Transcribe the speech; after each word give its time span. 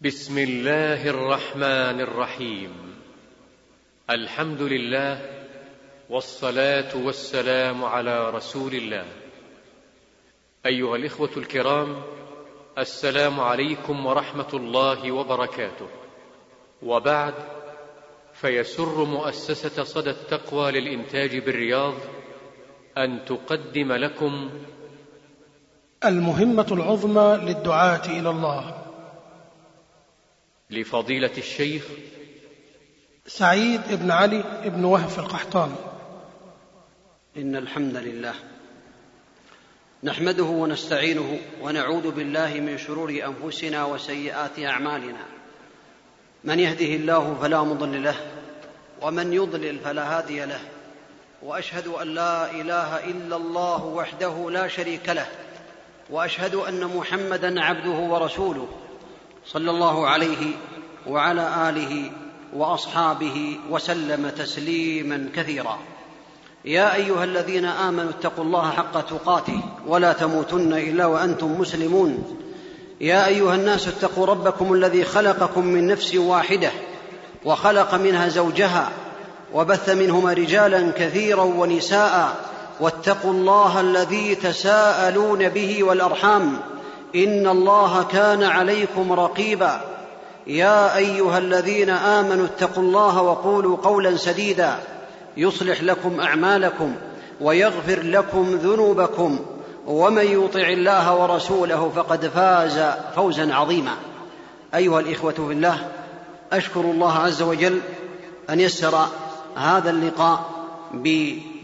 بسم 0.00 0.38
الله 0.38 1.08
الرحمن 1.08 2.00
الرحيم. 2.00 2.70
الحمد 4.10 4.62
لله 4.62 5.20
والصلاة 6.10 6.96
والسلام 6.96 7.84
على 7.84 8.30
رسول 8.30 8.74
الله. 8.74 9.04
أيها 10.66 10.96
الإخوة 10.96 11.30
الكرام 11.36 12.02
السلام 12.78 13.40
عليكم 13.40 14.06
ورحمة 14.06 14.48
الله 14.54 15.12
وبركاته. 15.12 15.88
وبعد 16.82 17.34
فيسر 18.34 19.04
مؤسسة 19.04 19.84
صدى 19.84 20.10
التقوى 20.10 20.72
للإنتاج 20.72 21.38
بالرياض 21.38 21.94
أن 22.98 23.24
تقدم 23.24 23.92
لكم 23.92 24.50
المهمة 26.04 26.66
العظمى 26.70 27.38
للدعاة 27.42 28.06
إلى 28.06 28.30
الله. 28.30 28.83
لفضيلة 30.74 31.30
الشيخ 31.38 31.82
سعيد 33.26 33.80
بن 33.90 34.10
علي 34.10 34.44
بن 34.64 34.84
وهف 34.84 35.18
القحطاني. 35.18 35.74
إن 37.36 37.56
الحمد 37.56 37.96
لله 37.96 38.34
نحمده 40.02 40.44
ونستعينه 40.44 41.38
ونعوذ 41.62 42.10
بالله 42.10 42.54
من 42.54 42.78
شرور 42.78 43.10
أنفسنا 43.10 43.84
وسيئات 43.84 44.58
أعمالنا. 44.58 45.24
من 46.44 46.60
يهده 46.60 46.86
الله 46.86 47.38
فلا 47.42 47.62
مضل 47.62 48.02
له 48.02 48.16
ومن 49.02 49.32
يضلل 49.32 49.78
فلا 49.78 50.18
هادي 50.18 50.44
له 50.44 50.60
وأشهد 51.42 51.86
أن 51.86 52.14
لا 52.14 52.50
إله 52.50 53.04
إلا 53.04 53.36
الله 53.36 53.84
وحده 53.84 54.50
لا 54.50 54.68
شريك 54.68 55.08
له 55.08 55.26
وأشهد 56.10 56.54
أن 56.54 56.84
محمدا 56.84 57.60
عبده 57.60 57.98
ورسوله. 58.12 58.68
صلى 59.46 59.70
الله 59.70 60.06
عليه 60.06 60.52
وعلى 61.06 61.68
آله 61.68 62.10
وأصحابه 62.56 63.56
وسلم 63.70 64.28
تسليما 64.28 65.28
كثيرا. 65.36 65.78
يا 66.64 66.94
أيها 66.94 67.24
الذين 67.24 67.64
آمنوا 67.64 68.10
اتقوا 68.10 68.44
الله 68.44 68.70
حق 68.70 69.00
تقاته 69.00 69.60
ولا 69.86 70.12
تموتن 70.12 70.72
إلا 70.72 71.06
وأنتم 71.06 71.60
مسلمون. 71.60 72.38
يا 73.00 73.26
أيها 73.26 73.54
الناس 73.54 73.88
اتقوا 73.88 74.26
ربكم 74.26 74.72
الذي 74.72 75.04
خلقكم 75.04 75.66
من 75.66 75.86
نفس 75.86 76.14
واحدة 76.14 76.70
وخلق 77.44 77.94
منها 77.94 78.28
زوجها 78.28 78.92
وبث 79.54 79.88
منهما 79.88 80.32
رجالا 80.32 80.90
كثيرا 80.90 81.42
ونساء 81.42 82.36
واتقوا 82.80 83.32
الله 83.32 83.80
الذي 83.80 84.34
تساءلون 84.34 85.48
به 85.48 85.84
والأرحام 85.84 86.56
إن 87.14 87.46
الله 87.46 88.02
كان 88.02 88.42
عليكم 88.42 89.12
رقيبا. 89.12 89.80
يا 90.46 90.96
أيها 90.96 91.38
الذين 91.38 91.90
آمنوا 91.90 92.46
اتقوا 92.46 92.82
الله 92.82 93.22
وقولوا 93.22 93.76
قولا 93.76 94.16
سديدا. 94.16 94.78
يصلح 95.36 95.82
لكم 95.82 96.20
أعمالكم 96.20 96.94
ويغفر 97.40 98.02
لكم 98.02 98.58
ذنوبكم. 98.62 99.38
ومن 99.86 100.24
يطع 100.24 100.68
الله 100.68 101.16
ورسوله 101.16 101.92
فقد 101.96 102.26
فاز 102.26 102.80
فوزا 103.16 103.54
عظيما. 103.54 103.92
أيها 104.74 105.00
الإخوة 105.00 105.32
في 105.32 105.52
الله 105.52 105.88
أشكر 106.52 106.80
الله 106.80 107.18
عز 107.18 107.42
وجل 107.42 107.80
أن 108.50 108.60
يسر 108.60 109.06
هذا 109.56 109.90
اللقاء 109.90 110.50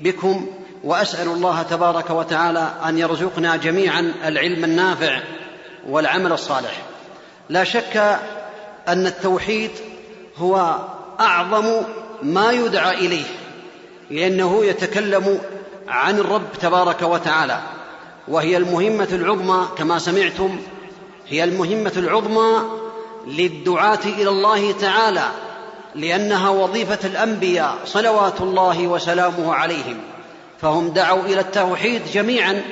بكم 0.03 0.47
وأسأل 0.85 1.29
الله 1.29 1.63
تبارك 1.63 2.11
وتعالى 2.11 2.73
أن 2.89 2.99
يرزقنا 2.99 3.57
جميعا 3.57 4.13
العلم 4.25 4.65
النافع 4.65 5.21
والعمل 5.89 6.33
الصالح. 6.33 6.83
لا 7.49 7.65
شك 7.65 7.97
أن 8.89 9.07
التوحيد 9.07 9.71
هو 10.37 10.77
أعظم 11.21 11.67
ما 12.23 12.53
يدعى 12.53 13.07
إليه 13.07 13.25
لأنه 14.11 14.65
يتكلم 14.65 15.41
عن 15.89 16.19
الرب 16.19 16.53
تبارك 16.61 17.03
وتعالى 17.03 17.61
وهي 18.29 18.57
المهمة 18.57 19.09
العظمى 19.13 19.69
كما 19.79 19.99
سمعتم 19.99 20.61
هي 21.29 21.45
المهمة 21.45 21.93
العظمى 21.97 22.63
للدعاة 23.27 24.05
إلى 24.05 24.29
الله 24.29 24.73
تعالى 24.73 25.29
لأنها 25.95 26.51
وظيفة 26.51 26.99
الأنبياء 27.09 27.79
صلوات 27.85 28.41
الله 28.41 28.87
وسلامه 28.87 29.55
عليهم 29.55 30.01
فهم 30.61 30.89
دعوا 30.89 31.23
إلى 31.23 31.41
التوحيد 31.41 32.03
جميعا 32.13 32.63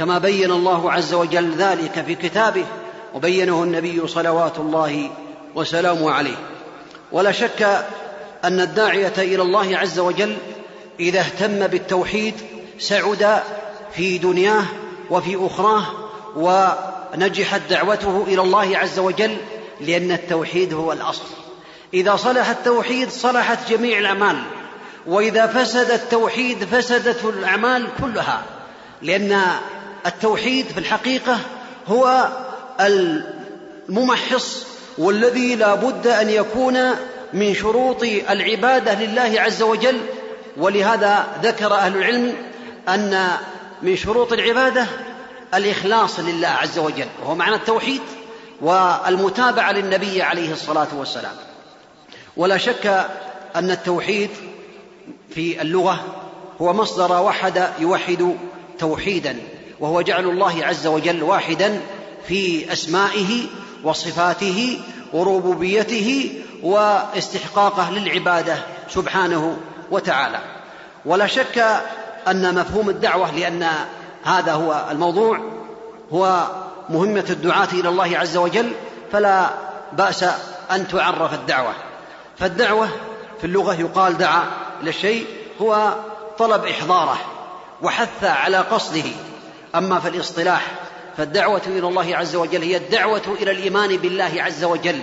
كما 0.00 0.18
بين 0.18 0.50
الله 0.50 0.92
عز 0.92 1.14
وجل 1.14 1.54
ذلك 1.54 2.04
في 2.06 2.14
كتابه 2.14 2.64
وبينه 3.14 3.62
النبي 3.62 4.06
صلوات 4.06 4.58
الله 4.58 5.10
وسلامه 5.54 6.10
عليه. 6.10 6.36
ولا 7.12 7.32
شك 7.32 7.86
أن 8.44 8.60
الداعية 8.60 9.12
إلى 9.18 9.42
الله 9.42 9.78
عز 9.78 9.98
وجل 9.98 10.36
إذا 11.00 11.20
اهتم 11.20 11.66
بالتوحيد 11.66 12.34
سعد 12.78 13.42
في 13.92 14.18
دنياه 14.18 14.64
وفي 15.10 15.46
أخراه 15.46 15.84
ونجحت 16.36 17.60
دعوته 17.70 18.24
إلى 18.28 18.42
الله 18.42 18.78
عز 18.78 18.98
وجل 18.98 19.36
لأن 19.80 20.12
التوحيد 20.12 20.74
هو 20.74 20.92
الأصل. 20.92 21.28
إذا 21.94 22.16
صلح 22.16 22.48
التوحيد 22.48 23.10
صلحت 23.10 23.70
جميع 23.70 23.98
الأعمال 23.98 24.42
وإذا 25.06 25.46
فسد 25.46 25.90
التوحيد 25.90 26.64
فسدت 26.64 27.24
الأعمال 27.24 27.86
كلها 28.00 28.42
لأن 29.02 29.42
التوحيد 30.06 30.66
في 30.66 30.78
الحقيقة 30.78 31.38
هو 31.88 32.28
الممحص 32.80 34.66
والذي 34.98 35.54
لا 35.54 35.74
بد 35.74 36.06
أن 36.06 36.30
يكون 36.30 36.90
من 37.32 37.54
شروط 37.54 38.02
العبادة 38.02 38.94
لله 38.94 39.40
عز 39.40 39.62
وجل. 39.62 40.00
ولهذا 40.56 41.26
ذكر 41.42 41.74
أهل 41.74 41.96
العلم 41.96 42.34
أن 42.88 43.28
من 43.82 43.96
شروط 43.96 44.32
العبادة 44.32 44.86
الإخلاص 45.54 46.20
لله 46.20 46.48
عز 46.48 46.78
وجل 46.78 47.06
وهو 47.22 47.34
معنى 47.34 47.54
التوحيد 47.54 48.00
والمتابعة 48.60 49.72
للنبي 49.72 50.22
عليه 50.22 50.52
الصلاة 50.52 50.88
والسلام. 50.96 51.34
ولا 52.36 52.56
شك 52.56 53.06
أن 53.56 53.70
التوحيد 53.70 54.30
في 55.34 55.62
اللغة 55.62 56.04
هو 56.60 56.72
مصدر 56.72 57.22
وحد 57.22 57.68
يوحد 57.78 58.36
توحيدا. 58.78 59.36
وهو 59.80 60.00
جعل 60.00 60.24
الله 60.24 60.66
عز 60.66 60.86
وجل 60.86 61.22
واحدا 61.22 61.80
في 62.28 62.72
أسمائه 62.72 63.46
وصفاته 63.84 64.80
وربوبيته 65.12 66.32
واستحقاقه 66.62 67.90
للعبادة 67.90 68.58
سبحانه 68.88 69.56
وتعالى. 69.90 70.38
ولا 71.04 71.26
شك 71.26 71.82
أن 72.28 72.54
مفهوم 72.54 72.90
الدعوة 72.90 73.30
لأن 73.30 73.68
هذا 74.24 74.52
هو 74.52 74.86
الموضوع 74.90 75.40
هو 76.12 76.46
مهمة 76.88 77.24
الدعاة 77.30 77.68
إلى 77.72 77.88
الله 77.88 78.18
عز 78.18 78.36
وجل 78.36 78.72
فلا 79.12 79.50
بأس 79.92 80.24
أن 80.70 80.88
تعرف 80.88 81.34
الدعوة. 81.34 81.72
فالدعوة 82.38 82.88
في 83.40 83.46
اللغة 83.46 83.74
يقال 83.74 84.18
دعا 84.18 84.44
إلى 84.82 84.90
الشيء 84.90 85.26
هو 85.60 85.94
طلب 86.38 86.64
إحضاره 86.64 87.18
وحث 87.82 88.24
على 88.24 88.56
قصده. 88.58 89.04
أما 89.74 90.00
في 90.00 90.08
الاصطلاح 90.08 90.66
فالدعوة 91.16 91.62
إلى 91.66 91.88
الله 91.88 92.16
عز 92.16 92.36
وجل 92.36 92.62
هي 92.62 92.76
الدعوة 92.76 93.36
إلى 93.40 93.50
الإيمان 93.50 93.96
بالله 93.96 94.32
عز 94.36 94.64
وجل 94.64 95.02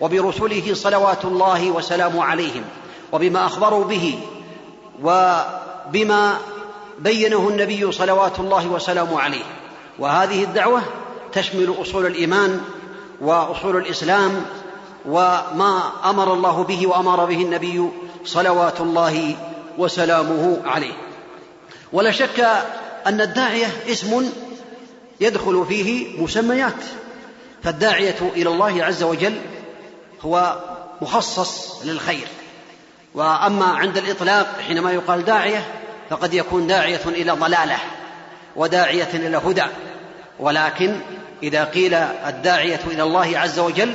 وبرسله 0.00 0.74
صلوات 0.74 1.24
الله 1.24 1.70
وسلامه 1.70 2.24
عليهم 2.24 2.64
وبما 3.12 3.46
أخبروا 3.46 3.84
به 3.84 4.18
وبما 5.02 6.38
بينه 6.98 7.48
النبي 7.48 7.92
صلوات 7.92 8.38
الله 8.38 8.66
وسلامه 8.68 9.20
عليه. 9.20 9.44
وهذه 9.98 10.44
الدعوة 10.44 10.82
تشمل 11.32 11.74
أصول 11.80 12.06
الإيمان 12.06 12.60
وأصول 13.20 13.76
الإسلام 13.76 14.44
وما 15.06 15.92
أمر 16.04 16.34
الله 16.34 16.64
به 16.64 16.86
وأمر 16.86 17.24
به 17.24 17.42
النبي 17.42 17.88
صلوات 18.24 18.80
الله 18.80 19.36
وسلامه 19.78 20.62
عليه. 20.64 20.94
ولا 21.92 22.10
شك 22.10 22.64
أن 23.06 23.20
الداعية 23.20 23.66
اسم 23.88 24.30
يدخل 25.20 25.66
فيه 25.68 26.20
مسميات 26.22 26.74
فالداعية 27.62 28.16
إلى 28.36 28.48
الله 28.48 28.84
عز 28.84 29.02
وجل 29.02 29.40
هو 30.22 30.58
مخصص 31.02 31.82
للخير. 31.84 32.28
وأما 33.14 33.64
عند 33.64 33.98
الإطلاق 33.98 34.60
حينما 34.66 34.92
يقال 34.92 35.24
داعية 35.24 35.64
فقد 36.10 36.34
يكون 36.34 36.66
داعية 36.66 37.00
إلى 37.06 37.32
ضلالة 37.32 37.78
وداعية 38.56 39.10
إلى 39.14 39.36
هدى. 39.36 39.64
ولكن 40.38 41.00
إذا 41.42 41.64
قيل 41.64 41.94
الداعية 41.94 42.80
إلى 42.86 43.02
الله 43.02 43.38
عز 43.38 43.58
وجل 43.58 43.92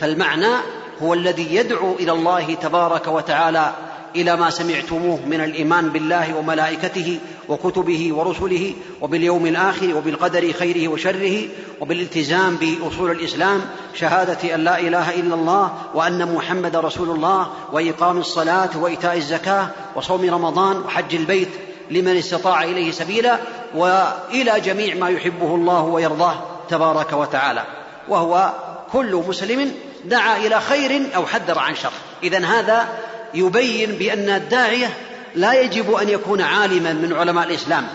فالمعنى 0.00 0.54
هو 1.02 1.14
الذي 1.14 1.54
يدعو 1.54 1.94
إلى 1.94 2.12
الله 2.12 2.54
تبارك 2.54 3.06
وتعالى 3.06 3.72
إلى 4.16 4.36
ما 4.36 4.50
سمعتموه 4.50 5.20
من 5.26 5.40
الإيمان 5.40 5.88
بالله 5.88 6.36
وملائكته 6.36 7.18
وكتبه 7.48 8.14
ورسله 8.14 8.74
وباليوم 9.00 9.46
الآخر 9.46 9.96
وبالقدر 9.96 10.52
خيره 10.52 10.88
وشره 10.88 11.48
وبالالتزام 11.80 12.56
بأصول 12.56 13.10
الإسلام 13.10 13.60
شهادة 13.94 14.54
أن 14.54 14.64
لا 14.64 14.78
إله 14.80 15.14
إلا 15.14 15.34
الله 15.34 15.72
وأن 15.94 16.34
محمد 16.34 16.76
رسول 16.76 17.10
الله 17.10 17.48
وإقام 17.72 18.18
الصلاة 18.18 18.70
وإيتاء 18.76 19.16
الزكاة 19.16 19.68
وصوم 19.96 20.30
رمضان 20.30 20.76
وحج 20.76 21.14
البيت 21.14 21.48
لمن 21.90 22.16
استطاع 22.16 22.64
إليه 22.64 22.90
سبيلا 22.90 23.38
وإلى 23.74 24.60
جميع 24.60 24.94
ما 24.94 25.08
يحبه 25.08 25.54
الله 25.54 25.82
ويرضاه 25.82 26.34
تبارك 26.68 27.12
وتعالى. 27.12 27.64
وهو 28.08 28.52
كل 28.92 29.22
مسلم 29.28 29.72
دعا 30.04 30.36
إلى 30.36 30.60
خير 30.60 31.02
أو 31.16 31.26
حذر 31.26 31.58
عن 31.58 31.74
شر. 31.74 31.92
اذا 32.22 32.46
هذا 32.46 32.88
يبين 33.34 33.92
بأن 33.92 34.28
الداعية 34.28 34.90
لا 35.34 35.60
يجب 35.60 35.94
أن 35.94 36.08
يكون 36.08 36.40
عالما 36.40 36.92
من 36.92 37.12
علماء 37.12 37.46
الإسلام 37.46 37.88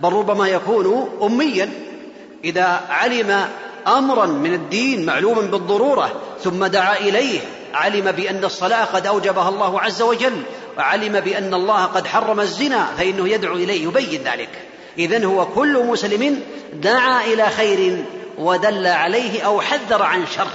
بل 0.00 0.12
ربما 0.12 0.48
يكون 0.48 1.10
أميا. 1.22 1.70
إذا 2.44 2.80
علم 2.88 3.48
أمرا 3.86 4.26
من 4.26 4.54
الدين 4.54 5.06
معلوما 5.06 5.40
بالضرورة 5.40 6.12
ثم 6.44 6.66
دعا 6.66 6.96
إليه 6.96 7.40
علم 7.74 8.12
بأن 8.12 8.44
الصلاة 8.44 8.84
قد 8.84 9.06
أوجبها 9.06 9.48
الله 9.48 9.80
عز 9.80 10.02
وجل 10.02 10.42
وعلم 10.78 11.20
بأن 11.20 11.54
الله 11.54 11.84
قد 11.84 12.06
حرم 12.06 12.40
الزنا 12.40 12.86
فإنه 12.98 13.28
يدعو 13.28 13.54
إليه 13.54 13.84
يبين 13.84 14.22
ذلك. 14.22 14.48
إذن 14.98 15.24
هو 15.24 15.46
كل 15.46 15.86
مسلم 15.86 16.40
دعا 16.72 17.24
إلى 17.24 17.46
خير 17.46 18.04
ودل 18.38 18.86
عليه 18.86 19.42
أو 19.42 19.60
حذر 19.60 20.02
عن 20.02 20.26
شر 20.26 20.48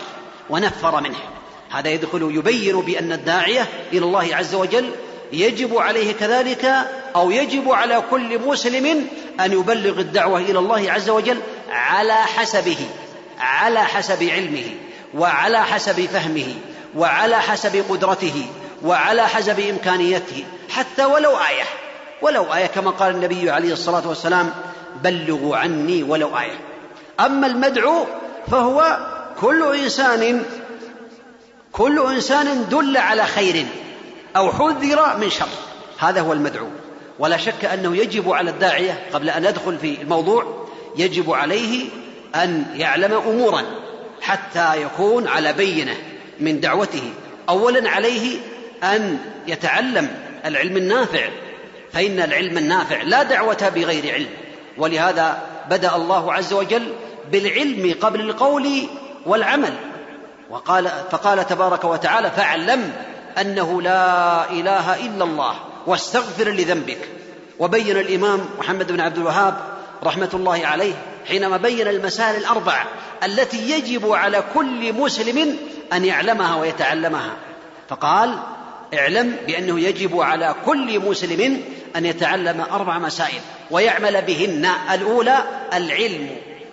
ونفر 0.49 1.01
منه. 1.01 1.36
هذا 1.71 1.89
يدخل 1.89 2.21
يبين 2.21 2.81
بأن 2.81 3.11
الداعية 3.11 3.67
إلى 3.93 4.05
الله 4.05 4.35
عز 4.35 4.55
وجل 4.55 4.91
يجب 5.33 5.77
عليه 5.77 6.13
كذلك 6.13 6.71
أو 7.15 7.31
يجب 7.31 7.71
على 7.71 8.03
كل 8.11 8.39
مسلم 8.39 9.07
أن 9.39 9.53
يبلغ 9.53 9.99
الدعوة 9.99 10.39
إلى 10.39 10.59
الله 10.59 10.91
عز 10.91 11.09
وجل 11.09 11.37
على 11.69 12.13
حسبه 12.13 12.77
على 13.39 13.83
حسب 13.83 14.23
علمه 14.23 14.69
وعلى 15.13 15.63
حسب 15.63 16.05
فهمه 16.05 16.53
وعلى 16.95 17.41
حسب 17.41 17.83
قدرته 17.89 18.45
وعلى 18.83 19.27
حسب 19.27 19.59
إمكانيته 19.59 20.45
حتى 20.69 21.05
ولو 21.05 21.31
آية 21.31 21.63
ولو 22.21 22.53
آية 22.53 22.65
كما 22.65 22.91
قال 22.91 23.15
النبي 23.15 23.49
عليه 23.49 23.73
الصلاة 23.73 24.07
والسلام 24.07 24.53
بلغوا 25.03 25.57
عني 25.57 26.03
ولو 26.03 26.37
آية. 26.37 26.59
أما 27.19 27.47
المدعو 27.47 28.05
فهو 28.51 28.97
كل 29.41 29.75
إنسان 29.75 30.43
كل 31.77 31.99
إنسان 31.99 32.69
دل 32.69 32.97
على 32.97 33.25
خير 33.25 33.65
أو 34.35 34.51
حذر 34.51 35.17
من 35.17 35.29
شر. 35.29 35.47
هذا 35.99 36.21
هو 36.21 36.33
المدعو. 36.33 36.67
ولا 37.19 37.37
شك 37.37 37.65
أنه 37.65 37.95
يجب 37.97 38.31
على 38.31 38.49
الداعية 38.49 38.99
قبل 39.13 39.29
أن 39.29 39.45
يدخل 39.45 39.77
في 39.77 40.01
الموضوع 40.01 40.67
يجب 40.97 41.31
عليه 41.31 41.89
أن 42.35 42.65
يعلم 42.75 43.13
أمورا 43.13 43.63
حتى 44.21 44.81
يكون 44.81 45.27
على 45.27 45.53
بينة 45.53 45.95
من 46.39 46.59
دعوته. 46.59 47.13
اولا 47.49 47.89
عليه 47.89 48.37
أن 48.83 49.19
يتعلم 49.47 50.09
العلم 50.45 50.77
النافع 50.77 51.29
فإن 51.93 52.19
العلم 52.19 52.57
النافع 52.57 53.01
لا 53.01 53.23
دعوة 53.23 53.71
بغير 53.75 54.13
علم. 54.13 54.29
ولهذا 54.77 55.41
بدأ 55.69 55.95
الله 55.95 56.33
عز 56.33 56.53
وجل 56.53 56.93
بالعلم 57.31 57.95
قبل 58.01 58.21
القول 58.21 58.69
والعمل. 59.25 59.73
وقال 60.49 60.91
فقال 61.11 61.47
تبارك 61.47 61.83
وتعالى 61.83 62.31
فاعلم 62.31 62.93
أنه 63.41 63.81
لا 63.81 64.51
إله 64.51 65.05
إلا 65.05 65.23
الله 65.23 65.55
واستغفر 65.87 66.49
لذنبك. 66.49 67.09
وبين 67.59 67.97
الإمام 67.97 68.45
محمد 68.59 68.91
بن 68.91 69.01
عبد 69.01 69.17
الوهاب 69.17 69.57
رحمة 70.03 70.29
الله 70.33 70.67
عليه 70.67 70.93
حينما 71.27 71.57
بين 71.57 71.87
المسائل 71.87 72.35
الأربع 72.35 72.83
التي 73.23 73.71
يجب 73.71 74.11
على 74.11 74.43
كل 74.53 74.93
مسلم 74.93 75.57
أن 75.93 76.05
يعلمها 76.05 76.55
ويتعلمها. 76.55 77.31
فقال 77.89 78.37
اعلم 78.93 79.35
بأنه 79.47 79.79
يجب 79.79 80.19
على 80.19 80.55
كل 80.65 80.99
مسلم 80.99 81.61
أن 81.95 82.05
يتعلم 82.05 82.65
أربع 82.71 82.97
مسائل 82.97 83.39
ويعمل 83.71 84.21
بهن. 84.21 84.69
الأولى 84.91 85.37
العلم 85.73 86.29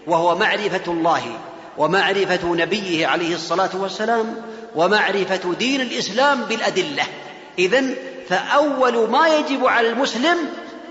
وهو 0.06 0.36
معرفة 0.36 0.92
الله 0.92 1.22
ومعرفة 1.78 2.54
نبيه 2.54 3.06
عليه 3.06 3.34
الصلاة 3.34 3.70
والسلام 3.74 4.42
ومعرفة 4.74 5.54
دين 5.58 5.80
الإسلام 5.80 6.42
بالأدلة. 6.42 7.02
إذن 7.58 7.94
فأول 8.28 9.10
ما 9.10 9.28
يجب 9.28 9.66
على 9.66 9.88
المسلم 9.88 10.36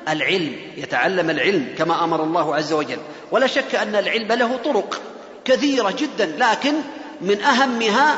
العلم 0.09 0.55
يتعلم 0.77 1.29
العلم 1.29 1.75
كما 1.77 2.03
أمر 2.03 2.23
الله 2.23 2.55
عز 2.55 2.73
وجل. 2.73 2.99
ولا 3.31 3.47
شك 3.47 3.75
أن 3.75 3.95
العلم 3.95 4.31
له 4.31 4.57
طرق 4.57 5.01
كثيرة 5.45 5.91
جدا 5.91 6.35
لكن 6.37 6.73
من 7.21 7.41
أهمها 7.41 8.17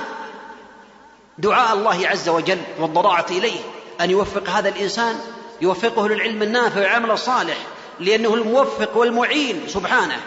دعاء 1.38 1.74
الله 1.74 2.08
عز 2.08 2.30
وجل 2.30 2.58
والضراعة 2.80 3.26
إليه 3.32 3.60
أن 4.02 4.12
يوفق 4.12 4.50
هذا 4.50 4.70
الإنسان 4.70 5.16
يوفقه 5.62 6.10
للعلم 6.10 6.44
النافع 6.44 6.80
والعمل 6.82 7.12
الصالح 7.12 7.58
لأنه 8.00 8.34
الموفق 8.34 8.98
والمعين 8.98 9.62
سبحانه. 9.68 10.18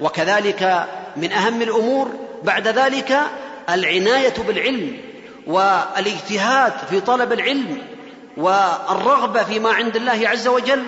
وكذلك 0.00 0.88
من 1.16 1.32
أهم 1.32 1.62
الأمور 1.62 2.10
بعد 2.42 2.68
ذلك 2.68 3.20
العناية 3.70 4.34
بالعلم 4.46 5.00
والاجتهاد 5.46 6.72
في 6.90 7.00
طلب 7.00 7.32
العلم 7.32 7.78
والرغبة 8.36 9.42
فيما 9.42 9.70
عند 9.72 9.96
الله 9.96 10.28
عز 10.28 10.48
وجل. 10.48 10.82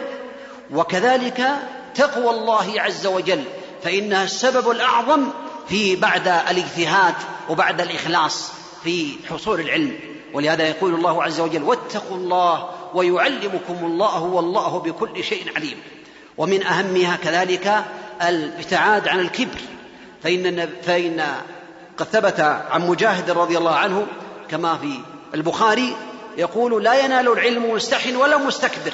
وكذلك 0.73 1.47
تقوى 1.95 2.31
الله 2.31 2.81
عز 2.81 3.07
وجل 3.07 3.45
فإنها 3.83 4.25
السبب 4.25 4.71
الأعظم 4.71 5.29
في 5.69 5.97
بعد 5.97 6.29
الاجتهاد 6.29 7.15
وبعد 7.49 7.81
الإخلاص 7.81 8.53
في 8.85 9.13
حصول 9.31 9.61
العلم. 9.61 9.99
ولهذا 10.33 10.69
يقول 10.69 10.95
الله 10.95 11.23
عز 11.23 11.41
وجل 11.41 11.63
واتقوا 11.63 12.17
الله 12.17 12.69
ويعلمكم 12.95 13.77
الله 13.83 14.23
والله 14.23 14.79
بكل 14.79 15.25
شيء 15.25 15.45
عليم. 15.57 15.77
ومن 16.39 16.67
أهمها 16.67 17.17
كذلك 17.17 17.85
الابتعاد 18.23 19.09
عن 19.09 19.21
الكبر. 19.21 19.61
فإن 20.25 20.69
فإن 20.83 21.25
قد 21.99 22.07
ثبت 22.07 22.41
عن 22.71 22.87
مجاهد 22.87 23.31
رضي 23.31 23.59
الله 23.59 23.75
عنه 23.75 24.07
كما 24.51 24.79
في 24.79 24.99
البخاري 25.35 25.97
يقول 26.37 26.85
لا 26.85 27.05
ينال 27.05 27.29
العلم 27.29 27.71
مستح 27.71 28.07
ولا 28.17 28.37
مستكبر. 28.37 28.93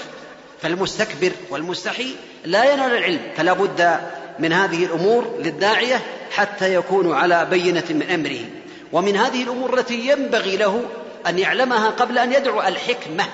فالمستكبر 0.62 1.32
والمستحي 1.50 2.15
لا 2.44 2.73
ينال 2.73 2.93
العلم 2.93 3.21
فلا 3.37 3.53
بد 3.53 4.00
من 4.38 4.53
هذه 4.53 4.85
الأمور 4.85 5.35
للداعية 5.38 6.03
حتى 6.31 6.75
يكون 6.75 7.12
على 7.12 7.47
بينة 7.50 7.85
من 7.91 8.03
أمره. 8.03 8.41
ومن 8.93 9.16
هذه 9.16 9.43
الأمور 9.43 9.78
التي 9.78 10.09
ينبغي 10.09 10.57
له 10.57 10.85
أن 11.26 11.38
يعلمها 11.38 11.90
قبل 11.90 12.19
أن 12.19 12.33
يدعو 12.33 12.61
الحكمة. 12.61 13.25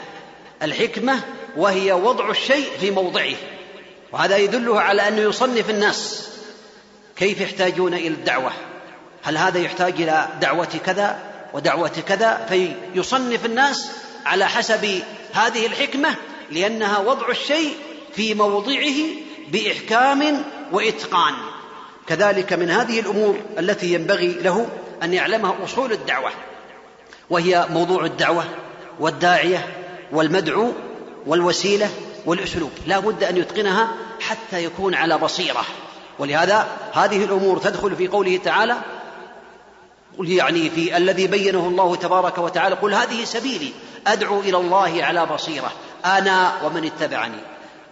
الحكمة 0.62 1.20
وهي 1.56 1.92
وضع 1.92 2.30
الشيء 2.30 2.68
في 2.80 2.90
موضعه. 2.90 3.34
وهذا 4.12 4.36
يدله 4.36 4.80
على 4.80 5.08
أنه 5.08 5.20
يصنف 5.20 5.70
الناس. 5.70 6.28
كيف 7.16 7.40
يحتاجون 7.40 7.94
إلى 7.94 8.08
الدعوة؟ 8.08 8.52
هل 9.22 9.38
هذا 9.38 9.58
يحتاج 9.58 10.02
إلى 10.02 10.28
دعوة 10.40 10.68
كذا 10.86 11.18
ودعوة 11.54 11.92
كذا؟ 12.08 12.46
فيصنف 12.48 13.46
الناس 13.46 13.90
على 14.26 14.48
حسب 14.48 15.02
هذه 15.32 15.66
الحكمة 15.66 16.14
لأنها 16.50 16.98
وضع 16.98 17.28
الشيء 17.28 17.74
في 18.14 18.34
موضعه 18.34 18.94
بإحكام 19.48 20.42
وإتقان. 20.72 21.34
كذلك 22.06 22.52
من 22.52 22.70
هذه 22.70 23.00
الأمور 23.00 23.40
التي 23.58 23.94
ينبغي 23.94 24.32
له 24.32 24.68
أن 25.02 25.14
يعلمها 25.14 25.56
أصول 25.64 25.92
الدعوة 25.92 26.30
وهي 27.30 27.66
موضوع 27.70 28.04
الدعوة 28.04 28.44
والداعية 29.00 29.66
والمدعو 30.12 30.72
والوسيلة 31.26 31.90
والأسلوب. 32.26 32.70
لا 32.86 32.98
بد 32.98 33.24
أن 33.24 33.36
يتقنها 33.36 33.88
حتى 34.20 34.64
يكون 34.64 34.94
على 34.94 35.18
بصيرة. 35.18 35.64
ولهذا 36.18 36.66
هذه 36.92 37.24
الأمور 37.24 37.58
تدخل 37.58 37.96
في 37.96 38.08
قوله 38.08 38.36
تعالى 38.44 38.76
قل 40.18 40.30
يعني 40.30 40.70
في 40.70 40.96
الذي 40.96 41.26
بينه 41.26 41.68
الله 41.68 41.96
تبارك 41.96 42.38
وتعالى 42.38 42.74
قل 42.74 42.94
هذه 42.94 43.24
سبيلي 43.24 43.72
أدعو 44.06 44.40
إلى 44.40 44.56
الله 44.56 45.04
على 45.04 45.26
بصيرة 45.26 45.72
أنا 46.04 46.52
ومن 46.64 46.84
اتبعني. 46.84 47.38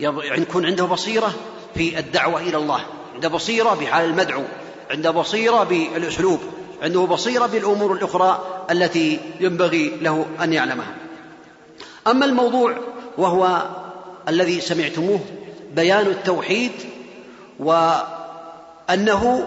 يكون 0.01 0.67
عنده 0.67 0.85
بصيرة 0.85 1.35
في 1.75 1.99
الدعوة 1.99 2.41
إلى 2.41 2.57
الله 2.57 2.81
عنده 3.15 3.29
بصيرة 3.29 3.75
بحال 3.75 4.05
المدعو 4.05 4.43
عنده 4.91 5.11
بصيرة 5.11 5.65
بالأسلوب 5.65 6.41
عنده 6.83 7.01
بصيرة 7.01 7.47
بالأمور 7.47 7.93
الأخرى 7.93 8.45
التي 8.71 9.21
ينبغي 9.41 9.89
له 10.01 10.27
أن 10.43 10.53
يعلمها. 10.53 10.95
أما 12.07 12.25
الموضوع 12.25 12.77
وهو 13.19 13.63
الذي 14.29 14.61
سمعتموه 14.61 15.21
بيان 15.75 16.07
التوحيد 16.07 16.73
وأنه 17.61 19.47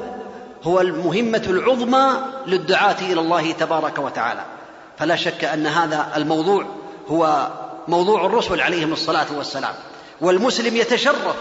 هو 0.64 0.82
المهمة 0.82 1.44
العظمى 1.48 2.08
للدعاة 2.48 2.96
إلى 3.02 3.20
الله 3.20 3.52
تبارك 3.52 4.00
وتعالى. 4.00 4.46
فلا 5.00 5.16
شك 5.16 5.44
أن 5.44 5.68
هذا 5.68 6.08
الموضوع 6.16 6.66
هو 7.08 7.48
موضوع 7.88 8.26
الرسل 8.26 8.62
عليهم 8.62 8.94
الصلاة 8.94 9.26
والسلام. 9.38 9.74
والمسلم 10.22 10.76
يتشرف 10.76 11.36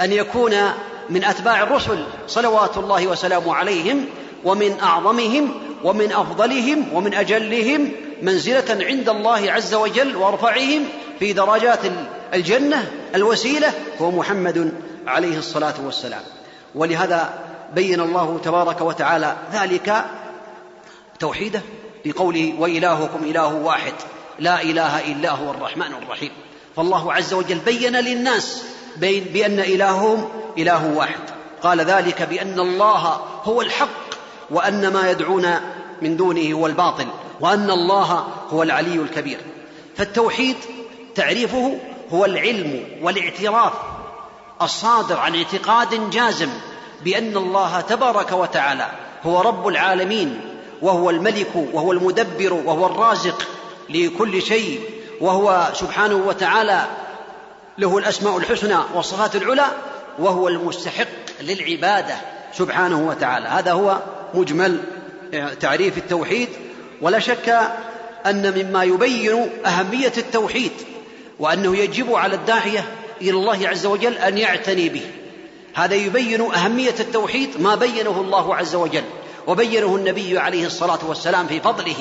أن 0.00 0.12
يكون 0.12 0.54
من 1.10 1.24
أتباع 1.24 1.62
الرسل 1.62 2.04
صلوات 2.28 2.76
الله 2.76 3.06
وسلامه 3.06 3.54
عليهم 3.54 4.04
ومن 4.44 4.80
أعظمهم 4.82 5.54
ومن 5.84 6.12
أفضلهم 6.12 6.94
ومن 6.94 7.14
أجلهم 7.14 7.92
منزلة 8.22 8.84
عند 8.84 9.08
الله 9.08 9.52
عز 9.52 9.74
وجل 9.74 10.16
وأرفعهم 10.16 10.84
في 11.18 11.32
درجات 11.32 11.80
الجنة 12.34 12.90
الوسيلة. 13.14 13.72
هو 14.00 14.10
محمد 14.10 14.72
عليه 15.06 15.38
الصلاة 15.38 15.74
والسلام. 15.84 16.22
ولهذا 16.74 17.38
بين 17.74 18.00
الله 18.00 18.40
تبارك 18.44 18.80
وتعالى 18.80 19.36
ذلك 19.52 20.04
توحيده 21.18 21.62
في 22.04 22.12
قوله 22.12 22.54
وإلهكم 22.58 23.24
إله 23.24 23.54
واحد 23.54 23.92
لا 24.38 24.62
إله 24.62 25.12
إلا 25.12 25.30
هو 25.30 25.50
الرحمن 25.50 25.92
الرحيم. 26.02 26.30
فالله 26.76 27.12
عز 27.12 27.34
وجل 27.34 27.58
بين 27.58 27.96
للناس 27.96 28.64
بأن 28.96 29.60
إلههم 29.60 30.28
إله 30.58 30.96
واحد. 30.96 31.20
قال 31.62 31.80
ذلك 31.80 32.22
بأن 32.22 32.60
الله 32.60 33.20
هو 33.44 33.62
الحق 33.62 34.06
وأن 34.50 34.92
ما 34.92 35.10
يدعون 35.10 35.46
من 36.02 36.16
دونه 36.16 36.52
هو 36.52 36.66
الباطل 36.66 37.06
وأن 37.40 37.70
الله 37.70 38.26
هو 38.50 38.62
العلي 38.62 38.94
الكبير. 38.94 39.38
فالتوحيد 39.96 40.56
تعريفه 41.14 41.78
هو 42.12 42.24
العلم 42.24 42.84
والاعتراف 43.02 43.72
الصادر 44.62 45.18
عن 45.18 45.36
اعتقاد 45.36 46.10
جازم 46.10 46.48
بأن 47.04 47.36
الله 47.36 47.80
تبارك 47.80 48.32
وتعالى 48.32 48.86
هو 49.26 49.40
رب 49.40 49.68
العالمين 49.68 50.40
وهو 50.82 51.10
الملك 51.10 51.48
وهو 51.72 51.92
المدبر 51.92 52.52
وهو 52.52 52.86
الرازق 52.86 53.48
لكل 53.90 54.42
شيء 54.42 54.80
وهو 55.20 55.68
سبحانه 55.74 56.16
وتعالى 56.16 56.86
له 57.78 57.98
الأسماء 57.98 58.36
الحسنى 58.36 58.78
والصفات 58.94 59.36
العلى 59.36 59.66
وهو 60.18 60.48
المستحق 60.48 61.06
للعبادة 61.40 62.14
سبحانه 62.54 63.08
وتعالى. 63.08 63.48
هذا 63.48 63.72
هو 63.72 63.98
مجمل 64.34 64.80
تعريف 65.60 65.98
التوحيد. 65.98 66.48
ولا 67.02 67.18
شك 67.18 67.58
أن 68.26 68.64
مما 68.64 68.84
يبين 68.84 69.50
أهمية 69.66 70.12
التوحيد 70.16 70.72
وأنه 71.38 71.76
يجب 71.76 72.14
على 72.14 72.34
الداعية 72.34 72.84
إلى 73.20 73.30
الله 73.30 73.68
عز 73.68 73.86
وجل 73.86 74.18
أن 74.18 74.38
يعتني 74.38 74.88
به. 74.88 75.02
هذا 75.74 75.94
يبين 75.94 76.40
أهمية 76.40 76.94
التوحيد 77.00 77.60
ما 77.60 77.74
بينه 77.74 78.20
الله 78.20 78.56
عز 78.56 78.74
وجل 78.74 79.04
وبينه 79.46 79.96
النبي 79.96 80.38
عليه 80.38 80.66
الصلاة 80.66 80.98
والسلام 81.06 81.46
في 81.46 81.60
فضله. 81.60 81.96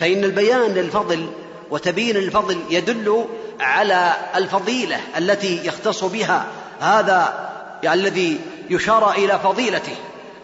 فإن 0.00 0.24
البيان 0.24 0.74
للفضل 0.74 1.26
وتبيين 1.70 2.16
الفضل 2.16 2.58
يدل 2.70 3.24
على 3.60 4.12
الفضيلة 4.36 5.00
التي 5.18 5.66
يختص 5.66 6.04
بها 6.04 6.46
هذا 6.80 7.50
الذي 7.84 8.40
يشار 8.70 9.10
إلى 9.10 9.38
فضيلته. 9.38 9.96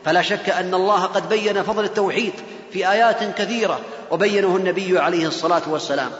فلا 0.04 0.22
شك 0.22 0.50
أن 0.50 0.74
الله 0.74 1.04
قد 1.04 1.28
بين 1.28 1.62
فضل 1.62 1.84
التوحيد 1.84 2.32
في 2.72 2.90
آيات 2.90 3.38
كثيرة 3.38 3.80
وبينه 4.10 4.56
النبي 4.56 4.98
عليه 4.98 5.26
الصلاة 5.26 5.62
والسلام. 5.66 6.10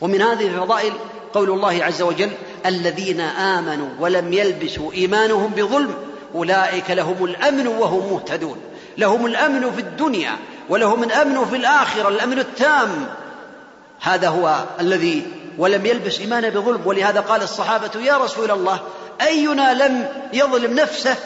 ومن 0.00 0.22
هذه 0.22 0.46
الفضائل 0.46 0.92
قول 1.34 1.50
الله 1.50 1.84
عز 1.84 2.02
وجل 2.02 2.30
الذين 2.66 3.20
آمنوا 3.20 3.88
ولم 4.00 4.32
يلبسوا 4.32 4.92
إيمانهم 4.92 5.52
بظلم 5.56 5.94
أولئك 6.34 6.90
لهم 6.90 7.24
الأمن 7.24 7.66
وهم 7.66 8.12
مهتدون. 8.12 8.56
لهم 8.98 9.26
الأمن 9.26 9.72
في 9.72 9.80
الدنيا 9.80 10.36
ولهم 10.68 11.02
الأمن 11.02 11.44
في 11.44 11.56
الآخرة 11.56 12.08
الأمن 12.08 12.38
التام. 12.38 13.06
هذا 14.00 14.28
هو 14.28 14.64
الذي 14.80 15.26
ولم 15.58 15.86
يلبس 15.86 16.20
ايمانه 16.20 16.48
بظلم. 16.48 16.86
ولهذا 16.86 17.20
قال 17.20 17.42
الصحابة 17.42 18.00
يا 18.00 18.16
رسول 18.16 18.50
الله 18.50 18.80
أينا 19.20 19.74
لم 19.86 20.08
يظلم 20.32 20.74
نفسه؟ 20.74 21.16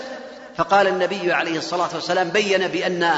فقال 0.56 0.86
النبي 0.86 1.32
عليه 1.32 1.58
الصلاة 1.58 1.88
والسلام 1.94 2.28
بين 2.28 2.68
بأن 2.68 3.10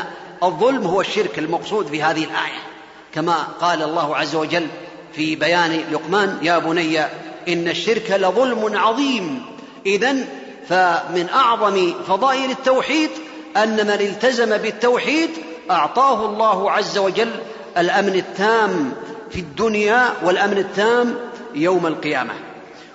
الظلم 0.43 0.87
هو 0.87 1.01
الشرك 1.01 1.39
المقصود 1.39 1.87
في 1.87 2.03
هذه 2.03 2.25
الآية. 2.25 2.63
كما 3.15 3.37
قال 3.61 3.83
الله 3.83 4.17
عز 4.17 4.35
وجل 4.35 4.67
في 5.13 5.37
بيان 5.37 5.85
لقمان 5.93 6.39
يا 6.43 6.59
بني 6.59 7.07
إن 7.49 7.69
الشرك 7.69 8.11
لظلم 8.11 8.79
عظيم. 8.79 9.47
اذا 9.87 10.17
فمن 10.69 11.29
أعظم 11.35 11.93
فضائل 12.09 12.51
التوحيد 12.51 13.11
أن 13.57 13.77
من 13.77 13.91
التزم 13.91 14.57
بالتوحيد 14.57 15.31
أعطاه 15.71 16.27
الله 16.27 16.71
عز 16.71 16.99
وجل 16.99 17.31
الأمن 17.79 18.15
التام 18.15 18.93
في 19.31 19.41
الدنيا 19.41 20.13
والأمن 20.23 20.59
التام 20.59 21.15
يوم 21.55 21.87
القيامة. 21.87 22.35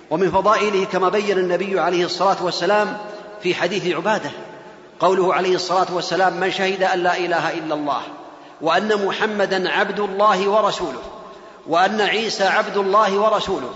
ومن 0.09 0.31
فضائله 0.31 0.85
كما 0.85 1.09
بين 1.09 1.37
النبي 1.37 1.79
عليه 1.79 2.05
الصلاة 2.05 2.43
والسلام 2.43 2.97
في 3.43 3.55
حديث 3.55 3.95
عبادة 3.95 4.31
قوله 4.99 5.33
عليه 5.33 5.55
الصلاة 5.55 5.87
والسلام 5.93 6.39
من 6.39 6.51
شهد 6.51 6.83
أن 6.83 6.99
لا 6.99 7.17
إله 7.17 7.53
إلا 7.53 7.75
الله 7.75 8.01
وأن 8.61 9.05
محمدا 9.05 9.69
عبد 9.69 9.99
الله 9.99 10.47
ورسوله 10.47 11.01
وأن 11.67 12.01
عيسى 12.01 12.43
عبد 12.43 12.77
الله 12.77 13.19
ورسوله 13.19 13.69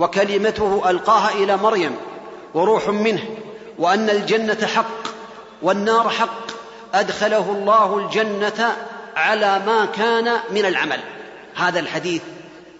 وكلمته 0.00 0.90
ألقاها 0.90 1.34
إلى 1.34 1.56
مريم 1.56 1.96
وروح 2.54 2.88
منه 2.88 3.22
وأن 3.78 4.10
الجنة 4.10 4.66
حق 4.66 5.08
والنار 5.62 6.08
حق 6.08 6.50
أدخله 6.94 7.52
الله 7.52 7.98
الجنة 7.98 8.76
على 9.16 9.62
ما 9.66 9.84
كان 9.84 10.36
من 10.50 10.64
العمل. 10.64 11.00
هذا 11.54 11.80
الحديث 11.80 12.22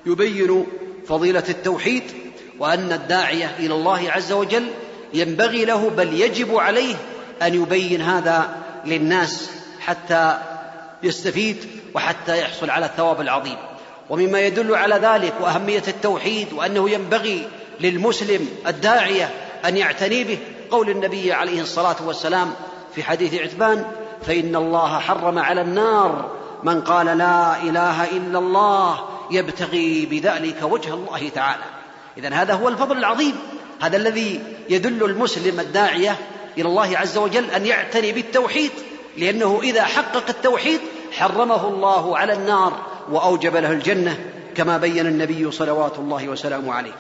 يبين 0.07 0.67
فضيلة 1.09 1.45
التوحيد 1.49 2.03
وأن 2.59 2.93
الداعية 2.93 3.57
إلى 3.59 3.75
الله 3.75 4.11
عز 4.11 4.33
وجل 4.33 4.67
ينبغي 5.15 5.65
له 5.65 5.91
بل 5.91 6.21
يجب 6.21 6.57
عليه 6.57 6.97
أن 7.43 7.55
يبين 7.55 8.03
هذا 8.03 8.57
للناس 8.85 9.51
حتى 9.81 10.39
يستفيد 11.03 11.57
وحتى 11.95 12.41
يحصل 12.41 12.71
على 12.71 12.87
الثواب 12.87 13.21
العظيم. 13.21 13.57
ومما 14.11 14.41
يدل 14.41 14.75
على 14.75 14.95
ذلك 14.95 15.35
وأهمية 15.41 15.83
التوحيد 15.89 16.53
وأنه 16.53 16.91
ينبغي 16.91 17.49
للمسلم 17.81 18.49
الداعية 18.67 19.31
أن 19.65 19.77
يعتني 19.77 20.25
به 20.25 20.39
قول 20.71 20.91
النبي 20.91 21.33
عليه 21.33 21.63
الصلاة 21.63 21.97
والسلام 22.07 22.53
في 22.95 23.03
حديث 23.03 23.35
عتبان 23.35 23.85
فإن 24.27 24.57
الله 24.57 24.99
حرم 24.99 25.39
على 25.39 25.61
النار 25.61 26.31
من 26.63 26.81
قال 26.81 27.07
لا 27.07 27.63
إله 27.63 28.05
إلا 28.05 28.39
الله 28.39 28.99
يبتغي 29.31 30.07
بذلك 30.07 30.63
وجه 30.63 30.95
الله 30.95 31.29
تعالى. 31.35 31.65
اذا 32.19 32.29
هذا 32.29 32.55
هو 32.55 32.69
الفضل 32.69 32.99
العظيم 32.99 33.37
هذا 33.81 33.97
الذي 33.97 34.43
يدل 34.69 35.05
المسلم 35.05 35.61
الداعية 35.61 36.17
إلى 36.59 36.69
الله 36.69 36.99
عز 36.99 37.19
وجل 37.19 37.51
أن 37.51 37.67
يعتني 37.67 38.13
بالتوحيد 38.13 38.71
لأنه 39.19 39.61
إذا 39.63 39.85
حقق 39.85 40.25
التوحيد 40.29 40.81
حرمه 41.13 41.69
الله 41.69 42.19
على 42.19 42.33
النار. 42.33 42.90
وأوجب 43.11 43.57
له 43.57 43.73
الجنة 43.73 44.19
كما 44.55 44.77
بين 44.77 45.07
النبي 45.07 45.51
صلوات 45.51 45.99
الله 45.99 46.29
وسلامه 46.29 46.73
عليه. 46.75 46.93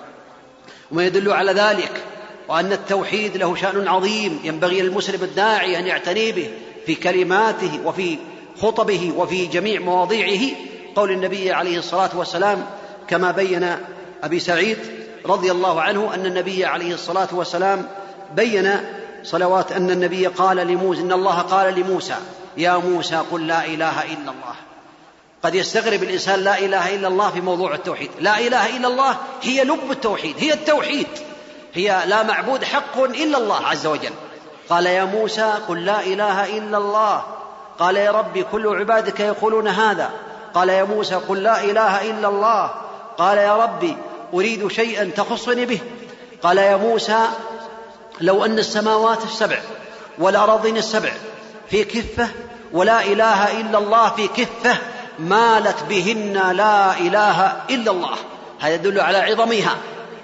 وما 0.92 1.04
يدل 1.04 1.32
على 1.32 1.52
ذلك 1.52 2.02
وأن 2.48 2.72
التوحيد 2.72 3.36
له 3.36 3.54
شأن 3.54 3.88
عظيم 3.88 4.40
ينبغي 4.44 4.82
للمسلم 4.82 5.24
الداعي 5.24 5.78
أن 5.78 5.86
يعتني 5.86 6.32
به 6.32 6.50
في 6.86 6.94
كلماته 6.94 7.80
وفي 7.84 8.18
خطبه 8.62 9.12
وفي 9.16 9.46
جميع 9.46 9.80
مواضيعه. 9.80 10.56
قول 10.96 11.10
النبي 11.10 11.52
عليه 11.52 11.78
الصلاة 11.78 12.10
والسلام 12.14 12.66
كما 13.08 13.30
بين 13.30 13.76
أبي 14.22 14.40
سعيد 14.40 14.78
رضي 15.26 15.50
الله 15.50 15.80
عنه 15.82 16.14
أن 16.14 16.26
النبي 16.26 16.64
عليه 16.64 16.94
الصلاة 16.94 17.28
والسلام 17.32 17.86
بين 18.36 18.70
صلوات 19.22 19.72
أن 19.72 19.90
النبي 19.90 20.26
قال 20.26 20.56
لموسى 20.56 21.00
إن 21.00 21.12
الله 21.12 21.38
قال 21.38 21.74
لموسى 21.74 22.16
يا 22.56 22.76
موسى 22.76 23.16
قل 23.16 23.46
لا 23.46 23.66
إله 23.66 24.02
إلا 24.02 24.30
الله. 24.30 24.69
قد 25.42 25.54
يستغرب 25.54 26.02
الإنسان 26.02 26.40
لا 26.40 26.58
إله 26.58 26.94
إلا 26.94 27.08
الله 27.08 27.30
في 27.30 27.40
موضوع 27.40 27.74
التوحيد. 27.74 28.10
لا 28.20 28.38
إله 28.38 28.76
إلا 28.76 28.88
الله 28.88 29.16
هي 29.42 29.64
لب 29.64 29.90
التوحيد 29.90 30.36
هي 30.38 30.52
التوحيد. 30.52 31.06
هي 31.74 32.02
لا 32.06 32.22
معبود 32.22 32.64
حق 32.64 32.98
إلا 32.98 33.38
الله 33.38 33.66
عز 33.66 33.86
وجل. 33.86 34.12
قال 34.70 34.86
يا 34.86 35.04
موسى 35.04 35.54
قل 35.68 35.84
لا 35.84 36.00
إله 36.00 36.58
إلا 36.58 36.78
الله. 36.78 37.24
قال 37.78 37.96
يا 37.96 38.10
رب 38.10 38.38
كل 38.38 38.78
عبادك 38.78 39.20
يقولون 39.20 39.68
هذا. 39.68 40.10
قال 40.54 40.68
يا 40.68 40.84
موسى 40.84 41.14
قل 41.14 41.42
لا 41.42 41.64
إله 41.64 42.10
إلا 42.10 42.28
الله. 42.28 42.70
قال 43.18 43.38
يا 43.38 43.56
رب 43.56 43.96
أريد 44.34 44.68
شيئا 44.68 45.10
تخصني 45.16 45.66
به. 45.66 45.80
قال 46.42 46.58
يا 46.58 46.76
موسى 46.76 47.26
لو 48.20 48.44
أن 48.44 48.58
السماوات 48.58 49.24
السبع 49.24 49.58
والارضين 50.18 50.76
السبع 50.76 51.12
في 51.70 51.84
كفة 51.84 52.28
ولا 52.72 53.04
إله 53.04 53.60
إلا 53.60 53.78
الله 53.78 54.10
في 54.10 54.28
كفة 54.28 54.76
مالت 55.20 55.84
بهن 55.88 56.56
لا 56.56 56.98
إله 56.98 57.52
إلا 57.70 57.90
الله. 57.90 58.16
هذا 58.60 58.74
يدل 58.74 59.00
على 59.00 59.18
عظمها 59.18 59.76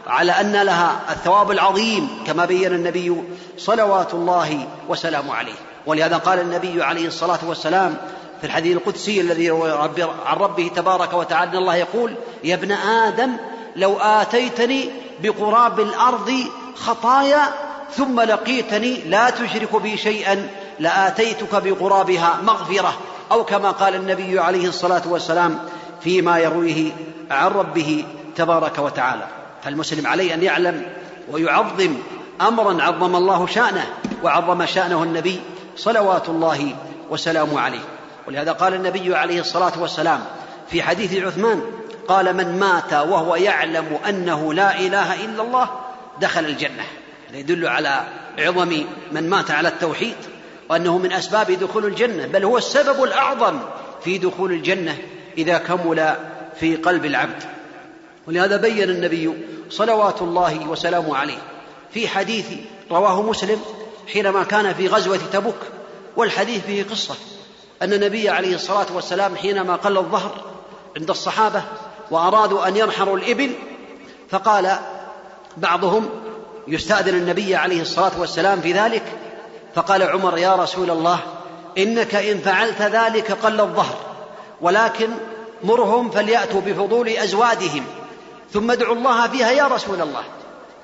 على 0.06 0.32
أن 0.32 0.52
لها 0.52 1.00
الثواب 1.10 1.50
العظيم 1.50 2.08
كما 2.26 2.44
بين 2.44 2.72
النبي 2.72 3.22
صلوات 3.58 4.14
الله 4.14 4.68
وسلامه 4.88 5.34
عليه. 5.34 5.54
ولهذا 5.86 6.16
قال 6.16 6.40
النبي 6.40 6.82
عليه 6.82 7.06
الصلاة 7.06 7.38
والسلام 7.46 7.96
في 8.40 8.46
الحديث 8.46 8.76
القدسي 8.76 9.20
الذي 9.20 9.50
عن 10.26 10.36
ربه 10.36 10.70
تبارك 10.76 11.12
وتعالى 11.14 11.50
إن 11.50 11.56
الله 11.56 11.74
يقول 11.76 12.14
يا 12.44 12.54
ابن 12.54 12.72
آدم 12.72 13.36
لو 13.76 13.98
آتيتني 13.98 14.90
بقراب 15.22 15.80
الأرض 15.80 16.32
خطايا 16.76 17.42
ثم 17.96 18.20
لقيتني 18.20 18.96
لا 18.96 19.30
تشرك 19.30 19.76
بي 19.82 19.96
شيئا 19.96 20.48
لآتيتك 20.80 21.62
بقرابها 21.62 22.38
مغفرة. 22.42 22.98
أو 23.32 23.44
كما 23.44 23.70
قال 23.70 23.94
النبي 23.94 24.40
عليه 24.40 24.68
الصلاة 24.68 25.02
والسلام 25.06 25.58
فيما 26.00 26.38
يرويه 26.38 26.92
عن 27.30 27.50
ربه 27.50 28.04
تبارك 28.36 28.78
وتعالى. 28.78 29.26
فالمسلم 29.64 30.06
عليه 30.06 30.34
أن 30.34 30.42
يعلم 30.42 30.86
ويعظم 31.30 31.96
أمرا 32.40 32.82
عظم 32.82 33.16
الله 33.16 33.46
شأنه 33.46 33.86
وعظم 34.22 34.66
شأنه 34.66 35.02
النبي 35.02 35.40
صلوات 35.76 36.28
الله 36.28 36.74
وسلامه 37.10 37.60
عليه. 37.60 37.84
ولهذا 38.28 38.52
قال 38.52 38.74
النبي 38.74 39.16
عليه 39.16 39.40
الصلاة 39.40 39.72
والسلام 39.80 40.20
في 40.70 40.82
حديث 40.82 41.22
عثمان 41.24 41.62
قال 42.08 42.36
من 42.36 42.58
مات 42.58 42.92
وهو 42.92 43.36
يعلم 43.36 43.98
أنه 44.08 44.54
لا 44.54 44.78
إله 44.78 45.24
إلا 45.24 45.42
الله 45.42 45.68
دخل 46.20 46.44
الجنة. 46.44 46.84
هذا 47.30 47.38
يدل 47.38 47.68
على 47.68 48.00
عظم 48.38 48.84
من 49.12 49.30
مات 49.30 49.50
على 49.50 49.68
التوحيد. 49.68 50.16
وأنه 50.68 50.98
من 50.98 51.12
أسباب 51.12 51.52
دخول 51.52 51.84
الجنة 51.84 52.26
بل 52.26 52.44
هو 52.44 52.58
السبب 52.58 53.04
الأعظم 53.04 53.58
في 54.04 54.18
دخول 54.18 54.52
الجنة 54.52 54.98
إذا 55.38 55.58
كمل 55.58 56.16
في 56.60 56.76
قلب 56.76 57.04
العبد. 57.04 57.42
ولهذا 58.28 58.56
بين 58.56 58.90
النبي 58.90 59.32
صلوات 59.70 60.22
الله 60.22 60.68
وسلامه 60.68 61.16
عليه 61.16 61.38
في 61.90 62.08
حديث 62.08 62.46
رواه 62.90 63.22
مسلم 63.22 63.60
حينما 64.12 64.44
كان 64.44 64.74
في 64.74 64.88
غزوة 64.88 65.20
تبوك 65.32 65.58
والحديث 66.16 66.66
فيه 66.66 66.82
قصة. 66.82 67.14
أن 67.82 67.92
النبي 67.92 68.28
عليه 68.28 68.54
الصلاة 68.54 68.86
والسلام 68.94 69.36
حينما 69.36 69.76
قل 69.76 69.98
الظهر 69.98 70.44
عند 70.96 71.10
الصحابة 71.10 71.62
وأرادوا 72.10 72.68
أن 72.68 72.76
ينحروا 72.76 73.16
الإبل 73.16 73.50
فقال 74.30 74.78
بعضهم 75.56 76.08
يستأذن 76.68 77.16
النبي 77.16 77.56
عليه 77.56 77.82
الصلاة 77.82 78.20
والسلام 78.20 78.60
في 78.60 78.72
ذلك 78.72 79.02
فقال 79.76 80.02
عمر 80.02 80.38
يا 80.38 80.54
رسول 80.54 80.90
الله 80.90 81.18
إنك 81.78 82.14
إن 82.14 82.38
فعلت 82.38 82.82
ذلك 82.82 83.32
قل 83.32 83.60
الظهر 83.60 83.96
ولكن 84.60 85.10
مرهم 85.64 86.10
فليأتوا 86.10 86.60
بفضول 86.60 87.08
أزوادهم 87.08 87.84
ثم 88.52 88.70
ادعوا 88.70 88.94
الله 88.94 89.28
فيها 89.28 89.50
يا 89.50 89.66
رسول 89.66 90.00
الله. 90.00 90.22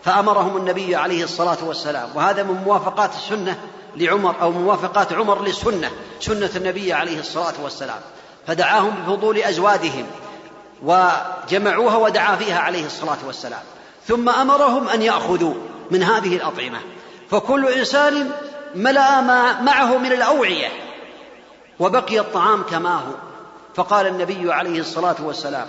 فأمرهم 0.04 0.56
النبي 0.56 0.96
عليه 0.96 1.24
الصلاة 1.24 1.56
والسلام 1.62 2.08
وهذا 2.14 2.42
من 2.42 2.54
موافقات 2.54 3.10
السنة 3.14 3.58
لعمر 3.96 4.34
أو 4.42 4.50
موافقات 4.50 5.12
عمر 5.12 5.42
للسنة 5.42 5.90
سنة 6.20 6.50
النبي 6.56 6.92
عليه 6.92 7.20
الصلاة 7.20 7.54
والسلام. 7.62 8.00
فدعاهم 8.46 8.90
بفضول 8.90 9.38
أزوادهم 9.38 10.06
وجمعوها 10.82 11.96
ودعا 11.96 12.36
فيها 12.36 12.58
عليه 12.58 12.86
الصلاة 12.86 13.18
والسلام. 13.26 13.62
ثم 14.08 14.28
أمرهم 14.28 14.88
أن 14.88 15.02
يأخذوا 15.02 15.54
من 15.90 16.02
هذه 16.02 16.36
الأطعمة. 16.36 16.78
فكل 17.30 17.68
إنسان 17.68 18.30
ملأ 18.74 19.20
ما 19.20 19.60
معه 19.60 19.98
من 19.98 20.12
الأوعية 20.12 20.68
وبقي 21.78 22.18
الطعام 22.18 22.62
كما 22.62 22.94
هو. 22.94 23.14
فقال 23.74 24.06
النبي 24.06 24.52
عليه 24.52 24.80
الصلاة 24.80 25.16
والسلام 25.20 25.66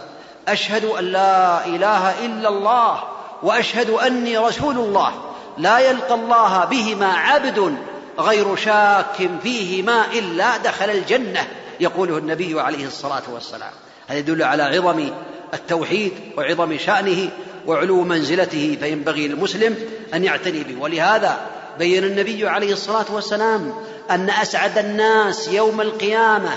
أشهد 0.48 0.86
أن 0.86 1.04
لا 1.04 1.66
إله 1.66 2.26
إلا 2.26 2.50
الله 2.50 3.04
وأشهد 3.44 3.90
أني 3.90 4.38
رسول 4.38 4.78
الله. 4.78 5.14
لا 5.58 5.80
يلقى 5.80 6.14
الله 6.16 6.66
بهما 6.66 7.14
عبد 7.14 7.78
غير 8.20 8.56
شاك 8.56 9.30
فيهما 9.44 10.06
إلا 10.14 10.58
دخل 10.58 10.90
الجنة 10.90 11.48
يقوله 11.80 12.18
النبي 12.18 12.62
عليه 12.62 12.88
الصلاة 12.88 13.24
والسلام. 13.34 13.72
هذا 14.08 14.20
يدل 14.20 14.44
على 14.44 14.64
عظم 14.64 15.10
التوحيد 15.54 16.14
وعظم 16.38 16.78
شأنه 16.78 17.30
وعلو 17.68 18.04
منزلته 18.04 18.78
فينبغي 18.80 19.28
للمسلم 19.28 19.78
أن 20.14 20.24
يعتني 20.24 20.64
به. 20.64 20.82
ولهذا 20.82 21.38
بين 21.80 22.04
النبي 22.04 22.48
عليه 22.48 22.74
الصلاة 22.74 23.06
والسلام 23.10 23.74
أن 24.12 24.30
أسعد 24.30 24.78
الناس 24.78 25.48
يوم 25.48 25.82
القيامة 25.82 26.50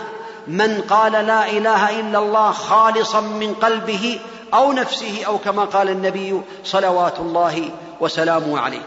من 0.49 0.81
قال 0.81 1.13
لا 1.13 1.51
إله 1.51 2.01
إلا 2.01 2.19
الله 2.19 2.53
خالصا 2.53 3.21
من 3.21 3.55
قلبه 3.55 4.21
أو 4.55 4.73
نفسه 4.73 5.25
أو 5.27 5.39
كما 5.39 5.65
قال 5.65 5.89
النبي 5.89 6.41
صلوات 6.65 7.19
الله 7.19 7.71
وسلامه 8.01 8.61
عليه. 8.61 8.83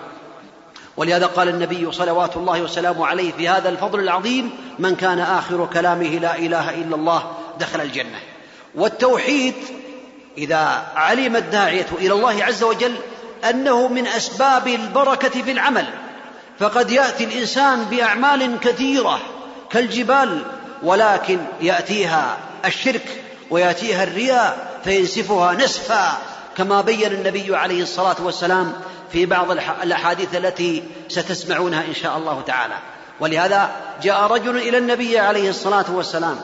ولهذا 0.97 1.25
قال 1.25 1.49
النبي 1.49 1.91
صلوات 1.91 2.37
الله 2.37 2.61
وسلامه 2.61 3.07
عليه 3.07 3.31
في 3.31 3.49
هذا 3.49 3.69
الفضل 3.69 3.99
العظيم 3.99 4.51
من 4.79 4.95
كان 4.95 5.19
آخر 5.19 5.69
كلامه 5.73 6.07
لا 6.07 6.35
إله 6.35 6.69
إلا 6.69 6.95
الله 6.95 7.31
دخل 7.59 7.81
الجنة 7.81 8.19
والتوحيد 8.75 9.53
إذا 10.37 10.83
علم 10.95 11.35
الداعية 11.35 11.87
إلى 11.97 12.13
الله 12.13 12.43
عز 12.43 12.63
وجل 12.63 12.95
أنه 13.49 13.87
من 13.87 14.07
أسباب 14.07 14.67
البركة 14.67 15.29
في 15.29 15.51
العمل. 15.51 15.85
فقد 16.59 16.91
يأتي 16.91 17.23
الإنسان 17.23 17.83
بأعمال 17.83 18.59
كثيرة 18.59 19.19
كالجبال 19.69 20.43
ولكن 20.83 21.39
يأتيها 21.61 22.37
الشرك 22.65 23.23
ويأتيها 23.49 24.03
الرياء 24.03 24.79
فينسفها 24.83 25.53
نسفا 25.53 26.17
كما 26.57 26.81
بين 26.81 27.11
النبي 27.11 27.55
عليه 27.55 27.83
الصلاة 27.83 28.15
والسلام 28.19 28.73
في 29.11 29.25
بعض 29.25 29.51
الأحاديث 29.83 30.35
التي 30.35 30.83
ستسمعونها 31.07 31.85
إن 31.85 31.93
شاء 31.93 32.17
الله 32.17 32.41
تعالى. 32.41 32.73
ولهذا 33.19 33.71
جاء 34.03 34.21
رجل 34.21 34.57
إلى 34.57 34.77
النبي 34.77 35.19
عليه 35.19 35.49
الصلاة 35.49 35.85
والسلام 35.89 36.41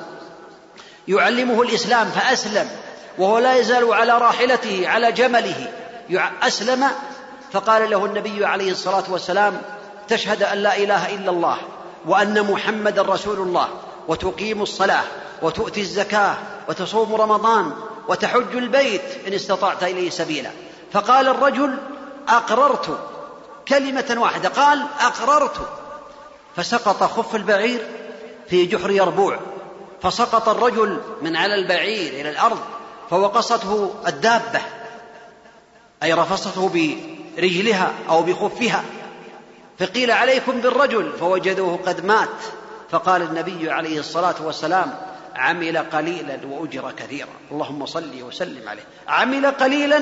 يعلمه 1.07 1.61
الإسلام 1.61 2.07
فأسلم 2.07 2.69
وهو 3.17 3.37
لا 3.39 3.55
يزال 3.55 3.93
على 3.93 4.17
راحلته 4.17 4.87
على 4.87 5.11
جمله 5.11 5.71
أسلم 6.41 6.85
فقال 7.51 7.89
له 7.89 8.05
النبي 8.05 8.45
عليه 8.45 8.71
الصلاة 8.71 9.03
والسلام 9.09 9.61
تشهد 10.07 10.43
أن 10.43 10.57
لا 10.57 10.77
إله 10.77 11.15
إلا 11.15 11.31
الله 11.31 11.57
وأن 12.05 12.51
محمدا 12.51 13.01
رسول 13.01 13.39
الله 13.39 13.67
وتقيم 14.07 14.61
الصلاة 14.61 15.03
وتؤتي 15.41 15.81
الزكاة 15.81 16.35
وتصوم 16.69 17.15
رمضان 17.15 17.73
وتحج 18.07 18.55
البيت 18.55 19.01
إن 19.27 19.33
استطعت 19.33 19.83
إليه 19.83 20.09
سبيلا. 20.09 20.49
فقال 20.91 21.27
الرجل 21.27 21.77
أقررت 22.27 22.99
كلمة 23.67 24.15
واحدة 24.17 24.49
قال 24.49 24.85
أقررت. 24.99 25.69
فسقط 26.55 27.03
خف 27.03 27.35
البعير 27.35 27.87
في 28.49 28.65
جحر 28.65 28.91
يربوع. 28.91 29.39
فسقط 30.01 30.49
الرجل 30.49 31.01
من 31.21 31.35
على 31.35 31.55
البعير 31.55 32.21
إلى 32.21 32.29
الأرض 32.29 32.59
فوقصته 33.09 33.93
الدابة 34.07 34.61
أي 36.03 36.13
رفصته 36.13 36.69
برجلها 37.37 37.93
أو 38.09 38.23
بخفها. 38.23 38.83
فقيل 39.79 40.11
عليكم 40.11 40.51
بالرجل 40.61 41.11
فوجدوه 41.19 41.79
قد 41.85 42.05
مات. 42.05 42.29
فقال 42.91 43.21
النبي 43.21 43.71
عليه 43.71 43.99
الصلاة 43.99 44.35
والسلام 44.43 44.97
عمل 45.35 45.77
قليلا 45.77 46.39
وأجر 46.49 46.91
كثيرا. 46.91 47.29
اللهم 47.51 47.85
صل 47.85 48.21
وسلم 48.21 48.69
عليه. 48.69 48.83
عمل 49.07 49.45
قليلا 49.45 49.99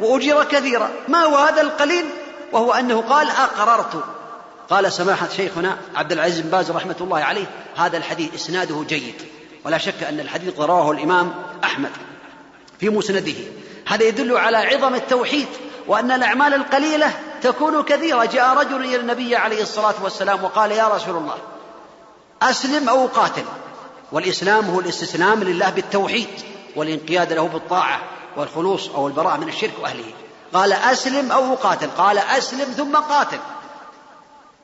وأجر 0.00 0.44
كثيرا. 0.44 0.90
ما 1.08 1.18
هو 1.18 1.36
هذا 1.36 1.60
القليل؟ 1.60 2.04
وهو 2.52 2.72
أنه 2.72 3.00
قال 3.00 3.30
أقررت. 3.30 4.04
قال 4.70 4.92
سماحة 4.92 5.28
شيخنا 5.28 5.76
عبد 5.94 6.12
العزيز 6.12 6.40
بن 6.40 6.50
باز 6.50 6.70
رحمة 6.70 6.96
الله 7.00 7.18
عليه 7.18 7.46
هذا 7.76 7.96
الحديث 7.96 8.34
إسناده 8.34 8.84
جيد. 8.88 9.14
ولا 9.64 9.78
شك 9.78 10.02
أن 10.02 10.20
الحديث 10.20 10.60
رواه 10.60 10.90
الإمام 10.90 11.34
أحمد 11.64 11.90
في 12.78 12.88
مسنده. 12.88 13.34
هذا 13.86 14.04
يدل 14.04 14.36
على 14.36 14.56
عظم 14.56 14.94
التوحيد. 14.94 15.48
وأن 15.86 16.10
الأعمال 16.10 16.54
القليلة 16.54 17.12
تكون 17.42 17.82
كثيرة. 17.82 18.24
جاء 18.24 18.56
رجل 18.56 18.84
إلى 18.84 18.96
النبي 18.96 19.36
عليه 19.36 19.62
الصلاة 19.62 19.94
والسلام 20.02 20.44
وقال 20.44 20.72
يا 20.72 20.88
رسول 20.88 21.16
الله 21.16 21.36
أسلم 22.42 22.88
أو 22.88 23.06
قاتل. 23.06 23.44
والإسلام 24.12 24.64
هو 24.64 24.80
الاستسلام 24.80 25.44
لله 25.44 25.70
بالتوحيد 25.70 26.28
والانقياد 26.76 27.32
له 27.32 27.48
بالطاعة 27.48 28.00
والخلوص 28.36 28.88
أو 28.88 29.06
البراءة 29.06 29.36
من 29.36 29.48
الشرك 29.48 29.72
وأهله. 29.82 30.12
قال 30.54 30.72
أسلم 30.72 31.32
أو 31.32 31.54
قاتل. 31.54 31.88
قال 31.98 32.18
أسلم 32.18 32.64
ثم 32.64 32.96
قاتل. 32.96 33.38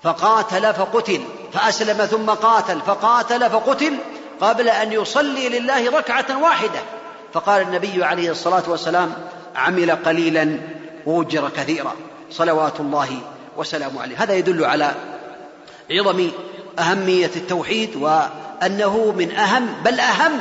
فقاتل 0.03 0.75
فقتل. 0.75 1.25
فأسلم 1.53 2.07
ثم 2.07 2.31
قاتل. 2.31 2.81
فقاتل 2.81 3.51
فقتل. 3.51 3.99
قبل 4.41 4.69
أن 4.69 4.93
يصلي 4.93 5.49
لله 5.49 5.99
ركعة 5.99 6.43
واحدة. 6.43 6.81
فقال 7.33 7.63
النبي 7.63 8.05
عليه 8.05 8.31
الصلاة 8.31 8.63
والسلام 8.67 9.15
عمل 9.57 9.91
قليلا 9.91 10.59
وأجر 11.07 11.49
كثيرا. 11.49 11.93
صلوات 12.31 12.81
الله 12.81 13.09
وسلامه 13.57 14.03
عليه. 14.03 14.23
هذا 14.23 14.35
يدل 14.35 14.65
على 14.65 14.95
عظم 15.91 16.31
أهمية 16.79 17.31
التوحيد 17.37 17.97
وأنه 17.97 19.15
من 19.19 19.33
أهم 19.33 19.69
بل 19.85 20.01
أهم 20.01 20.33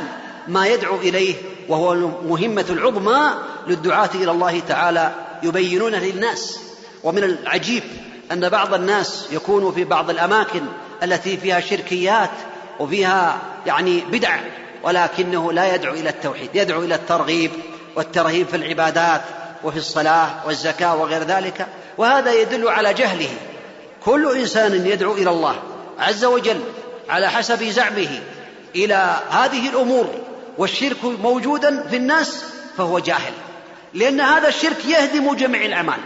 ما 0.48 0.66
يدعو 0.66 0.96
إليه 0.96 1.34
وهو 1.68 1.92
المهمة 1.92 2.64
العظمى 2.70 3.30
للدعاة 3.66 4.10
إلى 4.14 4.30
الله 4.30 4.60
تعالى 4.60 5.12
يبينونه 5.42 5.98
للناس. 5.98 6.58
ومن 7.04 7.24
العجيب 7.24 7.82
أن 8.32 8.48
بعض 8.48 8.74
الناس 8.74 9.28
يكون 9.32 9.72
في 9.72 9.84
بعض 9.84 10.10
الأماكن 10.10 10.62
التي 11.02 11.36
فيها 11.36 11.60
شركيات 11.60 12.30
وفيها 12.80 13.38
يعني 13.66 14.00
بدع 14.00 14.36
ولكنه 14.82 15.52
لا 15.52 15.74
يدعو 15.74 15.94
إلى 15.94 16.08
التوحيد. 16.08 16.50
يدعو 16.54 16.82
إلى 16.82 16.94
الترغيب 16.94 17.50
والترهيب 17.96 18.46
في 18.46 18.56
العبادات 18.56 19.22
وفي 19.66 19.76
الصلاة 19.78 20.46
والزكاة 20.46 20.96
وغير 20.96 21.22
ذلك 21.22 21.66
وهذا 21.98 22.32
يدل 22.32 22.68
على 22.68 22.94
جهله. 22.94 23.28
كل 24.04 24.38
إنسان 24.38 24.86
يدعو 24.86 25.12
إلى 25.12 25.30
الله 25.30 25.56
عز 25.98 26.24
وجل 26.24 26.60
على 27.08 27.30
حسب 27.30 27.62
زعمه 27.64 28.20
إلى 28.74 29.16
هذه 29.30 29.68
الأمور 29.68 30.06
والشرك 30.58 31.04
موجودا 31.04 31.82
في 31.90 31.96
الناس 31.96 32.44
فهو 32.76 32.98
جاهل. 32.98 33.32
لأن 33.94 34.20
هذا 34.20 34.48
الشرك 34.48 34.84
يهدم 34.84 35.34
جميع 35.34 35.64
الأعمال. 35.64 35.98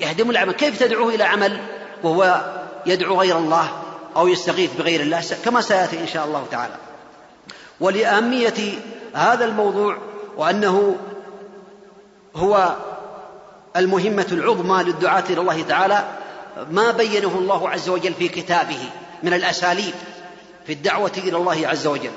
يهدم 0.00 0.30
العمل 0.30 0.52
كيف 0.52 0.80
تدعوه 0.80 1.14
إلى 1.14 1.24
عمل 1.24 1.60
وهو 2.02 2.44
يدعو 2.86 3.20
غير 3.20 3.38
الله 3.38 3.68
أو 4.16 4.28
يستغيث 4.28 4.70
بغير 4.78 5.00
الله؟ 5.00 5.22
كما 5.44 5.60
سيأتي 5.60 6.00
إن 6.00 6.06
شاء 6.06 6.24
الله 6.24 6.46
تعالى. 6.50 6.74
ولأهمية 7.80 8.78
هذا 9.14 9.44
الموضوع 9.44 9.98
وأنه 10.36 10.96
هو 12.36 12.76
المهمة 13.76 14.26
العظمى 14.32 14.82
للدعاة 14.82 15.24
إلى 15.30 15.40
الله 15.40 15.62
تعالى 15.62 16.04
ما 16.70 16.90
بينه 16.90 17.28
الله 17.38 17.70
عز 17.70 17.88
وجل 17.88 18.14
في 18.14 18.28
كتابه 18.28 18.78
من 19.22 19.32
الأساليب 19.32 19.94
في 20.66 20.72
الدعوة 20.72 21.12
إلى 21.16 21.36
الله 21.36 21.68
عز 21.68 21.86
وجل. 21.86 22.10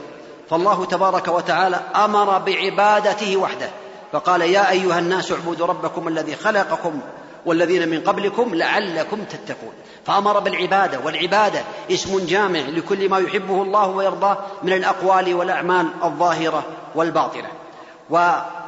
فالله 0.49 0.85
تبارك 0.85 1.27
وتعالى 1.27 1.79
أمر 1.95 2.37
بعبادته 2.37 3.37
وحده. 3.37 3.69
فقال 4.11 4.41
يا 4.41 4.69
أيها 4.69 4.99
الناس 4.99 5.31
اعبدوا 5.31 5.67
ربكم 5.67 6.07
الذي 6.07 6.35
خلقكم 6.35 6.99
والذين 7.45 7.89
من 7.89 8.01
قبلكم 8.01 8.55
لعلكم 8.55 9.23
تتقون. 9.23 9.73
فأمر 10.05 10.39
بالعبادة 10.39 10.99
والعبادة 11.05 11.61
اسم 11.91 12.25
جامع 12.25 12.59
لكل 12.59 13.09
ما 13.09 13.19
يحبه 13.19 13.61
الله 13.63 13.87
ويرضاه 13.87 14.37
من 14.63 14.73
الأقوال 14.73 15.33
والأعمال 15.33 15.87
الظاهرة 16.03 16.63
والباطنة. 16.95 17.47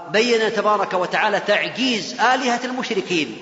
وبين 0.10 0.54
تبارك 0.54 0.94
وتعالى 0.94 1.40
تعجيز 1.40 2.14
آلهة 2.14 2.60
المشركين 2.66 3.38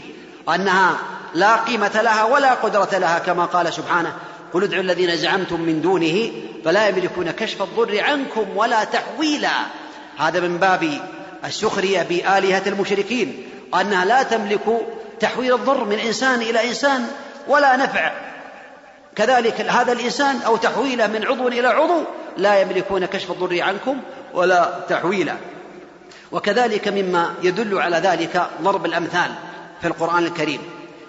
أنها 0.55 0.97
لا 1.33 1.55
قيمة 1.55 2.01
لها 2.01 2.23
ولا 2.23 2.53
قدرة 2.53 2.97
لها 2.97 3.19
كما 3.19 3.45
قال 3.45 3.73
سبحانه 3.73 4.13
قل 4.53 4.63
ادعوا 4.63 4.81
الذين 4.81 5.17
زعمتم 5.17 5.61
من 5.61 5.81
دونه 5.81 6.31
فلا 6.65 6.87
يملكون 6.87 7.31
كشف 7.31 7.61
الضر 7.61 8.03
عنكم 8.03 8.45
ولا 8.57 8.83
تحويلا. 8.83 9.51
هذا 10.17 10.39
من 10.39 10.57
باب 10.57 10.99
السخرية 11.45 12.01
بآلهة 12.01 12.63
المشركين 12.67 13.43
أنها 13.81 14.05
لا 14.05 14.23
تملك 14.23 14.87
تحويل 15.19 15.53
الضر 15.53 15.83
من 15.83 15.99
إنسان 15.99 16.41
إلى 16.41 16.69
إنسان 16.69 17.07
ولا 17.47 17.75
نفع. 17.75 18.11
كذلك 19.15 19.61
هذا 19.61 19.91
الإنسان 19.91 20.41
أو 20.41 20.57
تحويله 20.57 21.07
من 21.07 21.25
عضو 21.25 21.47
إلى 21.47 21.67
عضو 21.67 22.03
لا 22.37 22.61
يملكون 22.61 23.05
كشف 23.05 23.31
الضر 23.31 23.61
عنكم 23.61 23.97
ولا 24.33 24.79
تحويلا. 24.89 25.35
وكذلك 26.31 26.87
مما 26.87 27.33
يدل 27.43 27.77
على 27.79 27.97
ذلك 27.97 28.47
ضرب 28.61 28.85
الأمثال 28.85 29.31
في 29.81 29.87
القرآن 29.87 30.25
الكريم. 30.25 30.61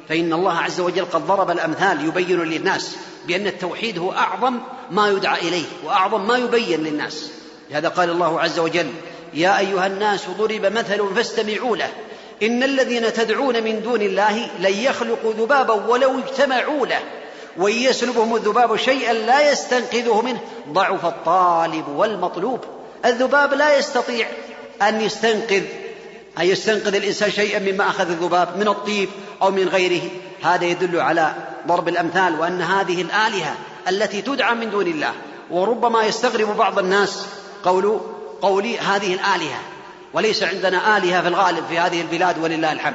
فإن 0.08 0.32
الله 0.32 0.58
عز 0.58 0.80
وجل 0.80 1.04
قد 1.04 1.26
ضرب 1.26 1.50
الأمثال 1.50 2.04
يبين 2.04 2.40
للناس 2.40 2.96
بأن 3.26 3.46
التوحيد 3.46 3.98
هو 3.98 4.12
أعظم 4.12 4.58
ما 4.90 5.08
يدعى 5.08 5.48
إليه 5.48 5.64
وأعظم 5.84 6.26
ما 6.26 6.36
يبين 6.36 6.80
للناس. 6.80 7.30
لهذا 7.70 7.88
قال 7.88 8.10
الله 8.10 8.40
عز 8.40 8.58
وجل 8.58 8.90
يا 9.34 9.58
أيها 9.58 9.86
الناس 9.86 10.20
ضرب 10.38 10.66
مثل 10.66 11.14
فاستمعوا 11.14 11.76
له. 11.76 11.88
إن 12.42 12.62
الذين 12.62 13.12
تدعون 13.12 13.62
من 13.62 13.82
دون 13.82 14.02
الله 14.02 14.48
لن 14.58 14.72
يخلقوا 14.72 15.32
ذبابا 15.32 15.72
ولو 15.72 16.18
اجتمعوا 16.18 16.86
له. 16.86 17.00
وإن 17.56 17.74
يسلبهم 17.74 18.36
الذباب 18.36 18.76
شيئا 18.76 19.12
لا 19.12 19.50
يستنقذه 19.50 20.22
منه. 20.22 20.40
ضعف 20.68 21.06
الطالب 21.06 21.88
والمطلوب. 21.88 22.60
الذباب 23.04 23.54
لا 23.54 23.78
يستطيع 23.78 24.26
أن 24.82 25.00
يستنقذ 25.00 25.62
أن 26.38 26.46
يستنقذ 26.46 26.94
الإنسان 26.94 27.30
شيئا 27.30 27.72
مما 27.72 27.88
أخذ 27.88 28.10
الذباب 28.10 28.56
من 28.56 28.68
الطيب 28.68 29.08
أو 29.42 29.50
من 29.50 29.68
غيره. 29.68 30.02
هذا 30.42 30.64
يدل 30.64 31.00
على 31.00 31.34
ضرب 31.68 31.88
الأمثال 31.88 32.40
وأن 32.40 32.62
هذه 32.62 33.02
الآلهة 33.02 33.56
التي 33.88 34.22
تدعى 34.22 34.54
من 34.54 34.70
دون 34.70 34.86
الله 34.86 35.12
وربما 35.50 36.04
يستغرب 36.04 36.56
بعض 36.56 36.78
الناس 36.78 37.26
قول 37.64 38.00
قول 38.42 38.66
هذه 38.66 39.14
الآلهة 39.14 39.60
وليس 40.12 40.42
عندنا 40.42 40.96
آلهة 40.96 41.22
في 41.22 41.28
الغالب 41.28 41.64
في 41.68 41.78
هذه 41.78 42.00
البلاد 42.00 42.38
ولله 42.38 42.72
الحمد. 42.72 42.94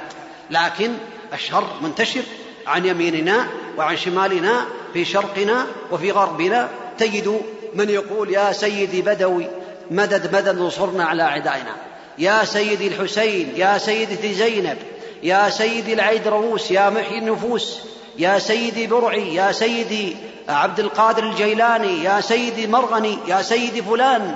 لكن 0.52 0.94
الشر 1.34 1.68
منتشر 1.82 2.24
عن 2.68 2.86
يميننا 2.86 3.48
وعن 3.78 3.98
شمالنا 3.98 4.66
في 4.94 5.06
شرقنا 5.06 5.68
وفي 5.92 6.12
غربنا. 6.12 6.70
تجد 6.98 7.42
من 7.74 7.90
يقول 7.90 8.30
يا 8.30 8.52
سيدي 8.52 9.02
بدوي 9.02 9.48
مدد 9.92 10.36
مدد 10.36 10.60
انصرنا 10.60 11.06
على 11.06 11.24
أعدائنا. 11.24 11.76
يا 12.18 12.46
سيدي 12.46 12.88
الحسين 12.88 13.54
يا 13.56 13.78
سيدتي 13.78 14.34
زينب 14.34 14.78
يا 15.24 15.50
سيدي 15.50 15.94
العيد 15.94 16.28
رووس 16.28 16.72
يا 16.72 16.90
محيي 16.90 17.18
النفوس 17.18 17.80
يا 18.18 18.40
سيدي 18.40 18.88
برعي 18.88 19.36
يا 19.36 19.52
سيدي 19.52 20.16
عبد 20.50 20.80
القادر 20.80 21.24
الجيلاني 21.24 22.04
يا 22.04 22.22
سيدي 22.22 22.68
مرغني 22.68 23.18
يا 23.28 23.42
سيدي 23.42 23.82
فلان. 23.82 24.36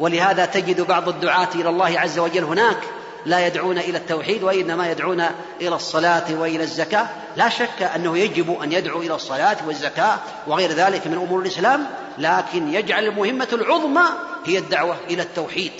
ولهذا 0.00 0.44
تجد 0.44 0.80
بعض 0.80 1.08
الدعاة 1.08 1.48
إلى 1.54 1.68
الله 1.68 2.00
عز 2.00 2.18
وجل 2.18 2.44
هناك 2.44 2.78
لا 3.26 3.46
يدعون 3.46 3.78
إلى 3.78 3.98
التوحيد 3.98 4.42
وإنما 4.42 4.90
يدعون 4.90 5.24
إلى 5.60 5.74
الصلاة 5.74 6.24
وإلى 6.34 6.62
الزكاة. 6.62 7.06
لا 7.36 7.48
شك 7.48 7.82
أنه 7.82 8.18
يجب 8.18 8.60
أن 8.62 8.72
يدعو 8.72 9.00
إلى 9.00 9.14
الصلاة 9.14 9.56
والزكاة 9.66 10.18
وغير 10.46 10.72
ذلك 10.72 11.06
من 11.06 11.14
أمور 11.14 11.40
الإسلام 11.40 11.86
لكن 12.18 12.74
يجعل 12.74 13.04
المهمة 13.04 13.48
العظمى 13.52 14.04
هي 14.44 14.58
الدعوة 14.58 14.96
إلى 15.10 15.22
التوحيد. 15.22 15.72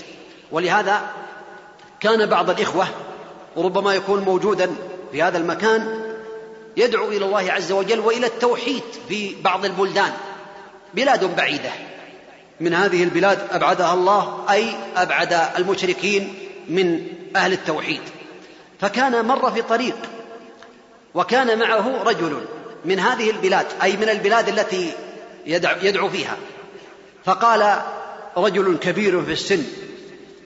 ولهذا 0.52 1.00
كان 2.00 2.26
بعض 2.26 2.50
الإخوة 2.50 2.87
وربما 3.57 3.94
يكون 3.94 4.20
موجودا 4.20 4.70
في 5.12 5.22
هذا 5.22 5.38
المكان 5.38 6.02
يدعو 6.76 7.09
إلى 7.09 7.24
الله 7.24 7.52
عز 7.52 7.72
وجل 7.72 8.00
وإلى 8.00 8.26
التوحيد 8.26 8.83
في 9.09 9.35
بعض 9.42 9.64
البلدان 9.64 10.12
بلاد 10.94 11.37
بعيدة. 11.37 11.70
من 12.61 12.74
هذه 12.74 13.05
البلاد 13.05 13.38
أبعدها 13.50 13.94
الله 13.94 14.44
أي 14.50 14.74
أبعد 14.96 15.38
المشركين 15.59 16.41
من 16.68 17.07
أهل 17.37 17.53
التوحيد. 17.53 18.01
فكان 18.81 19.25
مر 19.25 19.51
في 19.51 19.62
طريق 19.62 19.96
وكان 21.14 21.59
معه 21.59 22.03
رجل 22.03 22.44
من 22.85 23.01
هذه 23.01 23.31
البلاد 23.31 23.66
أي 23.83 23.96
من 23.96 24.09
البلاد 24.09 24.48
التي 24.48 24.92
يدعو 25.83 26.09
فيها. 26.09 26.37
فقال 27.25 27.83
رجل 28.37 28.79
كبير 28.79 29.25
في 29.25 29.33
السن 29.33 29.62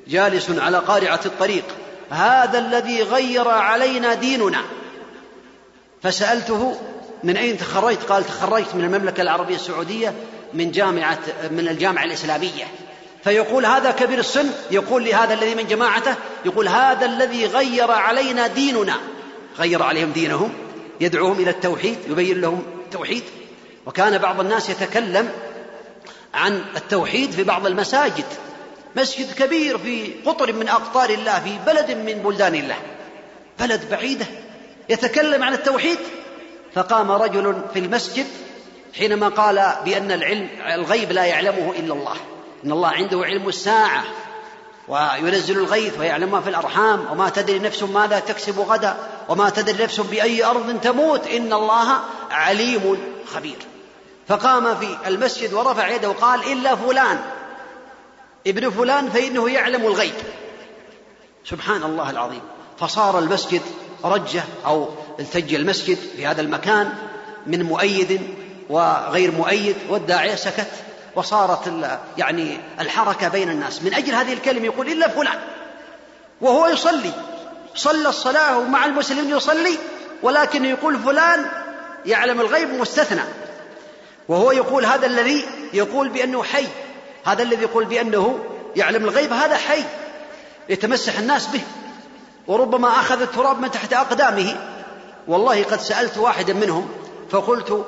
جالس 0.08 0.50
على 0.50 0.78
قارعة 0.78 1.20
الطريق 1.26 1.64
هذا 2.10 2.58
الذي 2.58 3.02
غير 3.02 3.48
علينا 3.48 4.14
ديننا. 4.14 4.62
فسألته 6.02 6.76
من 7.24 7.36
أين 7.36 7.58
تخرجت؟ 7.58 8.02
قال 8.02 8.24
تخرجت 8.24 8.74
من 8.74 8.84
المملكة 8.84 9.20
العربية 9.20 9.54
السعودية 9.54 10.14
من 10.54 10.70
جامعة 10.70 11.18
من 11.50 11.68
الجامعة 11.68 12.04
الإسلامية. 12.04 12.64
فيقول 13.26 13.66
هذا 13.66 13.90
كبير 13.90 14.18
السن 14.18 14.50
يقول 14.70 15.04
لهذا 15.04 15.34
الذي 15.34 15.54
من 15.54 15.66
جماعته 15.66 16.14
يقول 16.44 16.68
هذا 16.68 17.06
الذي 17.06 17.46
غير 17.46 17.90
علينا 17.90 18.46
ديننا. 18.46 18.96
غير 19.58 19.82
عليهم 19.82 20.12
دينهم 20.12 20.52
يدعوهم 21.00 21.40
إلى 21.40 21.50
التوحيد 21.50 21.98
يبين 22.08 22.40
لهم 22.40 22.62
التوحيد. 22.84 23.22
وكان 23.86 24.18
بعض 24.18 24.40
الناس 24.40 24.70
يتكلم 24.70 25.28
عن 26.34 26.64
التوحيد 26.76 27.30
في 27.30 27.42
بعض 27.42 27.66
المساجد. 27.66 28.24
مسجد 28.96 29.32
كبير 29.32 29.78
في 29.78 30.12
قطر 30.26 30.52
من 30.52 30.68
أقطار 30.68 31.10
الله 31.10 31.40
في 31.40 31.58
بلد 31.66 31.90
من 31.90 32.22
بلدان 32.24 32.54
الله. 32.54 32.78
بلد 33.60 33.90
بعيدة. 33.90 34.26
يتكلم 34.88 35.42
عن 35.42 35.52
التوحيد. 35.52 35.98
فقام 36.74 37.10
رجل 37.10 37.62
في 37.72 37.78
المسجد 37.78 38.26
حينما 38.98 39.28
قال 39.28 39.72
بأن 39.84 40.12
العلم 40.12 40.48
الغيب 40.74 41.12
لا 41.12 41.24
يعلمه 41.24 41.72
إلا 41.78 41.94
الله. 41.94 42.16
إن 42.66 42.72
الله 42.72 42.88
عنده 42.88 43.24
علم 43.24 43.48
الساعة 43.48 44.04
وينزل 44.88 45.58
الغيث 45.58 45.98
ويعلم 45.98 46.30
ما 46.30 46.40
في 46.40 46.50
الأرحام 46.50 47.06
وما 47.10 47.28
تدري 47.28 47.58
نفس 47.58 47.82
ماذا 47.82 48.18
تكسب 48.18 48.60
غدا 48.60 48.96
وما 49.28 49.50
تدري 49.50 49.84
نفس 49.84 50.00
بأي 50.00 50.44
أرض 50.44 50.80
تموت 50.80 51.26
إن 51.26 51.52
الله 51.52 52.00
عليم 52.30 52.98
خبير. 53.34 53.56
فقام 54.28 54.76
في 54.76 54.96
المسجد 55.06 55.52
ورفع 55.52 55.88
يده 55.88 56.10
وقال 56.10 56.52
إلا 56.52 56.76
فلان 56.76 57.20
ابن 58.46 58.70
فلان 58.70 59.10
فإنه 59.10 59.50
يعلم 59.50 59.86
الغيب. 59.86 60.14
سبحان 61.44 61.82
الله 61.82 62.10
العظيم. 62.10 62.42
فصار 62.78 63.18
المسجد 63.18 63.62
رجة 64.04 64.42
أو 64.66 64.88
التج 65.20 65.54
المسجد 65.54 65.98
في 66.16 66.26
هذا 66.26 66.40
المكان 66.40 66.92
من 67.46 67.62
مؤيد 67.62 68.20
وغير 68.70 69.30
مؤيد 69.30 69.76
والداعية 69.88 70.34
سكت. 70.34 70.85
وصارت 71.16 71.72
يعني 72.18 72.60
الحركة 72.80 73.28
بين 73.28 73.50
الناس. 73.50 73.82
من 73.82 73.94
أجل 73.94 74.14
هذه 74.14 74.32
الكلمة 74.32 74.64
يقول 74.64 74.88
إلا 74.88 75.08
فلان. 75.08 75.38
وهو 76.40 76.66
يصلي. 76.66 77.12
صلى 77.74 78.08
الصلاة 78.08 78.58
ومع 78.58 78.84
المسلمين 78.84 79.36
يصلي 79.36 79.78
ولكن 80.22 80.64
يقول 80.64 80.98
فلان 80.98 81.46
يعلم 82.06 82.40
الغيب 82.40 82.74
مستثنى. 82.74 83.22
وهو 84.28 84.52
يقول 84.52 84.86
هذا 84.86 85.06
الذي 85.06 85.44
يقول 85.72 86.08
بأنه 86.08 86.42
حي. 86.42 86.66
هذا 87.24 87.42
الذي 87.42 87.62
يقول 87.62 87.84
بأنه 87.84 88.38
يعلم 88.76 89.04
الغيب 89.04 89.32
هذا 89.32 89.56
حي. 89.56 89.82
يتمسح 90.68 91.18
الناس 91.18 91.46
به. 91.46 91.60
وربما 92.46 92.88
أخذ 92.88 93.22
التراب 93.22 93.60
من 93.60 93.70
تحت 93.70 93.92
أقدامه. 93.92 94.56
والله 95.28 95.62
قد 95.62 95.80
سألت 95.80 96.18
واحدا 96.18 96.52
منهم 96.52 96.88
فقلت 97.30 97.86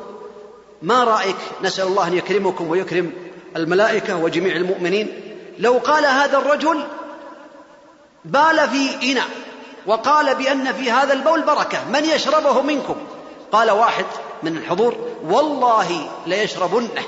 ما 0.82 1.04
رأيك؟ 1.04 1.36
نسأل 1.62 1.86
الله 1.86 2.06
أن 2.06 2.14
يكرمكم 2.14 2.68
ويكرم 2.68 3.12
الملائكة 3.56 4.16
وجميع 4.16 4.56
المؤمنين. 4.56 5.20
لو 5.58 5.78
قال 5.78 6.06
هذا 6.06 6.38
الرجل 6.38 6.84
بال 8.24 8.68
في 8.68 9.12
إناء 9.12 9.26
وقال 9.86 10.34
بأن 10.34 10.72
في 10.72 10.90
هذا 10.90 11.12
البول 11.12 11.42
بركة 11.42 11.78
من 11.92 12.04
يشربه 12.04 12.62
منكم؟ 12.62 12.96
قال 13.52 13.70
واحد 13.70 14.04
من 14.42 14.56
الحضور 14.56 14.96
والله 15.24 16.10
ليشربنه. 16.26 17.04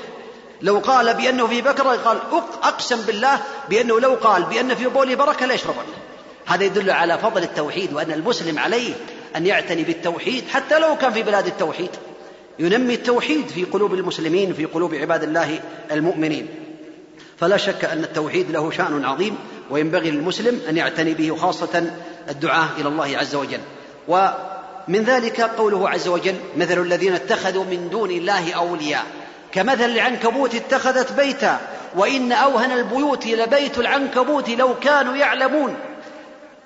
لو 0.61 0.79
قال 0.79 1.13
بأنه 1.13 1.47
في 1.47 1.61
بكرة 1.61 1.95
قال 1.95 2.17
أقسم 2.63 3.01
بالله 3.01 3.39
بأنه 3.69 3.99
لو 3.99 4.13
قال 4.13 4.43
بأن 4.43 4.75
في 4.75 4.87
بولي 4.87 5.15
بركة 5.15 5.45
ليشربنه. 5.45 5.93
هذا 6.45 6.63
يدل 6.63 6.89
على 6.89 7.17
فضل 7.17 7.43
التوحيد 7.43 7.93
وأن 7.93 8.11
المسلم 8.11 8.59
عليه 8.59 8.93
أن 9.35 9.45
يعتني 9.45 9.83
بالتوحيد 9.83 10.49
حتى 10.49 10.79
لو 10.79 10.97
كان 10.97 11.13
في 11.13 11.23
بلاد 11.23 11.47
التوحيد. 11.47 11.89
ينمي 12.59 12.93
التوحيد 12.93 13.47
في 13.47 13.63
قلوب 13.63 13.93
المسلمين 13.93 14.53
في 14.53 14.65
قلوب 14.65 14.95
عباد 14.95 15.23
الله 15.23 15.59
المؤمنين. 15.91 16.47
فلا 17.37 17.57
شك 17.57 17.85
أن 17.85 18.03
التوحيد 18.03 18.51
له 18.51 18.71
شأن 18.71 19.05
عظيم 19.05 19.35
وينبغي 19.69 20.11
للمسلم 20.11 20.61
أن 20.69 20.77
يعتني 20.77 21.13
به 21.13 21.35
خاصة 21.35 21.91
الدعاة 22.29 22.67
إلى 22.77 22.87
الله 22.89 23.17
عز 23.17 23.35
وجل. 23.35 23.59
ومن 24.07 25.03
ذلك 25.03 25.41
قوله 25.41 25.89
عز 25.89 26.07
وجل 26.07 26.35
مثل 26.57 26.81
الذين 26.81 27.13
اتخذوا 27.13 27.63
من 27.63 27.89
دون 27.89 28.11
الله 28.11 28.53
أولياء 28.53 29.05
كمثل 29.51 29.85
العنكبوت 29.85 30.55
اتخذت 30.55 31.13
بيتا 31.13 31.59
وإن 31.95 32.31
أوهن 32.31 32.71
البيوت 32.71 33.27
لبيت 33.27 33.77
العنكبوت 33.77 34.49
لو 34.49 34.79
كانوا 34.79 35.15
يعلمون. 35.15 35.75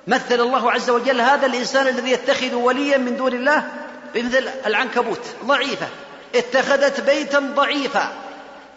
مثل 0.08 0.42
الله 0.42 0.72
عز 0.72 0.90
وجل 0.90 1.22
هذا 1.22 1.46
الإنسان 1.46 1.88
الذي 1.88 2.12
يتخذ 2.12 2.56
وليا 2.56 2.98
من 2.98 3.18
دون 3.18 3.34
الله؟ 3.34 3.68
بمثل 4.16 4.50
العنكبوت 4.66 5.20
ضعيفة. 5.46 5.88
اتخذت 6.36 7.02
بيتا 7.02 7.40
ضعيفا. 7.40 8.12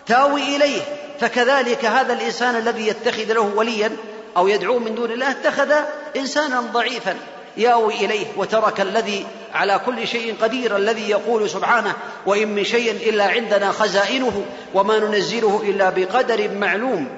تاوي 0.07 0.57
إليه. 0.57 0.81
فكذلك 1.21 1.85
هذا 1.85 2.13
الإنسان 2.13 2.57
الذي 2.57 2.87
يتخذ 2.87 3.33
له 3.33 3.41
وليا 3.41 3.97
أو 4.37 4.49
يدعو 4.49 4.79
من 4.79 4.95
دون 4.95 5.11
الله 5.11 5.31
اتخذ 5.31 5.73
إنسانا 6.17 6.61
ضعيفا. 6.61 7.17
ياوي 7.57 7.95
إليه 7.95 8.27
وترك 8.37 8.81
الذي 8.81 9.27
على 9.55 9.81
كل 9.87 10.09
شيء 10.09 10.37
قدير 10.43 10.77
الذي 10.77 11.11
يقول 11.11 11.51
سبحانه 11.51 11.95
وإن 12.27 12.49
من 12.49 12.65
شيء 12.65 12.91
إلا 12.91 13.25
عندنا 13.25 13.73
خزائنه 13.73 14.45
وما 14.75 14.99
ننزله 14.99 15.63
إلا 15.65 15.91
بقدر 15.91 16.51
معلوم. 16.51 17.09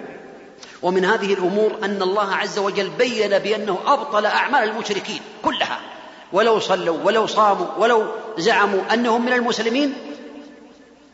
ومن 0.83 1.05
هذه 1.05 1.33
الأمور 1.35 1.73
أن 1.85 2.03
الله 2.03 2.35
عز 2.35 2.59
وجل 2.59 2.91
بين 2.91 3.39
بأنه 3.39 3.79
أبطل 3.87 4.27
أعمال 4.27 4.69
المشركين 4.69 5.21
كلها. 5.45 5.81
ولو 6.33 6.61
صلوا 6.61 6.99
ولو 7.05 7.27
صاموا 7.27 7.67
ولو 7.79 8.07
زعموا 8.39 8.81
أنهم 8.93 9.27
من 9.27 9.33
المسلمين 9.33 9.95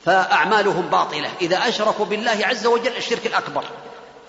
فأعمالهم 0.04 0.82
باطلة. 0.92 1.28
إذا 1.40 1.68
أشركوا 1.68 2.04
بالله 2.04 2.38
عز 2.42 2.66
وجل 2.66 2.96
الشرك 2.96 3.26
الأكبر. 3.26 3.64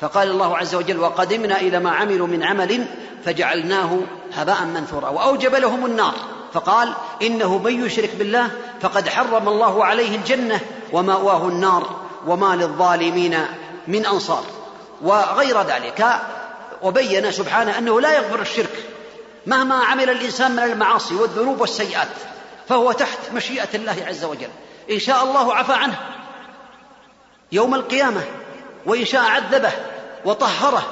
فقال 0.01 0.31
الله 0.31 0.57
عز 0.57 0.75
وجل 0.75 0.99
وقدمنا 0.99 1.59
إلى 1.59 1.79
ما 1.79 1.91
عملوا 1.91 2.27
من 2.27 2.43
عمل 2.43 2.85
فجعلناه 3.25 3.99
هباء 4.33 4.63
منثورا. 4.63 5.09
وأوجب 5.09 5.55
لهم 5.55 5.85
النار. 5.85 6.13
فقال 6.53 6.93
إنه 7.21 7.57
من 7.57 7.85
يشرك 7.85 8.15
بالله 8.15 8.49
فقد 8.81 9.09
حرم 9.09 9.47
الله 9.47 9.85
عليه 9.85 10.15
الجنة 10.15 10.59
ومأواه 10.93 11.47
النار 11.47 11.95
وما 12.27 12.55
للظالمين 12.55 13.45
من 13.87 14.05
أنصار. 14.05 14.43
وغير 15.01 15.61
ذلك. 15.61 16.05
وبين 16.83 17.31
سبحانه 17.31 17.77
أنه 17.77 18.01
لا 18.01 18.15
يغفر 18.15 18.41
الشرك. 18.41 18.83
مهما 19.47 19.75
عمل 19.75 20.09
الإنسان 20.09 20.51
من 20.51 20.63
المعاصي 20.63 21.15
والذنوب 21.15 21.61
والسيئات 21.61 22.07
فهو 22.69 22.91
تحت 22.91 23.19
مشيئة 23.33 23.69
الله 23.73 24.05
عز 24.07 24.25
وجل. 24.25 24.49
إن 24.91 24.99
شاء 24.99 25.23
الله 25.23 25.55
عفى 25.55 25.73
عنه. 25.73 25.99
يوم 27.51 27.75
القيامة 27.75 28.21
وإن 28.85 29.05
شاء 29.05 29.21
عذبه 29.21 29.71
وطهره 30.25 30.85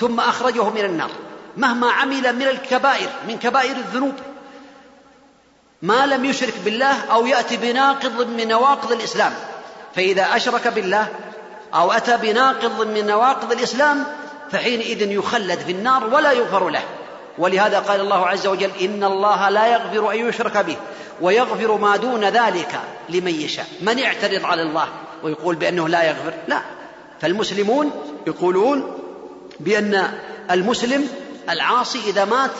ثم 0.00 0.20
أخرجه 0.20 0.70
من 0.70 0.84
النار. 0.84 1.10
مهما 1.56 1.90
عمل 1.90 2.36
من 2.36 2.48
الكبائر 2.48 3.08
من 3.28 3.38
كبائر 3.38 3.76
الذنوب 3.76 4.14
ما 5.82 6.06
لم 6.06 6.24
يشرك 6.24 6.54
بالله 6.64 7.04
أو 7.04 7.26
يأتي 7.26 7.56
بناقض 7.56 8.26
من 8.28 8.48
نواقض 8.48 8.92
الإسلام. 8.92 9.34
فإذا 9.96 10.36
أشرك 10.36 10.68
بالله 10.68 11.08
أو 11.74 11.92
أتى 11.92 12.16
بناقض 12.16 12.86
من 12.86 13.06
نواقض 13.06 13.52
الإسلام 13.52 14.04
فحينئذ 14.52 15.10
يخلد 15.10 15.58
في 15.58 15.72
النار 15.72 16.06
ولا 16.06 16.32
يغفر 16.32 16.68
له. 16.68 16.82
ولهذا 17.40 17.78
قال 17.78 18.00
الله 18.00 18.26
عز 18.26 18.46
وجل 18.46 18.70
إن 18.80 19.04
الله 19.04 19.48
لا 19.48 19.66
يغفر 19.66 20.12
أن 20.12 20.28
يشرك 20.28 20.56
به 20.56 20.76
ويغفر 21.20 21.76
ما 21.76 21.96
دون 21.96 22.24
ذلك 22.24 22.80
لمن 23.08 23.34
يشاء. 23.34 23.66
من 23.80 23.98
يعترض 23.98 24.44
على 24.44 24.62
الله 24.62 24.88
ويقول 25.22 25.56
بأنه 25.56 25.88
لا 25.88 26.02
يغفر؟ 26.02 26.32
لا. 26.48 26.60
فالمسلمون 27.20 27.90
يقولون 28.26 28.98
بأن 29.60 30.10
المسلم 30.50 31.08
العاصي 31.50 31.98
إذا 32.06 32.24
مات 32.24 32.50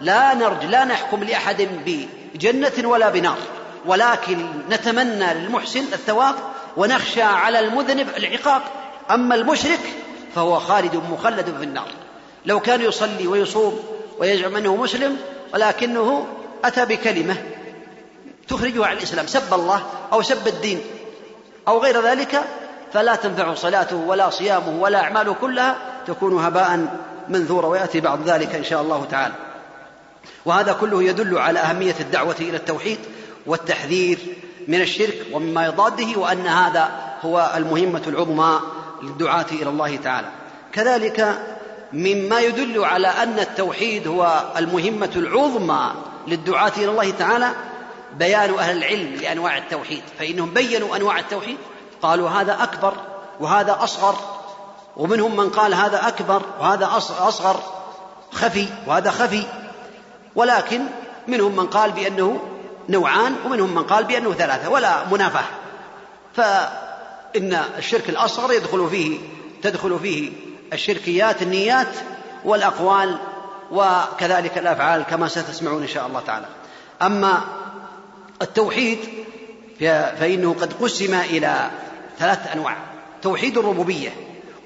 لا 0.00 0.34
نرج 0.34 0.64
لا 0.64 0.84
نحكم 0.84 1.24
لأحد 1.24 1.68
بجنة 1.86 2.88
ولا 2.88 3.08
بنار. 3.08 3.38
ولكن 3.86 4.46
نتمنى 4.70 5.34
للمحسن 5.34 5.80
الثواب 5.80 6.34
ونخشى 6.76 7.22
على 7.22 7.58
المذنب 7.58 8.08
العقاب. 8.16 8.62
أما 9.10 9.34
المشرك 9.34 9.80
فهو 10.34 10.58
خالد 10.58 11.02
مخلد 11.12 11.54
في 11.58 11.64
النار. 11.64 11.88
لو 12.46 12.60
كان 12.60 12.82
يصلي 12.82 13.26
ويصوم 13.26 13.97
ويزعم 14.18 14.56
أنه 14.56 14.76
مسلم 14.76 15.16
ولكنه 15.54 16.26
أتى 16.64 16.84
بكلمة 16.84 17.36
تخرجه 18.48 18.86
عن 18.86 18.96
الإسلام 18.96 19.26
سب 19.26 19.54
الله 19.54 19.82
أو 20.12 20.22
سب 20.22 20.48
الدين 20.48 20.80
أو 21.68 21.78
غير 21.78 22.02
ذلك 22.02 22.40
فلا 22.92 23.14
تنفع 23.14 23.54
صلاته 23.54 23.96
ولا 23.96 24.30
صيامه 24.30 24.82
ولا 24.82 25.00
أعماله 25.00 25.34
كلها 25.34 25.76
تكون 26.06 26.44
هباء 26.44 26.88
منثورا 27.28 27.66
ويأتي 27.66 28.00
بعض 28.00 28.28
ذلك 28.28 28.54
إن 28.54 28.64
شاء 28.64 28.82
الله 28.82 29.04
تعالى. 29.10 29.34
وهذا 30.44 30.72
كله 30.72 31.02
يدل 31.02 31.38
على 31.38 31.58
أهمية 31.58 31.94
الدعوة 32.00 32.36
إلى 32.40 32.56
التوحيد 32.56 32.98
والتحذير 33.46 34.18
من 34.68 34.80
الشرك 34.80 35.26
ومما 35.32 35.66
يضاده 35.66 36.20
وأن 36.20 36.46
هذا 36.46 36.90
هو 37.22 37.52
المهمة 37.56 38.02
العظمى 38.06 38.60
للدعاة 39.02 39.46
إلى 39.52 39.70
الله 39.70 39.96
تعالى. 39.96 40.28
كذلك 40.72 41.38
مما 41.92 42.40
يدل 42.40 42.84
على 42.84 43.08
أن 43.08 43.38
التوحيد 43.38 44.08
هو 44.08 44.44
المهمة 44.56 45.10
العظمى 45.16 45.92
للدعاة 46.26 46.72
إلى 46.76 46.90
الله 46.90 47.10
تعالى 47.10 47.50
بيان 48.18 48.54
أهل 48.54 48.76
العلم 48.76 49.14
لأنواع 49.14 49.58
التوحيد. 49.58 50.02
فإنهم 50.18 50.50
بينوا 50.50 50.96
أنواع 50.96 51.18
التوحيد 51.18 51.56
قالوا 52.02 52.28
هذا 52.28 52.62
أكبر 52.62 52.94
وهذا 53.40 53.78
أصغر 53.80 54.16
ومنهم 54.96 55.36
من 55.36 55.50
قال 55.50 55.74
هذا 55.74 56.08
أكبر 56.08 56.42
وهذا 56.60 56.88
أصغر 57.20 57.62
خفي 58.32 58.66
وهذا 58.86 59.10
خفي. 59.10 59.42
ولكن 60.34 60.80
منهم 61.28 61.56
من 61.56 61.66
قال 61.66 61.92
بأنه 61.92 62.40
نوعان 62.88 63.36
ومنهم 63.46 63.74
من 63.74 63.82
قال 63.82 64.04
بأنه 64.04 64.32
ثلاثة 64.32 64.68
ولا 64.68 65.04
منافاة. 65.12 65.44
فإن 66.34 67.60
الشرك 67.78 68.08
الأصغر 68.08 68.52
يدخل 68.52 68.88
فيه 68.90 69.18
تدخل 69.62 69.98
فيه 69.98 70.47
الشركيات 70.72 71.42
النيات 71.42 71.96
والأقوال 72.44 73.18
وكذلك 73.70 74.58
الأفعال 74.58 75.02
كما 75.02 75.28
ستسمعون 75.28 75.82
إن 75.82 75.88
شاء 75.88 76.06
الله 76.06 76.20
تعالى. 76.20 76.46
أما 77.02 77.40
التوحيد 78.42 78.98
فإنه 80.20 80.54
قد 80.60 80.72
قسم 80.72 81.14
إلى 81.14 81.70
ثلاث 82.18 82.52
أنواع. 82.52 82.76
توحيد 83.22 83.58
الربوبية 83.58 84.10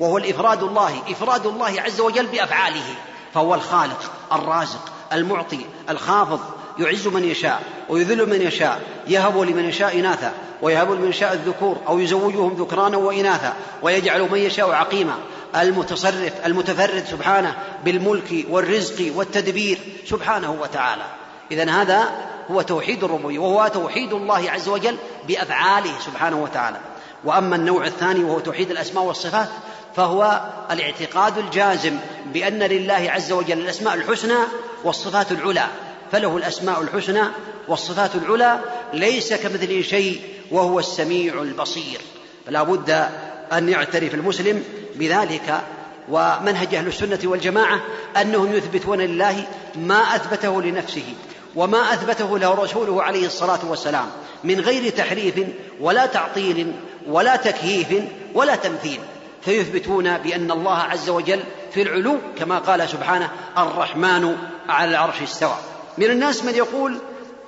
وهو 0.01 0.19
الإفراد 0.19 0.63
الله 0.63 1.03
إفراد 1.09 1.47
الله 1.47 1.81
عز 1.81 2.01
وجل 2.01 2.27
بأفعاله 2.27 2.95
فهو 3.35 3.55
الخالق 3.55 4.11
الرازق 4.33 4.93
المعطي 5.13 5.61
الخافض 5.91 6.41
يعز 6.79 7.07
من 7.07 7.25
يشاء 7.25 7.63
ويذل 7.89 8.31
من 8.31 8.43
يشاء 8.43 8.83
يهب 9.07 9.39
لمن 9.39 9.65
يشاء 9.65 9.99
إناثا 9.99 10.33
ويهب 10.63 10.93
لمن 10.93 11.09
يشاء 11.09 11.33
الذكور 11.33 11.77
أو 11.89 11.99
يزوجهم 11.99 12.55
ذكرانا 12.55 12.97
وإناثا 12.97 13.55
ويجعل 13.83 14.29
من 14.33 14.39
يشاء 14.39 14.71
عقيما. 14.71 15.15
المتصرف 15.57 16.33
المتفرد 16.47 17.05
سبحانه 17.11 17.57
بالملك 17.85 18.47
والرزق 18.51 19.13
والتدبير 19.17 19.79
سبحانه 20.07 20.53
وتعالى. 20.53 21.05
إذا 21.51 21.71
هذا 21.71 22.11
هو 22.51 22.63
توحيد 22.63 23.05
الربوبية 23.05 23.39
وهو 23.39 23.69
توحيد 23.69 24.13
الله 24.13 24.51
عز 24.51 24.69
وجل 24.69 24.97
بأفعاله 25.29 25.93
سبحانه 26.07 26.43
وتعالى. 26.43 26.77
وأما 27.25 27.57
النوع 27.57 27.87
الثاني 27.87 28.25
وهو 28.25 28.41
توحيد 28.41 28.71
الأسماء 28.71 29.05
والصفات 29.05 29.49
فهو 29.97 30.41
الاعتقاد 30.71 31.39
الجازم 31.39 31.97
بأن 32.27 32.59
لله 32.59 33.07
عز 33.11 33.33
وجل 33.33 33.59
الأسماء 33.59 33.95
الحسنى 33.95 34.39
والصفات 34.85 35.33
العلى. 35.33 35.67
فله 36.13 36.37
الأسماء 36.37 36.81
الحسنى 36.83 37.23
والصفات 37.69 38.11
العلى 38.15 38.61
ليس 38.93 39.33
كمثله 39.33 39.83
شيء 39.83 40.21
وهو 40.51 40.79
السميع 40.79 41.43
البصير. 41.43 42.01
فلا 42.47 42.63
بد 42.63 43.09
أن 43.53 43.69
يعترف 43.69 44.15
المسلم 44.15 44.65
بذلك 44.95 45.61
ومنهج 46.09 46.75
أهل 46.75 46.87
السنة 46.87 47.19
والجماعة 47.25 47.81
أنهم 48.21 48.53
يثبتون 48.53 49.01
لله 49.01 49.47
ما 49.77 50.17
أثبته 50.17 50.63
لنفسه 50.63 51.15
وما 51.55 51.93
أثبته 51.93 52.39
له 52.39 52.55
رسوله 52.55 53.03
عليه 53.03 53.27
الصلاة 53.27 53.59
والسلام 53.69 54.07
من 54.45 54.61
غير 54.61 54.93
تحريف 54.93 55.35
ولا 55.81 56.07
تعطيل 56.07 56.73
ولا 57.07 57.37
تكييف 57.37 57.89
ولا 58.35 58.57
تمثيل. 58.57 59.01
فيثبتون 59.45 60.19
بأن 60.19 60.51
الله 60.51 60.79
عز 60.79 61.09
وجل 61.09 61.41
في 61.75 61.83
العلو 61.83 62.19
كما 62.39 62.59
قال 62.59 62.89
سبحانه 62.89 63.31
الرحمن 63.59 64.37
على 64.69 64.91
العرش 64.91 65.23
استوى. 65.23 65.57
من 65.99 66.11
الناس 66.11 66.45
من 66.45 66.55
يقول 66.55 66.99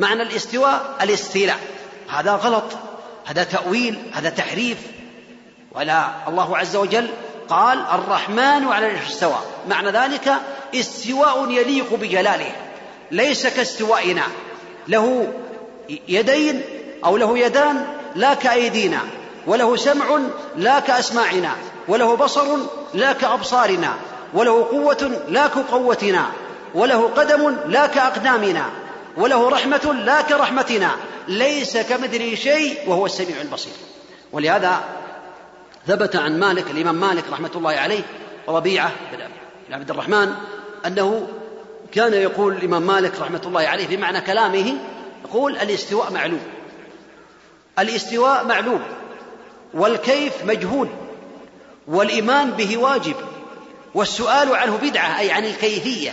معنى 0.01 0.23
الاستواء 0.23 0.97
الاستيلاء. 1.03 1.59
هذا 2.09 2.33
غلط 2.33 2.64
هذا 3.25 3.45
تأويل 3.45 3.99
هذا 4.12 4.31
تحريف. 4.31 4.79
ولا 5.74 6.10
الله 6.28 6.58
عز 6.58 6.76
وجل 6.76 7.08
قال 7.48 7.78
الرحمن 7.78 8.68
على 8.68 8.90
العرش 8.90 9.08
استوى. 9.08 9.38
معنى 9.68 9.90
ذلك 9.90 10.32
استواء 10.74 11.50
يليق 11.50 11.94
بجلاله 11.94 12.52
ليس 13.10 13.46
كاستوائنا. 13.46 14.22
له 14.88 15.32
يدين 16.08 16.62
أو 17.04 17.16
له 17.16 17.38
يدان 17.38 17.87
لا 18.14 18.34
كأيدينا 18.34 18.98
وله 19.46 19.76
سمع 19.76 20.20
لا 20.56 20.80
كأسماعنا 20.80 21.56
وله 21.88 22.16
بصر 22.16 22.46
لا 22.94 23.12
كأبصارنا 23.12 23.94
وله 24.34 24.64
قوة 24.64 25.20
لا 25.28 25.46
كقوتنا 25.46 26.26
وله 26.74 27.10
قدم 27.16 27.56
لا 27.66 27.87
كأقدامنا 27.87 28.64
وله 29.16 29.48
رحمة 29.48 29.92
لا 30.04 30.22
كرحمتنا. 30.22 30.90
ليس 31.28 31.76
كمثله 31.76 32.34
شيء 32.34 32.78
وهو 32.87 33.06
السميع 33.06 33.40
البصير. 33.40 33.72
ولهذا 34.32 34.80
ثبت 35.87 36.16
عن 36.16 36.40
مالك 36.40 36.70
الإمام 36.70 36.94
مالك 36.94 37.25
رحمة 37.33 37.51
الله 37.57 37.70
عليه 37.70 38.03
ربيعة 38.49 38.92
بن 39.68 39.75
عبد 39.75 39.90
الرحمن 39.90 40.35
أنه 40.87 41.29
كان 41.92 42.14
يقول 42.14 42.53
الإمام 42.53 42.83
مالك 42.83 43.20
رحمة 43.20 43.40
الله 43.47 43.61
عليه 43.61 43.87
في 43.87 43.97
معنى 43.97 44.20
كلامه 44.20 44.75
يقول 45.25 45.57
الاستواء 45.57 46.12
معلوم. 46.12 46.40
الاستواء 47.79 48.44
معلوم 48.44 48.81
والكيف 49.75 50.44
مجهول 50.44 50.88
والإيمان 51.87 52.51
به 52.51 52.77
واجب 52.77 53.14
والسؤال 53.94 54.55
عنه 54.55 54.77
بدعة 54.77 55.18
أي 55.18 55.33
عن 55.33 55.44
الكيفية. 55.44 56.12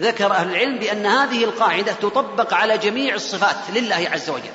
ذكر 0.00 0.30
أهل 0.30 0.50
العلم 0.50 0.78
بأن 0.78 1.06
هذه 1.06 1.44
القاعدة 1.44 1.92
تطبق 1.92 2.54
على 2.54 2.78
جميع 2.78 3.14
الصفات 3.14 3.56
لله 3.74 4.08
عز 4.12 4.30
وجل. 4.30 4.54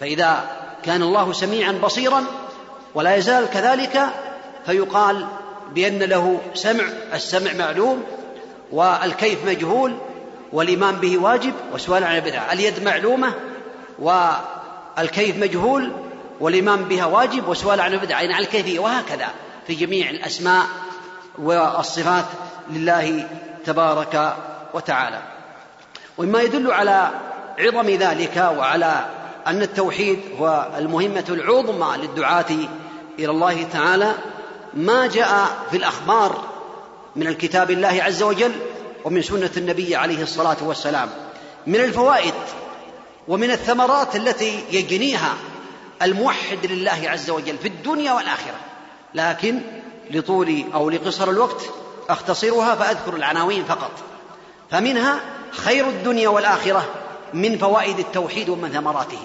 فإذا 0.00 0.50
كان 0.84 1.02
الله 1.02 1.32
سميعا 1.32 1.72
بصيرا 1.72 2.24
ولا 2.94 3.16
يزال 3.16 3.50
كذلك 3.50 4.02
فيقال 4.66 5.26
بأن 5.74 5.98
له 5.98 6.40
سمع 6.54 6.84
السمع 7.14 7.52
معلوم 7.52 8.04
والكيف 8.72 9.44
مجهول 9.46 9.94
والإيمان 10.52 10.96
به 10.96 11.18
واجب 11.18 11.54
والسؤال 11.72 12.04
عن 12.04 12.16
البدعه 12.16 12.52
اليد 12.52 12.82
معلومة 12.84 13.34
والكيف 13.98 15.38
مجهول 15.38 15.92
والإيمان 16.40 16.84
بها 16.84 17.04
واجب 17.04 17.48
والسؤال 17.48 17.80
عن 17.80 17.92
البدعة 17.92 18.20
يعني 18.20 18.34
عن 18.34 18.42
الكيفية. 18.42 18.78
وهكذا 18.78 19.28
في 19.66 19.74
جميع 19.74 20.10
الأسماء 20.10 20.66
والصفات 21.38 22.24
لله 22.70 23.28
تبارك 23.64 24.36
وتعالى. 24.74 25.22
ومما 26.18 26.42
يدل 26.42 26.72
على 26.72 27.10
عظم 27.58 27.88
ذلك 27.90 28.52
وعلى 28.58 29.06
أن 29.46 29.62
التوحيد 29.62 30.20
هو 30.38 30.68
المهمة 30.78 31.24
العظمى 31.28 31.96
للدعاة 31.96 32.46
إلى 33.24 33.30
الله 33.30 33.62
تعالى 33.62 34.14
ما 34.74 35.06
جاء 35.06 35.58
في 35.70 35.76
الأخبار 35.76 36.44
من 37.16 37.26
الكتاب 37.26 37.70
الله 37.70 38.02
عز 38.02 38.22
وجل 38.22 38.52
ومن 39.04 39.22
سنة 39.22 39.50
النبي 39.56 39.96
عليه 39.96 40.22
الصلاة 40.22 40.56
والسلام 40.62 41.10
من 41.66 41.80
الفوائد 41.80 42.34
ومن 43.28 43.50
الثمرات 43.50 44.16
التي 44.16 44.64
يجنيها 44.70 45.34
الموحد 46.02 46.66
لله 46.66 47.02
عز 47.04 47.30
وجل 47.30 47.58
في 47.58 47.68
الدنيا 47.68 48.12
والآخرة. 48.12 48.56
لكن 49.14 49.60
لطول 50.10 50.64
أو 50.74 50.90
لقصر 50.90 51.30
الوقت 51.30 51.62
أختصرها 52.08 52.74
فأذكر 52.74 53.16
العناوين 53.16 53.64
فقط. 53.64 53.90
فمنها 54.70 55.20
خير 55.50 55.88
الدنيا 55.88 56.28
والآخرة 56.28 56.88
من 57.34 57.58
فوائد 57.58 57.98
التوحيد 57.98 58.48
ومن 58.48 58.68
ثمراته. 58.68 59.18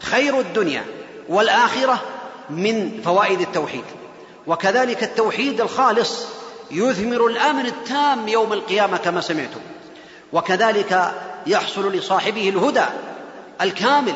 خير 0.00 0.40
الدنيا 0.40 0.84
والآخرة 1.28 2.02
من 2.56 3.00
فوائد 3.04 3.40
التوحيد. 3.40 3.84
وكذلك 4.46 5.02
التوحيد 5.02 5.60
الخالص 5.60 6.26
يثمر 6.70 7.26
الامن 7.26 7.66
التام 7.66 8.28
يوم 8.28 8.52
القيامة 8.52 8.96
كما 8.96 9.20
سمعتم. 9.20 9.60
وكذلك 10.32 11.14
يحصل 11.46 11.92
لصاحبه 11.92 12.48
الهدى 12.48 12.84
الكامل 13.60 14.14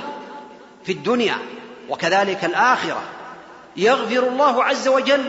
في 0.85 0.93
الدنيا 0.93 1.39
وكذلك 1.89 2.45
الآخرة. 2.45 3.03
يغفر 3.77 4.29
الله 4.29 4.65
عز 4.65 4.89
وجل 4.89 5.29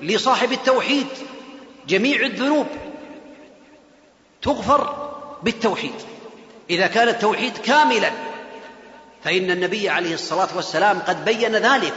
لصاحب 0.00 0.52
التوحيد 0.52 1.06
جميع 1.88 2.20
الذنوب. 2.20 2.66
تغفر 4.42 5.10
بالتوحيد. 5.42 5.94
إذا 6.70 6.86
كان 6.86 7.08
التوحيد 7.08 7.58
كاملا 7.58 8.10
فإن 9.24 9.50
النبي 9.50 9.88
عليه 9.88 10.14
الصلاة 10.14 10.48
والسلام 10.56 10.98
قد 10.98 11.24
بين 11.24 11.56
ذلك. 11.56 11.94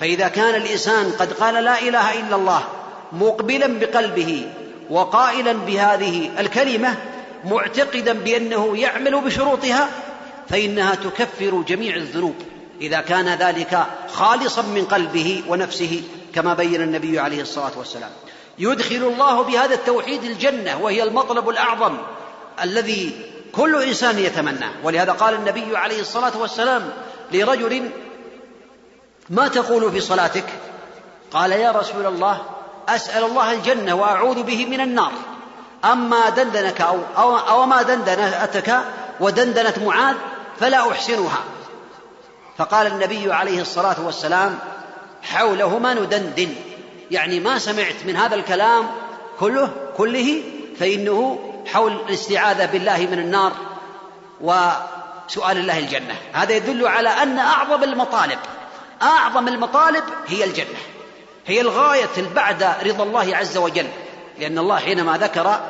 فإذا 0.00 0.28
كان 0.28 0.54
الإنسان 0.54 1.12
قد 1.12 1.32
قال 1.32 1.64
لا 1.64 1.82
إله 1.82 2.20
إلا 2.20 2.36
الله 2.36 2.64
مقبلا 3.12 3.66
بقلبه 3.66 4.46
وقائلا 4.90 5.52
بهذه 5.52 6.30
الكلمة 6.38 6.96
معتقدا 7.44 8.12
بأنه 8.12 8.76
يعمل 8.76 9.20
بشروطها 9.20 9.88
فإنها 10.48 10.94
تكفر 10.94 11.62
جميع 11.68 11.96
الذنوب. 11.96 12.34
إذا 12.80 13.00
كان 13.00 13.28
ذلك 13.28 13.86
خالصا 14.12 14.62
من 14.62 14.84
قلبه 14.84 15.42
ونفسه 15.48 16.02
كما 16.34 16.54
بين 16.54 16.82
النبي 16.82 17.18
عليه 17.18 17.42
الصلاة 17.42 17.72
والسلام. 17.78 18.10
يدخل 18.58 18.96
الله 18.96 19.42
بهذا 19.42 19.74
التوحيد 19.74 20.24
الجنة 20.24 20.82
وهي 20.82 21.02
المطلب 21.02 21.48
الأعظم 21.48 21.96
الذي 22.62 23.12
كل 23.52 23.82
إنسان 23.82 24.18
يتمناه 24.18 24.70
ولهذا 24.84 25.12
قال 25.12 25.34
النبي 25.34 25.76
عليه 25.76 26.00
الصلاة 26.00 26.38
والسلام 26.38 26.92
لرجل 27.32 27.90
ما 29.30 29.48
تقول 29.48 29.92
في 29.92 30.00
صلاتك؟ 30.00 30.44
قال 31.30 31.52
يا 31.52 31.70
رسول 31.70 32.06
الله 32.06 32.42
أسأل 32.88 33.24
الله 33.24 33.52
الجنة 33.52 33.94
وأعوذ 33.94 34.42
به 34.42 34.66
من 34.66 34.80
النار. 34.80 35.12
أما 35.84 36.28
دندنك 36.28 36.80
أو 36.80 36.98
أو, 37.16 37.38
أو 37.38 37.66
ما 37.66 37.82
دندنتك 37.82 38.80
ودندنت 39.20 39.78
معاذ 39.78 40.16
فلا 40.60 40.92
أحسنها. 40.92 41.38
فقال 42.58 42.86
النبي 42.86 43.32
عليه 43.32 43.60
الصلاة 43.60 43.96
والسلام 44.04 44.58
حولهما 45.22 45.94
ندندن. 45.94 46.54
يعني 47.10 47.40
ما 47.40 47.58
سمعت 47.58 48.04
من 48.04 48.16
هذا 48.16 48.34
الكلام 48.34 48.86
كله 49.40 49.70
كله 49.96 50.42
فإنه 50.80 51.38
حول 51.66 51.92
الاستعاذة 51.92 52.66
بالله 52.66 52.98
من 52.98 53.18
النار 53.18 53.52
وسؤال 54.40 55.58
الله 55.58 55.78
الجنة. 55.78 56.14
هذا 56.32 56.52
يدل 56.52 56.86
على 56.86 57.08
أن 57.08 57.38
أعظم 57.38 57.82
المطالب. 57.82 58.38
أعظم 59.04 59.48
المطالب 59.48 60.04
هي 60.26 60.44
الجنة. 60.44 60.78
هي 61.46 61.60
الغاية 61.60 62.34
بعد 62.34 62.62
رضا 62.62 63.04
الله 63.04 63.36
عز 63.36 63.56
وجل. 63.56 63.86
لأن 64.38 64.58
الله 64.58 64.76
حينما 64.76 65.16
ذكر 65.16 65.60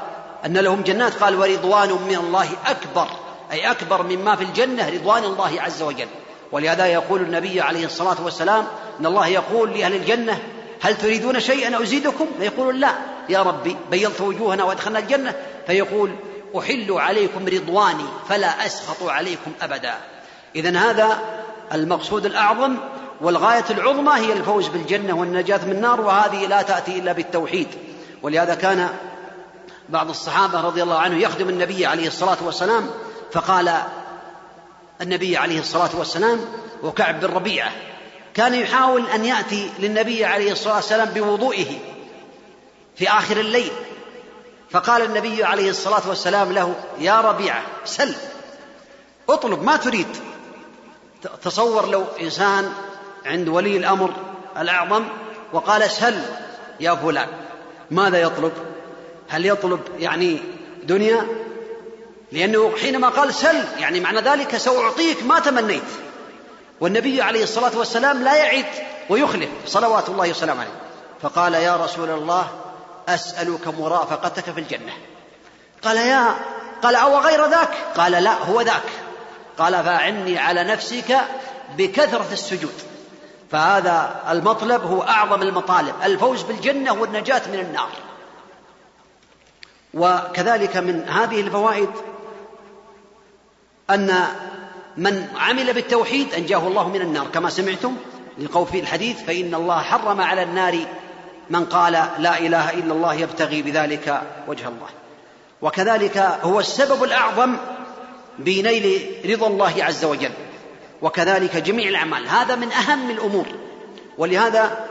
أن 0.46 0.56
لهم 0.56 0.82
جنات 0.82 1.14
قال 1.14 1.40
ورضوان 1.40 1.88
من 1.88 2.16
الله 2.16 2.48
أكبر. 2.66 3.08
أي 3.52 3.70
أكبر 3.70 4.02
مما 4.02 4.36
في 4.36 4.44
الجنة 4.44 4.88
رضوان 4.88 5.24
الله 5.24 5.62
عز 5.62 5.82
وجل. 5.82 6.06
ولهذا 6.52 6.86
يقول 6.86 7.20
النبي 7.20 7.60
عليه 7.60 7.86
الصلاة 7.86 8.16
والسلام 8.24 8.66
إن 9.00 9.06
الله 9.06 9.26
يقول 9.26 9.78
لأهل 9.78 9.94
الجنة 9.94 10.38
هل 10.82 10.96
تريدون 10.96 11.40
شيئا 11.40 11.82
أزيدكم 11.82 12.26
فيقولون 12.38 12.80
لا. 12.80 12.92
يا 13.28 13.42
ربي 13.42 13.76
بيضت 13.90 14.20
وجوهنا 14.20 14.64
وأدخلنا 14.64 14.98
الجنة. 14.98 15.34
فيقول 15.66 16.14
أحل 16.58 16.92
عليكم 16.92 17.46
رضواني 17.46 18.04
فلا 18.28 18.66
أسخط 18.66 19.02
عليكم 19.02 19.52
أبدا. 19.62 19.94
إذا 20.56 20.78
هذا 20.78 21.18
المقصود 21.74 22.26
الأعظم 22.26 22.76
والغاية 23.20 23.64
العظمى 23.70 24.12
هي 24.12 24.32
الفوز 24.32 24.68
بالجنة 24.68 25.14
والنجاة 25.16 25.64
من 25.64 25.72
النار 25.72 26.00
وهذه 26.00 26.46
لا 26.46 26.62
تأتي 26.62 26.98
إلا 26.98 27.12
بالتوحيد. 27.12 27.68
ولهذا 28.22 28.54
كان 28.54 28.88
بعض 29.88 30.08
الصحابة 30.08 30.60
رضي 30.60 30.82
الله 30.82 30.98
عنه 30.98 31.16
يخدم 31.16 31.48
النبي 31.48 31.86
عليه 31.86 32.06
الصلاة 32.06 32.36
والسلام 32.42 32.90
فقال 33.32 33.74
النبي 35.00 35.36
عليه 35.36 35.60
الصلاة 35.60 35.90
والسلام 35.94 36.40
وكعب 36.82 37.20
بن 37.20 37.26
ربيعة 37.26 37.72
كان 38.34 38.54
يحاول 38.54 39.06
أن 39.06 39.24
يأتي 39.24 39.70
للنبي 39.78 40.24
عليه 40.24 40.52
الصلاة 40.52 40.74
والسلام 40.74 41.08
بوضوئه 41.08 41.78
في 42.96 43.08
آخر 43.08 43.36
الليل. 43.36 43.72
فقال 44.70 45.02
النبي 45.02 45.44
عليه 45.44 45.70
الصلاة 45.70 46.08
والسلام 46.08 46.52
له 46.52 46.74
يا 46.98 47.20
ربيعة 47.20 47.62
سل 47.84 48.14
اطلب 49.28 49.62
ما 49.62 49.76
تريد؟ 49.76 50.06
تصور 51.42 51.88
لو 51.88 52.04
إنسان 52.20 52.72
عند 53.26 53.48
ولي 53.48 53.76
الأمر 53.76 54.10
الأعظم 54.58 55.04
وقال 55.52 55.90
سل 55.90 56.22
يا 56.80 56.94
فلان 56.94 57.28
ماذا 57.90 58.18
يطلب؟ 58.18 58.52
هل 59.28 59.46
يطلب 59.46 59.80
يعني 59.98 60.38
دنيا؟ 60.82 61.26
لأنه 62.32 62.72
حينما 62.82 63.08
قال 63.08 63.34
سل 63.34 63.64
يعني 63.78 64.00
معنى 64.00 64.20
ذلك 64.20 64.56
سأعطيك 64.56 65.22
ما 65.22 65.40
تمنيت. 65.40 65.82
والنبي 66.80 67.22
عليه 67.22 67.42
الصلاة 67.42 67.78
والسلام 67.78 68.24
لا 68.24 68.36
يعد 68.36 68.64
ويخلف 69.08 69.48
صلوات 69.66 70.08
الله 70.08 70.30
وسلامه 70.30 70.60
عليه. 70.60 70.72
فقال 71.22 71.54
يا 71.54 71.76
رسول 71.76 72.10
الله 72.10 72.48
أسألك 73.08 73.68
مرافقتك 73.68 74.50
في 74.50 74.60
الجنة. 74.60 74.92
قال 75.82 75.96
يا 75.96 76.34
قال 76.82 76.96
أو 76.96 77.18
غير 77.18 77.46
ذاك؟ 77.46 77.70
قال 77.96 78.12
لا 78.12 78.32
هو 78.32 78.60
ذاك. 78.60 78.82
قال 79.58 79.72
فأعني 79.72 80.38
على 80.38 80.64
نفسك 80.64 81.16
بكثرة 81.76 82.26
السجود. 82.32 82.93
فهذا 83.54 84.20
المطلب 84.30 84.82
هو 84.82 85.02
أعظم 85.02 85.42
المطالب. 85.42 85.94
الفوز 86.04 86.42
بالجنة 86.42 86.92
والنجاة 86.92 87.42
من 87.52 87.58
النار. 87.58 87.88
وكذلك 89.94 90.76
من 90.76 91.08
هذه 91.08 91.40
الفوائد 91.40 91.88
أن 93.90 94.24
من 94.96 95.28
عمل 95.36 95.72
بالتوحيد 95.72 96.34
أنجاه 96.34 96.68
الله 96.68 96.88
من 96.88 97.00
النار. 97.00 97.26
كما 97.26 97.50
سمعتم 97.50 97.96
لقول 98.38 98.66
في 98.66 98.80
الحديث 98.80 99.22
فإن 99.22 99.54
الله 99.54 99.82
حرم 99.82 100.20
على 100.20 100.42
النار 100.42 100.78
من 101.50 101.64
قال 101.64 101.92
لا 102.18 102.38
إله 102.38 102.70
إلا 102.70 102.92
الله 102.92 103.14
يبتغي 103.14 103.62
بذلك 103.62 104.22
وجه 104.48 104.68
الله. 104.68 104.88
وكذلك 105.62 106.18
هو 106.42 106.60
السبب 106.60 107.04
الأعظم 107.04 107.56
بنيل 108.38 109.16
رضا 109.24 109.46
الله 109.46 109.84
عز 109.84 110.04
وجل. 110.04 110.32
وكذلك 111.02 111.56
جميع 111.56 111.88
الأعمال. 111.88 112.28
هذا 112.28 112.54
من 112.54 112.72
أهم 112.72 113.10
الأمور. 113.10 113.46
ولهذا 114.18 114.86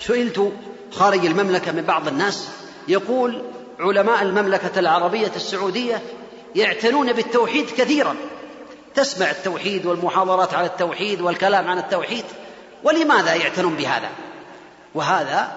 سئلت 0.00 0.52
خارج 0.92 1.26
المملكة 1.26 1.72
من 1.72 1.82
بعض 1.82 2.08
الناس 2.08 2.48
يقول 2.88 3.42
علماء 3.80 4.22
المملكة 4.22 4.78
العربية 4.80 5.32
السعودية 5.36 6.02
يعتنون 6.54 7.12
بالتوحيد 7.12 7.66
كثيرا. 7.66 8.16
تسمع 8.94 9.30
التوحيد 9.30 9.86
والمحاضرات 9.86 10.54
على 10.54 10.66
التوحيد 10.66 11.20
والكلام 11.20 11.68
عن 11.68 11.78
التوحيد 11.78 12.24
ولماذا 12.84 13.34
يعتنون 13.34 13.74
بهذا؟ 13.74 14.08
وهذا 14.94 15.52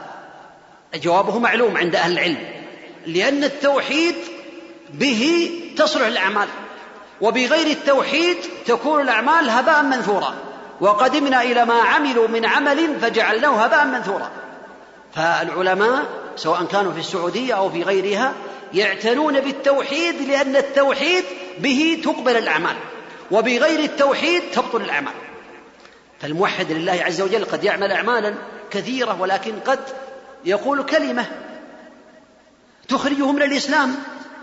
جوابه 0.95 1.39
معلوم 1.39 1.77
عند 1.77 1.95
أهل 1.95 2.11
العلم 2.11 2.37
لأن 3.05 3.43
التوحيد 3.43 4.15
به 4.93 5.51
تصلح 5.77 6.07
الأعمال. 6.07 6.47
وبغير 7.21 7.67
التوحيد 7.67 8.37
تكون 8.65 9.01
الأعمال 9.01 9.49
هباء 9.49 9.83
منثورا. 9.83 10.35
وقدمنا 10.81 11.41
إلى 11.41 11.65
ما 11.65 11.73
عملوا 11.73 12.27
من 12.27 12.45
عمل 12.45 12.99
فجعلناه 13.01 13.65
هباء 13.65 13.85
منثورا. 13.85 14.31
فالعلماء 15.15 16.05
سواء 16.35 16.65
كانوا 16.65 16.91
في 16.91 16.99
السعودية 16.99 17.53
أو 17.53 17.69
في 17.69 17.83
غيرها 17.83 18.33
يعتنون 18.73 19.39
بالتوحيد 19.39 20.21
لأن 20.21 20.55
التوحيد 20.55 21.23
به 21.59 22.01
تقبل 22.03 22.37
الأعمال 22.37 22.75
وبغير 23.31 23.79
التوحيد 23.79 24.41
تبطل 24.53 24.81
الأعمال. 24.81 25.13
فالموحد 26.21 26.71
لله 26.71 27.03
عز 27.05 27.21
وجل 27.21 27.45
قد 27.45 27.63
يعمل 27.63 27.91
اعمالا 27.91 28.33
كثيرة 28.71 29.21
ولكن 29.21 29.53
قد 29.65 29.79
يقول 30.45 30.83
كلمة 30.83 31.25
تخرجه 32.87 33.31
من 33.31 33.41
الإسلام 33.41 33.95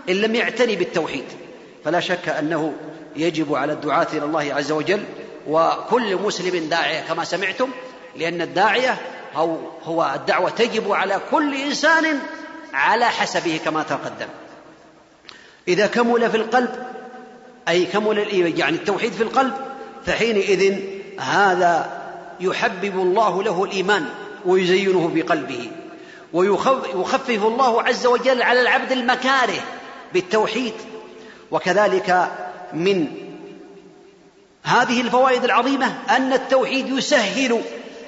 إن 0.09 0.15
لم 0.15 0.35
يعتني 0.35 0.75
بالتوحيد. 0.75 1.25
فلا 1.85 1.99
شك 1.99 2.29
أنه 2.29 2.73
يجب 3.15 3.55
على 3.55 3.73
الدعاة 3.73 4.07
إلى 4.13 4.25
الله 4.25 4.53
عز 4.53 4.71
وجل 4.71 5.03
وكل 5.47 6.15
مسلم 6.15 6.69
داعية 6.69 7.01
كما 7.01 7.23
سمعتم 7.23 7.69
لأن 8.15 8.41
الداعية 8.41 8.97
أو 9.35 9.57
هو 9.83 10.11
الدعوة 10.15 10.49
تجب 10.49 10.91
على 10.91 11.19
كل 11.31 11.55
إنسان 11.55 12.19
على 12.73 13.05
حسبه 13.05 13.59
كما 13.65 13.83
تقدم. 13.83 14.27
إذا 15.67 15.87
كمل 15.87 16.29
في 16.29 16.37
القلب 16.37 16.69
أي 17.67 17.85
كمل 17.85 18.17
يعني 18.59 18.75
التوحيد 18.75 19.13
في 19.13 19.23
القلب 19.23 19.53
فحينئذ 20.05 20.79
هذا 21.19 22.01
يحبب 22.39 22.99
الله 22.99 23.43
له 23.43 23.63
الإيمان 23.63 24.05
ويزينه 24.45 25.11
في 25.13 25.21
قلبه 25.21 25.71
ويخفف 26.33 27.45
الله 27.45 27.81
عز 27.81 28.05
وجل 28.05 28.41
على 28.41 28.61
العبد 28.61 28.91
المكاره 28.91 29.59
بالتوحيد 30.13 30.73
وكذلك 31.51 32.29
من 32.73 33.07
هذه 34.63 35.01
الفوائد 35.01 35.43
العظيمة 35.43 35.97
أن 36.09 36.33
التوحيد 36.33 36.89
يسهل 36.89 37.61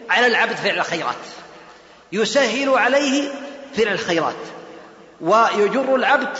على 0.09 0.27
العبد 0.27 0.55
فعل 0.55 0.79
الخيرات. 0.79 1.15
يسهل 2.11 2.69
عليه 2.69 3.31
فعل 3.75 3.93
الخيرات. 3.93 4.35
ويجر 5.21 5.95
العبد 5.95 6.37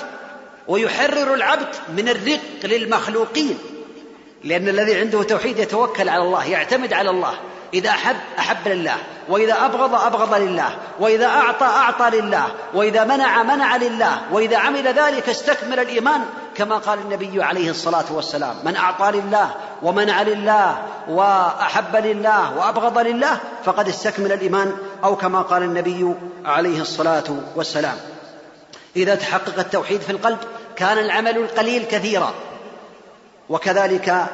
ويحرر 0.67 1.33
العبد 1.33 1.75
من 1.97 2.09
الرق 2.09 2.39
للمخلوقين. 2.63 3.57
لأن 4.43 4.67
الذي 4.67 4.95
عنده 4.95 5.23
توحيد 5.23 5.59
يتوكل 5.59 6.09
على 6.09 6.23
الله 6.23 6.45
يعتمد 6.45 6.93
على 6.93 7.09
الله. 7.09 7.39
إذا 7.73 7.89
أحب 7.89 8.15
أحب 8.39 8.67
لله 8.67 8.95
وإذا 9.29 9.65
أبغض 9.65 9.95
أبغض 9.95 10.33
لله 10.33 10.69
وإذا 10.99 11.25
أعطى 11.25 11.65
أعطى 11.65 12.17
لله 12.17 12.47
وإذا 12.73 13.03
منع 13.03 13.43
منع 13.43 13.75
لله 13.75 14.21
وإذا 14.31 14.57
عمل 14.57 14.87
ذلك 14.87 15.29
استكمل 15.29 15.79
الإيمان. 15.79 16.21
كما 16.55 16.77
قال 16.77 16.99
النبي 16.99 17.43
عليه 17.43 17.69
الصلاة 17.69 18.05
والسلام 18.11 18.55
من 18.65 18.75
أعطى 18.75 19.11
لله 19.11 19.49
ومنع 19.83 20.21
لله 20.21 20.77
وأحب 21.09 21.95
لله 21.95 22.57
وأبغض 22.57 22.97
لله 22.97 23.39
فقد 23.63 23.87
استكمل 23.87 24.31
الإيمان. 24.31 24.77
أو 25.03 25.15
كما 25.15 25.41
قال 25.41 25.63
النبي 25.63 26.13
عليه 26.45 26.81
الصلاة 26.81 27.23
والسلام 27.55 27.97
إذا 28.95 29.15
تحقق 29.15 29.59
التوحيد 29.59 30.01
في 30.01 30.11
القلب 30.11 30.37
كان 30.75 30.97
العمل 30.97 31.37
القليل 31.37 31.83
كثيرا 31.83 32.33
وكذلك 33.49 34.25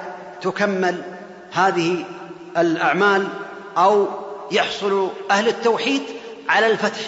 تكمل 0.42 1.02
هذه 1.52 2.06
الأعمال 2.58 3.28
أو 3.78 4.08
يحصل 4.52 5.10
أهل 5.32 5.48
التوحيد 5.48 6.02
على 6.50 6.68
الفتح 6.68 7.02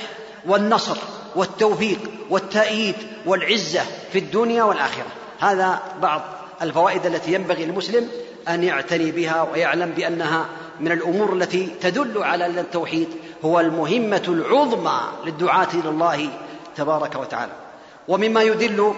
والنصر 0.45 0.97
والتوفيق 1.35 1.99
والتأييد 2.29 2.95
والعزة 3.25 3.81
في 4.11 4.19
الدنيا 4.19 4.63
والآخرة. 4.63 5.05
هذا 5.39 5.79
بعض 6.01 6.21
الفوائد 6.61 7.05
التي 7.05 7.33
ينبغي 7.33 7.63
المسلم 7.63 8.09
أن 8.47 8.63
يعتني 8.63 9.11
بها 9.11 9.47
ويعلم 9.51 9.91
بأنها 9.91 10.45
من 10.79 10.91
الأمور 10.91 11.33
التي 11.33 11.69
تدل 11.81 12.23
على 12.23 12.45
أن 12.45 12.57
التوحيد 12.57 13.07
هو 13.45 13.59
المهمة 13.59 14.23
العظمى 14.27 14.99
للدعاة 15.25 15.67
إلى 15.73 15.89
الله 15.89 16.29
تبارك 16.75 17.15
وتعالى. 17.15 17.51
ومما 18.07 18.41
يدل 18.41 18.93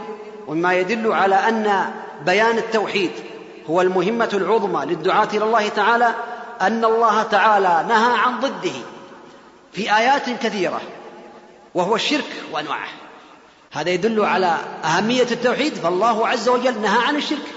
ومما 0.47 0.73
يدل 0.73 1.11
على 1.11 1.35
أن 1.35 1.85
بيان 2.25 2.57
التوحيد 2.57 3.11
هو 3.69 3.81
المهمة 3.81 4.29
العظمى 4.33 4.85
للدعاة 4.85 5.27
إلى 5.33 5.43
الله 5.43 5.67
تعالى 5.67 6.13
أن 6.61 6.85
الله 6.85 7.23
تعالى 7.23 7.85
نهى 7.87 8.17
عن 8.19 8.39
ضده 8.39 8.75
في 9.73 9.97
آيات 9.97 10.29
كثيرة 10.29 10.81
وهو 11.75 11.95
الشرك 11.95 12.43
وأنواعه. 12.51 12.89
هذا 13.71 13.89
يدل 13.89 14.21
على 14.25 14.57
أهمية 14.83 15.27
التوحيد 15.31 15.73
فالله 15.73 16.27
عز 16.27 16.49
وجل 16.49 16.81
نهى 16.81 17.03
عن 17.03 17.15
الشرك 17.15 17.47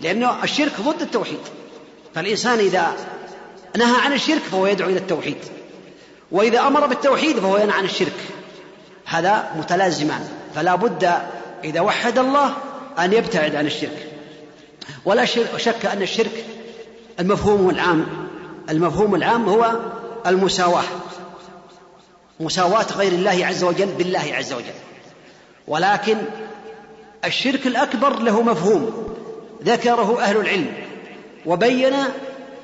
لأنه 0.00 0.44
الشرك 0.44 0.72
ضد 0.80 1.02
التوحيد. 1.02 1.40
فالإنسان 2.14 2.58
إذا 2.58 2.96
نهى 3.76 4.00
عن 4.00 4.12
الشرك 4.12 4.42
فهو 4.42 4.66
يدعو 4.66 4.88
إلى 4.88 4.98
التوحيد 4.98 5.38
وإذا 6.32 6.60
أمر 6.60 6.86
بالتوحيد 6.86 7.38
فهو 7.38 7.56
ينهى 7.56 7.78
عن 7.78 7.84
الشرك. 7.84 8.20
هذا 9.04 9.50
متلازمان 9.58 10.28
فلا 10.54 10.74
بد 10.74 11.12
إذا 11.64 11.80
وحد 11.80 12.18
الله 12.18 12.54
أن 12.98 13.12
يبتعد 13.12 13.54
عن 13.54 13.66
الشرك. 13.66 14.08
ولا 15.04 15.24
شك 15.56 15.86
أن 15.86 16.02
الشرك 16.02 16.44
المفهوم 17.20 17.70
العام 17.70 18.23
المفهوم 18.70 19.14
العام 19.14 19.48
هو 19.48 19.72
المساواة. 20.26 20.84
مساواة 22.40 22.86
غير 22.96 23.12
الله 23.12 23.46
عز 23.46 23.64
وجل 23.64 23.86
بالله 23.86 24.24
عز 24.32 24.52
وجل. 24.52 24.74
ولكن 25.68 26.16
الشرك 27.24 27.66
الأكبر 27.66 28.18
له 28.18 28.42
مفهوم. 28.42 29.14
ذكره 29.64 30.20
أهل 30.20 30.36
العلم. 30.36 30.72
وبين 31.46 31.92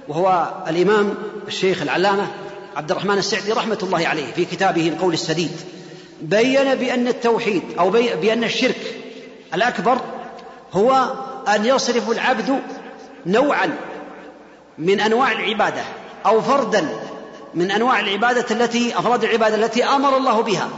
وهو 0.09 0.55
الإمام 0.69 1.15
الشيخ 1.49 1.83
العلامة 1.83 2.27
عبد 2.77 2.91
الرحمن 2.91 3.19
السعدي 3.19 3.53
رحمة 3.53 3.79
الله 3.83 4.09
عليه 4.09 4.33
في 4.33 4.45
كتابه 4.45 4.89
القول 4.89 5.15
السديد 5.15 5.51
بين 6.23 6.75
بأن 6.75 7.09
التوحيد 7.09 7.63
أو 7.79 7.91
بأن 7.91 8.45
الشرك 8.45 8.95
الأكبر 9.55 9.99
هو 10.73 11.15
أن 11.49 11.65
يصرف 11.65 12.11
العبد 12.11 12.61
نوعا 13.27 13.77
من 14.79 15.01
أنواع 15.01 15.33
العبادة 15.33 15.83
أو 16.27 16.41
فردا 16.41 16.89
من 17.55 17.71
أنواع 17.71 18.01
العبادة 18.01 18.47
التي 18.51 18.99
أفراد 18.99 19.25
العبادة 19.25 19.55
التي 19.55 19.85
أمر 19.85 20.17
الله 20.17 20.41
بها 20.41 20.69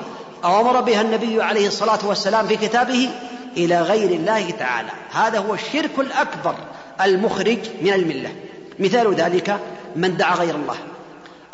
أو 0.45 0.61
أمر 0.61 0.80
بها 0.80 1.01
النبي 1.01 1.43
عليه 1.43 1.66
الصلاة 1.66 1.99
والسلام 2.07 2.47
في 2.47 2.57
كتابه 2.57 3.11
إلى 3.57 3.82
غير 3.82 4.11
الله 4.11 4.51
تعالى. 4.51 4.90
هذا 5.12 5.38
هو 5.38 5.55
الشرك 5.55 5.99
الأكبر 5.99 6.55
المخرج 7.01 7.59
من 7.82 7.93
الملة. 7.93 8.32
مثال 8.78 9.14
ذلك 9.14 9.59
من 9.97 10.16
دعا 10.16 10.34
غير 10.34 10.55
الله 10.55 10.76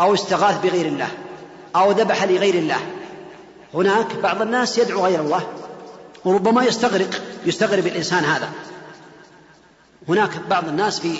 أو 0.01 0.14
استغاث 0.14 0.61
بغير 0.62 0.86
الله 0.86 1.09
أو 1.76 1.91
ذبح 1.91 2.24
لغير 2.24 2.55
الله. 2.55 2.80
هناك 3.74 4.16
بعض 4.22 4.43
الناس 4.43 4.78
يدعو 4.78 5.05
غير 5.05 5.20
الله 5.20 5.47
وربما 6.24 6.64
يستغرق 6.64 7.22
يستغرب 7.47 7.86
الإنسان 7.86 8.24
هذا. 8.24 8.49
هناك 10.09 10.30
بعض 10.51 10.68
الناس 10.68 11.01
في 11.01 11.16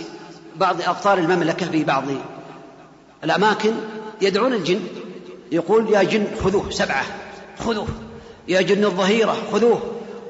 بعض 0.59 0.83
أقطار 0.83 1.19
المملكة 1.19 1.71
في 1.71 1.85
بعض 1.85 2.05
الأماكن 3.25 3.73
يدعون 4.21 4.53
الجن. 4.53 4.81
يقول 5.53 5.93
يا 5.93 6.03
جن 6.03 6.27
خذوه 6.45 6.71
سبعة 6.71 7.05
خذوه. 7.59 7.89
يا 8.49 8.61
جن 8.61 8.85
الظهيرة 8.85 9.37
خذوه 9.53 9.83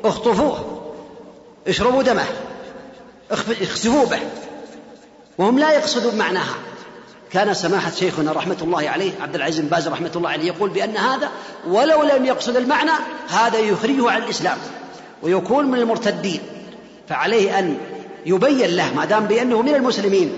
اخطفوه. 0.04 0.82
اشربوا 1.68 2.02
دمه 2.02 2.24
اخسفوا 3.30 4.04
به. 4.04 4.20
وهم 5.38 5.58
لا 5.58 5.72
يقصدون 5.72 6.14
معناها. 6.14 6.54
كان 7.30 7.54
سماحة 7.54 7.90
شيخنا 7.90 8.32
رحمة 8.32 8.56
الله 8.62 8.88
عليه 8.88 9.12
عبد 9.20 9.34
العزيز 9.34 9.60
بن 9.60 9.68
باز 9.68 9.88
رحمة 9.88 10.10
الله 10.16 10.30
عليه 10.30 10.46
يقول 10.46 10.70
بأن 10.70 10.96
هذا 10.96 11.30
ولو 11.68 12.02
لم 12.02 12.24
يقصد 12.26 12.56
المعنى 12.56 12.90
هذا 13.28 13.58
يخرجه 13.58 14.10
عن 14.10 14.22
الإسلام. 14.22 14.58
ويكون 15.22 15.64
من 15.64 15.78
المرتدين. 15.78 16.40
فعليه 17.08 17.58
أن 17.58 17.78
يبين 18.28 18.70
له 18.76 18.94
ما 18.94 19.04
دام 19.04 19.24
بأنه 19.24 19.62
من 19.62 19.74
المسلمين 19.74 20.32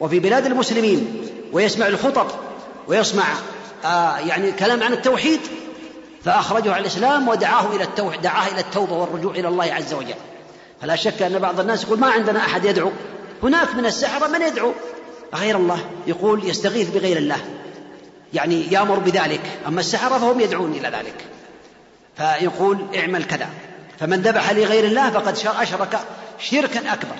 وفي 0.00 0.18
بلاد 0.18 0.46
المسلمين 0.46 1.26
ويسمع 1.52 1.86
الخطب 1.86 2.26
ويسمع 2.88 3.24
آه 3.84 4.18
يعني 4.18 4.52
كلام 4.52 4.82
عن 4.82 4.92
التوحيد 4.92 5.40
فأخرجه 6.24 6.72
على 6.72 6.80
الإسلام 6.80 7.28
ودعاه 7.28 7.76
إلى 7.76 7.84
التوحيد 7.84 8.22
دعاه 8.22 8.48
إلى 8.48 8.60
التوبة 8.60 8.92
والرجوع 8.92 9.32
إلى 9.34 9.48
الله 9.48 9.64
عز 9.64 9.94
وجل. 9.94 10.14
فلا 10.82 10.96
شك 10.96 11.22
أن 11.22 11.38
بعض 11.38 11.60
الناس 11.60 11.84
يقول 11.84 12.00
ما 12.00 12.06
عندنا 12.06 12.38
أحد 12.38 12.64
يدعو. 12.64 12.90
هناك 13.42 13.74
من 13.74 13.86
السحرة 13.86 14.26
من 14.26 14.42
يدعو. 14.42 14.72
غير 15.34 15.56
الله. 15.56 15.78
يقول 16.06 16.48
يستغيث 16.48 16.90
بغير 16.90 17.16
الله. 17.16 17.38
يعني 18.34 18.72
يأمر 18.72 18.98
بذلك. 18.98 19.40
أما 19.66 19.80
السحرة 19.80 20.18
فهم 20.18 20.40
يدعون 20.40 20.72
إلى 20.72 20.88
ذلك. 20.88 21.14
فيقول 22.16 22.78
اعمل 22.96 23.24
كذا. 23.24 23.48
فمن 24.00 24.22
ذبح 24.22 24.50
لغير 24.50 24.84
الله 24.84 25.10
فقد 25.10 25.36
أشرك 25.60 25.98
شركا 26.38 26.92
أكبر. 26.92 27.16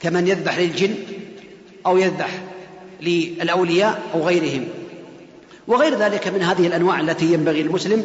كمن 0.00 0.26
يذبح 0.26 0.58
للجن 0.58 0.94
أو 1.86 1.98
يذبح 1.98 2.30
للأولياء 3.02 4.02
أو 4.14 4.26
غيرهم. 4.26 4.68
وغير 5.68 5.98
ذلك 5.98 6.28
من 6.28 6.42
هذه 6.42 6.66
الأنواع 6.66 7.00
التي 7.00 7.32
ينبغي 7.32 7.60
المسلم 7.60 8.04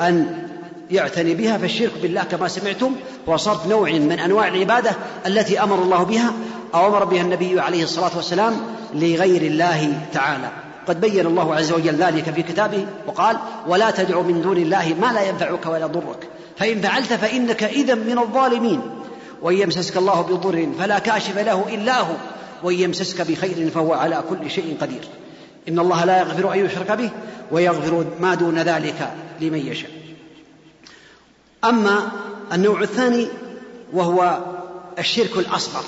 أن 0.00 0.46
يعتني 0.90 1.34
بها 1.34 1.58
فالشرك 1.58 1.92
بالله 2.02 2.22
كما 2.22 2.48
سمعتم 2.48 2.94
هو 3.28 3.36
صرف 3.36 3.66
نوع 3.66 3.90
من 3.90 4.18
أنواع 4.18 4.48
العبادة 4.48 4.90
التي 5.26 5.62
أمر 5.62 5.82
الله 5.82 6.02
بها 6.02 6.32
أو 6.74 6.86
أمر 6.86 7.04
بها 7.04 7.22
النبي 7.22 7.60
عليه 7.60 7.84
الصلاة 7.84 8.16
والسلام 8.16 8.60
لغير 8.94 9.42
الله 9.42 10.00
تعالى. 10.12 10.50
قد 10.86 11.00
بين 11.00 11.26
الله 11.26 11.54
عز 11.54 11.72
وجل 11.72 11.94
ذلك 11.94 12.30
في 12.30 12.42
كتابه 12.42 12.86
وقال 13.06 13.36
ولا 13.66 13.90
تدع 13.90 14.20
من 14.20 14.42
دون 14.42 14.56
الله 14.56 14.94
ما 15.00 15.12
لا 15.12 15.28
ينفعك 15.28 15.66
ولا 15.66 15.84
يضرك. 15.84 16.28
فإن 16.56 16.80
فعلت 16.80 17.12
فإنك 17.12 17.64
إذا 17.64 17.94
من 17.94 18.18
الظالمين. 18.18 18.80
وإن 19.42 19.56
يمسسك 19.56 19.96
الله 19.96 20.20
بضر 20.20 20.68
فلا 20.78 20.98
كاشف 20.98 21.38
له 21.38 21.64
إلا 21.74 22.00
هو 22.00 22.14
وإن 22.62 22.78
يمسسك 22.78 23.20
بخير 23.20 23.70
فهو 23.70 23.92
على 23.92 24.22
كل 24.28 24.50
شيء 24.50 24.76
قدير. 24.80 25.08
إن 25.68 25.78
الله 25.78 26.04
لا 26.04 26.18
يغفر 26.18 26.52
أن 26.52 26.66
يشرك 26.66 26.92
به 26.92 27.10
ويغفر 27.50 28.04
ما 28.20 28.34
دون 28.34 28.58
ذلك 28.58 29.14
لمن 29.40 29.66
يشاء. 29.66 29.90
أما 31.64 32.10
النوع 32.52 32.82
الثاني 32.82 33.28
وهو 33.92 34.38
الشرك 34.98 35.36
الأصغر. 35.36 35.84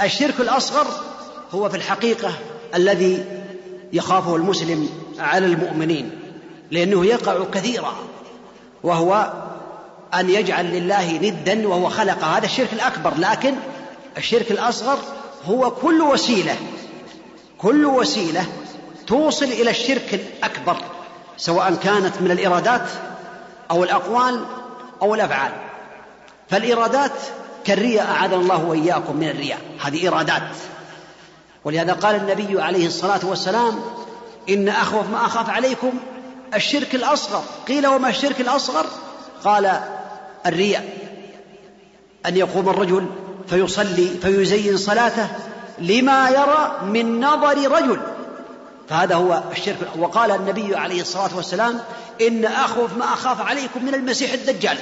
الشرك 0.00 0.40
الأصغر 0.40 0.86
هو 1.52 1.68
في 1.68 1.76
الحقيقة 1.76 2.32
الذي 2.74 3.24
يخافه 3.92 4.36
المسلم 4.36 4.88
على 5.18 5.46
المؤمنين 5.46 6.10
لأنه 6.70 7.06
يقع 7.06 7.44
كثيرا 7.44 7.94
وهو 8.82 9.32
أن 10.14 10.30
يجعل 10.30 10.66
لله 10.66 11.12
ندا 11.12 11.68
وهو 11.68 11.88
خلق. 11.88 12.24
هذا 12.24 12.44
الشرك 12.44 12.72
الأكبر. 12.72 13.12
لكن 13.18 13.54
الشرك 14.16 14.50
الأصغر 14.50 14.98
هو 15.46 15.70
كل 15.70 16.00
وسيلة 16.02 16.56
كل 17.58 17.86
وسيلة 17.86 18.46
توصل 19.06 19.44
إلى 19.44 19.70
الشرك 19.70 20.14
الأكبر 20.14 20.76
سواء 21.36 21.74
كانت 21.74 22.20
من 22.20 22.30
الإرادات 22.30 22.90
أو 23.70 23.84
الأقوال 23.84 24.44
أو 25.02 25.14
الأفعال. 25.14 25.52
فالإرادات 26.50 27.12
كالرياء 27.64 28.06
أعاذنا 28.10 28.36
الله 28.36 28.64
وإياكم 28.64 29.16
من 29.16 29.28
الرياء. 29.28 29.60
هذه 29.80 30.08
إرادات. 30.08 30.42
ولهذا 31.64 31.92
قال 31.92 32.16
النبي 32.16 32.62
عليه 32.62 32.86
الصلاة 32.86 33.20
والسلام 33.22 33.80
إن 34.48 34.68
أخوف 34.68 35.10
ما 35.10 35.26
أخاف 35.26 35.50
عليكم 35.50 35.92
الشرك 36.54 36.94
الأصغر. 36.94 37.42
قيل 37.68 37.86
وما 37.86 38.08
الشرك 38.08 38.40
الأصغر؟ 38.40 38.86
قال 39.44 39.80
الرياء 40.48 40.84
أن 42.26 42.36
يقوم 42.36 42.68
الرجل 42.68 43.06
فيصلي 43.48 44.08
فيزين 44.22 44.76
صلاته 44.76 45.28
لما 45.78 46.30
يرى 46.30 46.78
من 46.84 47.20
نظر 47.20 47.70
رجل. 47.70 48.00
فهذا 48.88 49.14
هو 49.14 49.42
الشرك. 49.52 49.76
وقال 49.98 50.30
النبي 50.30 50.76
عليه 50.76 51.00
الصلاة 51.00 51.36
والسلام 51.36 51.80
إن 52.20 52.44
أخوف 52.44 52.96
ما 52.96 53.04
أخاف 53.04 53.40
عليكم 53.40 53.84
من 53.84 53.94
المسيح 53.94 54.32
الدجال. 54.32 54.78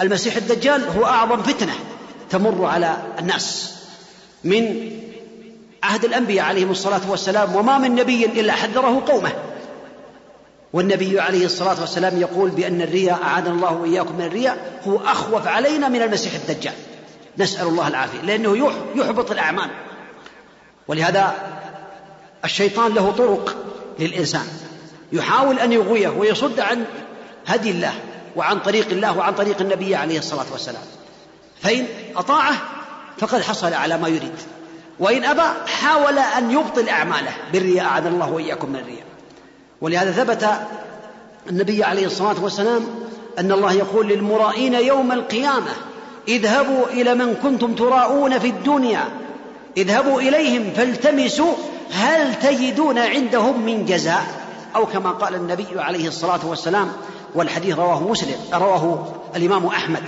المسيح 0.00 0.36
الدجال 0.36 0.88
هو 0.88 1.04
أعظم 1.04 1.42
فتنة 1.42 1.74
تمر 2.30 2.64
على 2.64 2.96
الناس 3.18 3.74
من 4.44 4.90
عهد 5.82 6.04
الأنبياء 6.04 6.46
عليهم 6.46 6.70
الصلاة 6.70 7.00
والسلام 7.08 7.56
وما 7.56 7.78
من 7.78 7.94
نبي 7.94 8.24
إلا 8.24 8.52
حذره 8.52 9.02
قومه. 9.08 9.32
والنبي 10.72 11.20
عليه 11.20 11.46
الصلاة 11.46 11.80
والسلام 11.80 12.20
يقول 12.20 12.50
بأن 12.50 12.82
الرياء 12.82 13.22
أعاذنا 13.22 13.50
الله 13.50 13.72
وإياكم 13.72 14.16
من 14.16 14.24
الرياء 14.24 14.80
هو 14.86 14.98
أخوف 14.98 15.46
علينا 15.46 15.88
من 15.88 16.02
المسيح 16.02 16.34
الدجال. 16.34 16.74
نسأل 17.38 17.66
الله 17.66 17.88
العافية 17.88 18.20
لأنه 18.20 18.72
يحبط 18.94 19.30
الأعمال. 19.30 19.70
ولهذا 20.88 21.34
الشيطان 22.44 22.94
له 22.94 23.10
طرق 23.10 23.56
للإنسان. 23.98 24.46
يحاول 25.12 25.58
أن 25.58 25.72
يغويه 25.72 26.08
ويصد 26.08 26.60
عن 26.60 26.84
هدي 27.46 27.70
الله 27.70 27.92
وعن 28.36 28.58
طريق 28.58 28.88
الله 28.90 29.18
وعن 29.18 29.34
طريق 29.34 29.60
النبي 29.60 29.96
عليه 29.96 30.18
الصلاة 30.18 30.46
والسلام. 30.52 30.82
فإن 31.62 31.86
أطاعه 32.16 32.56
فقد 33.18 33.42
حصل 33.42 33.74
على 33.74 33.98
ما 33.98 34.08
يريد. 34.08 34.34
وإن 34.98 35.24
أبى 35.24 35.66
حاول 35.66 36.18
أن 36.18 36.50
يبطل 36.50 36.88
أعماله 36.88 37.32
بالرياء 37.52 37.86
أعاذنا 37.86 38.08
الله 38.08 38.30
وإياكم 38.30 38.68
من 38.68 38.76
الرياء. 38.76 39.09
ولهذا 39.80 40.12
ثبت 40.12 40.48
النبي 41.50 41.84
عليه 41.84 42.06
الصلاة 42.06 42.42
والسلام 42.42 42.82
أن 43.38 43.52
الله 43.52 43.72
يقول 43.72 44.08
للمرائين 44.08 44.74
يوم 44.74 45.12
القيامة 45.12 45.70
اذهبوا 46.28 46.86
إلى 46.86 47.14
من 47.14 47.34
كنتم 47.34 47.74
تراءون 47.74 48.38
في 48.38 48.48
الدنيا 48.48 49.04
اذهبوا 49.76 50.20
إليهم 50.20 50.70
فالتمسوا 50.76 51.52
هل 51.92 52.34
تجدون 52.34 52.98
عندهم 52.98 53.66
من 53.66 53.84
جزاء؟ 53.84 54.26
أو 54.76 54.86
كما 54.86 55.10
قال 55.10 55.34
النبي 55.34 55.66
عليه 55.76 56.08
الصلاة 56.08 56.40
والسلام 56.46 56.92
والحديث 57.34 57.78
رواه 57.78 58.08
مسلم 58.08 58.36
رواه 58.54 59.06
الإمام 59.36 59.66
أحمد 59.66 60.02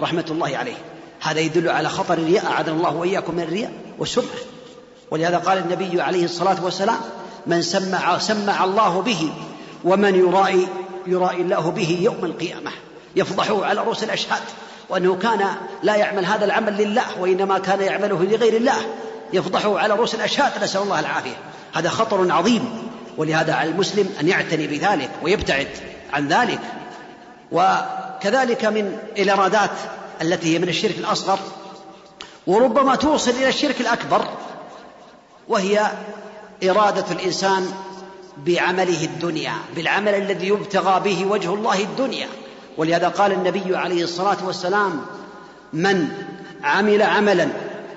رحمة 0.00 0.24
الله 0.30 0.56
عليه. 0.56 0.76
هذا 1.20 1.40
يدل 1.40 1.68
على 1.68 1.88
خطر 1.88 2.14
الرياء 2.14 2.46
أعاذنا 2.46 2.76
الله 2.76 2.96
وإياكم 2.96 3.34
من 3.34 3.42
الرياء 3.42 3.72
والسمعة. 3.98 4.26
ولهذا 5.10 5.38
قال 5.38 5.58
النبي 5.58 6.00
عليه 6.00 6.24
الصلاة 6.24 6.64
والسلام 6.64 6.98
من 7.48 7.62
سمع 7.62 8.18
سمع 8.18 8.64
الله 8.64 9.02
به 9.02 9.32
ومن 9.84 10.14
يرائي 10.14 10.68
يرائي 11.06 11.42
الله 11.42 11.70
به 11.70 11.98
يوم 12.02 12.24
القيامة. 12.24 12.70
يفضحه 13.16 13.64
على 13.64 13.80
رؤوس 13.80 14.04
الأشهاد 14.04 14.42
وأنه 14.88 15.14
كان 15.14 15.44
لا 15.82 15.96
يعمل 15.96 16.24
هذا 16.24 16.44
العمل 16.44 16.76
لله 16.76 17.20
وإنما 17.20 17.58
كان 17.58 17.80
يعمله 17.80 18.22
لغير 18.22 18.56
الله. 18.56 18.76
يفضحه 19.32 19.78
على 19.78 19.94
رؤوس 19.94 20.14
الأشهاد 20.14 20.62
نسأل 20.62 20.82
الله 20.82 21.00
العافية. 21.00 21.36
هذا 21.74 21.88
خطر 21.88 22.32
عظيم 22.32 22.88
ولهذا 23.16 23.54
على 23.54 23.70
المسلم 23.70 24.14
أن 24.20 24.28
يعتني 24.28 24.66
بذلك 24.66 25.10
ويبتعد 25.22 25.68
عن 26.12 26.28
ذلك. 26.28 26.60
وكذلك 27.52 28.64
من 28.64 28.98
الإرادات 29.18 29.70
التي 30.22 30.54
هي 30.54 30.58
من 30.58 30.68
الشرك 30.68 30.98
الأصغر 30.98 31.38
وربما 32.46 32.96
توصل 32.96 33.30
إلى 33.30 33.48
الشرك 33.48 33.80
الأكبر 33.80 34.24
وهي 35.48 35.90
إرادة 36.64 37.04
الإنسان 37.10 37.66
بعمله 38.46 39.04
الدنيا 39.04 39.52
بالعمل 39.76 40.14
الذي 40.14 40.48
يبتغى 40.48 41.00
به 41.00 41.26
وجه 41.26 41.54
الله 41.54 41.80
الدنيا. 41.80 42.28
ولهذا 42.76 43.08
قال 43.08 43.32
النبي 43.32 43.76
عليه 43.76 44.04
الصلاة 44.04 44.36
والسلام 44.46 45.00
من 45.72 46.08
عمل 46.64 47.02
عملا 47.02 47.48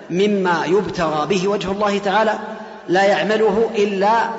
مما 0.09 0.65
يبتغى 0.65 1.27
به 1.27 1.47
وجه 1.47 1.71
الله 1.71 1.97
تعالى 1.97 2.39
لا 2.87 3.03
يعمله 3.03 3.69
إلا 3.75 4.29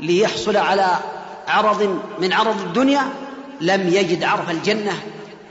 ليحصل 0.00 0.56
على 0.56 0.86
عرض 1.48 1.98
من 2.18 2.32
عرض 2.32 2.60
الدنيا 2.60 3.02
لم 3.60 3.88
يجد 3.88 4.24
عرف 4.24 4.50
الجنة 4.50 4.92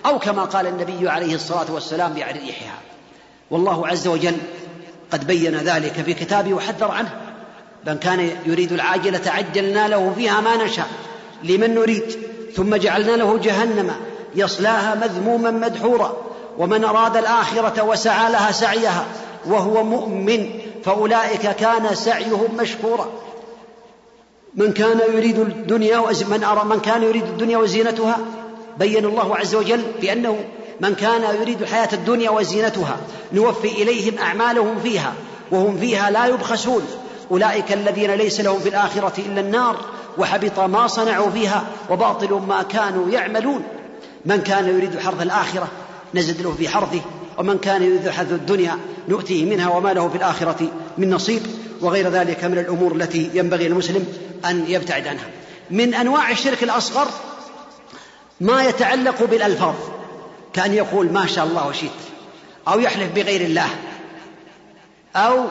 أو 0.06 0.20
كما 0.20 0.44
قال 0.44 0.68
النبي 0.68 1.10
عليه 1.10 1.36
الصلاة 1.36 1.72
والسلام 1.72 2.14
ريحها 2.14 2.78
والله 3.52 3.88
عز 3.88 4.08
وجل 4.08 4.38
قد 5.12 5.28
بين 5.28 5.56
ذلك 5.56 5.94
في 5.94 6.14
كتابه 6.14 6.54
وحذر 6.54 6.92
عنه. 6.92 7.31
من 7.88 7.98
كان 7.98 8.32
يريد 8.46 8.72
العاجلة 8.72 9.22
عجلنا 9.26 9.88
له 9.88 10.14
فيها 10.18 10.42
ما 10.42 10.66
نشاء 10.66 10.88
لمن 11.44 11.76
نريد. 11.76 12.18
ثم 12.56 12.76
جعلنا 12.76 13.12
له 13.12 13.38
جهنم 13.38 13.92
يصلاها 14.36 14.96
مذموما 14.96 15.52
مدحورا. 15.52 16.18
ومن 16.58 16.84
أراد 16.84 17.18
الآخرة 17.18 17.84
وسعى 17.84 18.32
لها 18.32 18.52
سعيها 18.52 19.06
وهو 19.46 19.84
مؤمن 19.84 20.50
فأولئك 20.84 21.42
كان 21.42 21.96
سعيهم 21.96 22.58
مشكورا. 22.58 23.10
من 24.56 24.74
كان 24.74 25.02
يريد 25.14 25.40
الدنيا 25.40 26.00
من 26.30 26.44
أرى 26.44 26.66
من 26.66 26.80
كان 26.80 27.04
يريد 27.04 27.24
الدنيا 27.24 27.58
وزينتها 27.58 28.18
بين 28.80 29.06
الله 29.06 29.36
عز 29.36 29.56
وجل 29.56 29.82
بأنه 30.02 30.38
من 30.82 30.96
كان 30.96 31.36
يريد 31.42 31.62
الحياة 31.62 31.90
الدنيا 31.94 32.30
وزينتها 32.30 32.98
نوفي 33.34 33.68
إليهم 33.68 34.18
أعمالهم 34.18 34.80
فيها 34.84 35.14
وهم 35.52 35.78
فيها 35.78 36.12
لا 36.12 36.26
يبخسون. 36.26 36.88
أولئك 37.32 37.72
الذين 37.72 38.12
ليس 38.12 38.42
لهم 38.42 38.60
في 38.60 38.70
الآخرة 38.70 39.14
إلا 39.18 39.42
النار 39.42 39.86
وحبط 40.18 40.60
ما 40.60 40.88
صنعوا 40.88 41.30
فيها 41.30 41.64
وباطل 41.90 42.34
ما 42.34 42.64
كانوا 42.64 43.10
يعملون. 43.10 43.64
من 44.26 44.42
كان 44.42 44.70
يريد 44.70 45.00
حرث 45.00 45.22
الآخرة 45.22 45.68
نزد 46.14 46.42
له 46.42 46.52
في 46.52 46.70
حرثه 46.70 47.02
ومن 47.38 47.58
كان 47.58 47.84
يريد 47.84 48.10
حرث 48.10 48.32
الدنيا 48.32 48.78
نؤتيه 49.10 49.46
منها 49.46 49.70
وما 49.70 49.94
له 49.94 50.10
في 50.10 50.18
الآخرة 50.18 50.68
من 50.98 51.10
نصيب. 51.10 51.42
وغير 51.82 52.10
ذلك 52.10 52.44
من 52.44 52.58
الأمور 52.58 52.96
التي 52.96 53.30
ينبغي 53.34 53.68
المسلم 53.68 54.08
أن 54.46 54.66
يبتعد 54.68 55.08
عنها. 55.08 55.30
من 55.72 55.94
أنواع 55.94 56.32
الشرك 56.32 56.64
الأصغر 56.64 57.08
ما 58.42 58.64
يتعلق 58.64 59.24
بالألفاظ 59.24 59.76
كأن 60.54 60.74
يقول 60.74 61.12
ما 61.12 61.26
شاء 61.26 61.46
الله 61.46 61.68
وشئت 61.68 61.92
أو 62.68 62.80
يحلف 62.80 63.12
بغير 63.12 63.42
الله 63.42 63.70
أو 65.16 65.46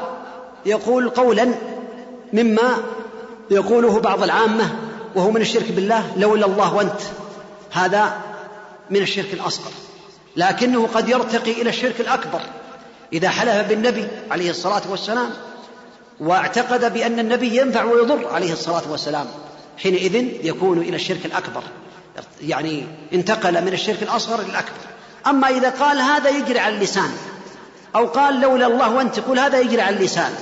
يقول 0.67 1.09
قولا 1.09 1.49
مما 2.33 2.83
يقوله 3.51 4.01
بعض 4.01 4.23
العامة 4.23 4.77
وهو 5.15 5.31
من 5.31 5.41
الشرك 5.41 5.73
بالله 5.73 6.13
لولا 6.17 6.47
الله 6.47 6.75
وأنت. 6.75 7.01
هذا 7.71 8.17
من 8.91 9.03
الشرك 9.03 9.35
الأصغر. 9.35 9.71
لكنه 10.37 10.87
قد 10.95 11.09
يرتقي 11.09 11.53
إلى 11.53 11.71
الشرك 11.71 12.01
الأكبر. 12.01 12.41
إذا 13.13 13.29
حلف 13.29 13.69
بالنبي 13.69 14.09
عليه 14.31 14.51
الصلاة 14.51 14.83
والسلام 14.91 15.31
واعتقد 16.21 16.93
بأن 16.95 17.19
النبي 17.19 17.57
ينفع 17.57 17.85
ويضر 17.85 18.29
عليه 18.29 18.53
الصلاة 18.53 18.83
والسلام 18.91 19.27
حينئذ 19.79 20.15
يكون 20.47 20.79
إلى 20.79 20.97
الشرك 20.97 21.27
الأكبر. 21.27 21.63
يعني 22.43 22.85
انتقل 23.13 23.65
من 23.65 23.73
الشرك 23.73 24.03
الأصغر 24.03 24.41
إلى 24.41 24.51
الأكبر 24.51 24.81
أما 25.27 25.49
إذا 25.49 25.71
قال 25.71 25.99
هذا 25.99 26.31
يجري 26.31 26.59
على 26.59 26.75
اللسان. 26.75 27.11
أو 27.97 28.07
قال 28.07 28.41
لولا 28.41 28.67
الله 28.67 28.91
وأنت 28.91 29.21
تقول 29.21 29.39
هذا 29.39 29.61
يجري 29.61 29.83
على 29.83 29.97
اللسان. 29.97 30.33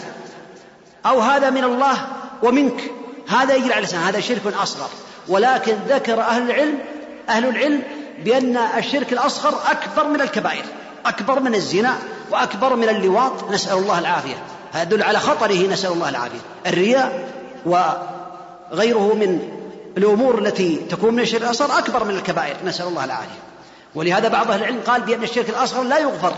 أو 1.07 1.21
هذا 1.21 1.51
من 1.51 1.65
الله 1.65 1.97
ومنك 2.43 2.91
هذا 3.29 3.55
يجري 3.55 3.73
على 3.73 3.79
اللسان 3.79 4.01
هذا 4.01 4.21
شرك 4.21 4.47
أصغر. 4.63 4.89
ولكن 5.29 5.77
ذكر 5.89 6.21
أهل 6.21 6.51
العلم 6.51 6.79
أهل 7.29 7.49
العلم 7.49 7.83
بأن 8.25 8.57
الشرك 8.57 9.13
الأصغر 9.13 9.55
أكبر 9.71 10.09
من 10.09 10.21
الكبائر 10.21 10.65
أكبر 11.07 11.41
من 11.41 11.55
الزنا 11.55 11.99
وأكبر 12.31 12.77
من 12.77 12.89
اللواط. 12.89 13.51
نسأل 13.51 13.79
الله 13.79 13.99
العافية. 13.99 14.37
هذا 14.73 14.83
يدل 14.83 15.03
على 15.03 15.19
خطره 15.19 15.67
نسأل 15.67 15.93
الله 15.93 16.09
العافية. 16.09 16.39
الرياء 16.67 17.29
وغيره 17.67 19.15
من 19.15 19.49
الأمور 19.97 20.39
التي 20.39 20.77
تكون 20.91 21.15
من 21.15 21.21
الشرك 21.21 21.43
الأصغر 21.43 21.79
أكبر 21.79 22.05
من 22.05 22.15
الكبائر 22.15 22.57
نسأل 22.65 22.87
الله 22.87 23.05
العافية. 23.05 23.41
ولهذا 23.95 24.29
بعض 24.29 24.51
أهل 24.51 24.61
العلم 24.61 24.81
قال 24.87 25.01
بأن 25.01 25.23
الشرك 25.23 25.51
الأصغر 25.51 25.83
لا 25.83 25.99
يغفر. 25.99 26.35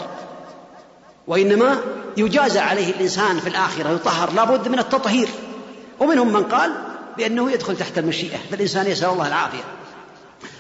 وإنما 1.27 1.79
يجازى 2.17 2.59
عليه 2.59 2.91
الإنسان 2.91 3.41
في 3.41 3.49
الآخرة 3.49 3.91
يطهر 3.91 4.33
لابد 4.33 4.69
من 4.69 4.79
التطهير. 4.79 5.29
ومنهم 6.01 6.33
من 6.33 6.43
قال 6.43 6.73
بأنه 7.17 7.51
يدخل 7.51 7.77
تحت 7.77 7.99
المشيئة 7.99 8.39
فالإنسان 8.51 8.87
يسأل 8.87 9.09
الله 9.09 9.29
العافية. 9.29 9.65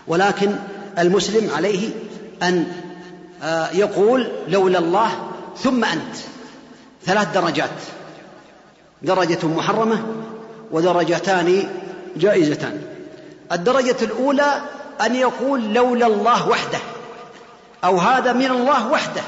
ولكن 0.06 0.56
المسلم 0.98 1.50
عليه 1.56 1.90
أن 2.42 2.72
آه، 3.42 3.70
يقول 3.70 4.28
لولا 4.48 4.78
الله 4.78 5.10
ثم 5.58 5.84
أنت. 5.84 6.16
ثلاث 7.04 7.34
درجات. 7.34 7.70
درجة 9.02 9.46
محرمة 9.46 10.04
ودرجتان 10.70 11.68
جائزتان. 12.16 12.82
الدرجة 13.52 13.96
الأولى 14.02 14.62
أن 15.00 15.14
يقول 15.14 15.74
لولا 15.74 16.06
الله 16.06 16.48
وحده 16.48 16.78
أو 17.84 17.98
هذا 17.98 18.32
من 18.32 18.50
الله 18.50 18.92
وحده. 18.92 19.22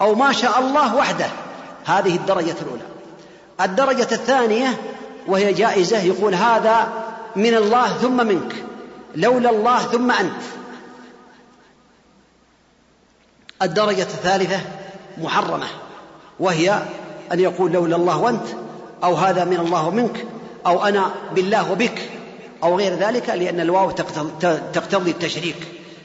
أو 0.00 0.14
ما 0.14 0.32
شاء 0.32 0.58
الله 0.58 0.96
وحده. 0.96 1.26
هذه 1.84 2.16
الدرجة 2.16 2.54
الأولى. 2.62 2.82
الدرجة 3.60 4.08
الثانية 4.12 4.80
وهي 5.26 5.52
جائزة 5.52 5.98
يقول 5.98 6.34
هذا 6.34 6.92
من 7.36 7.54
الله 7.54 7.88
ثم 7.88 8.26
منك 8.26 8.54
لولا 9.16 9.50
الله 9.50 9.78
ثم 9.78 10.10
أنت. 10.10 10.42
الدرجة 13.62 14.02
الثالثة 14.02 14.60
محرمة 15.18 15.66
وهي 16.40 16.82
أن 17.32 17.40
يقول 17.40 17.72
لولا 17.72 17.96
الله 17.96 18.18
وأنت 18.18 18.46
أو 19.04 19.14
هذا 19.14 19.44
من 19.44 19.56
الله 19.56 19.86
ومنك 19.86 20.24
أو 20.66 20.84
أنا 20.84 21.10
بالله 21.34 21.72
وبك 21.72 22.10
أو 22.62 22.78
غير 22.78 22.94
ذلك 22.94 23.28
لأن 23.28 23.60
الواو 23.60 23.90
تقتضي 24.72 25.10
التشريك 25.10 25.56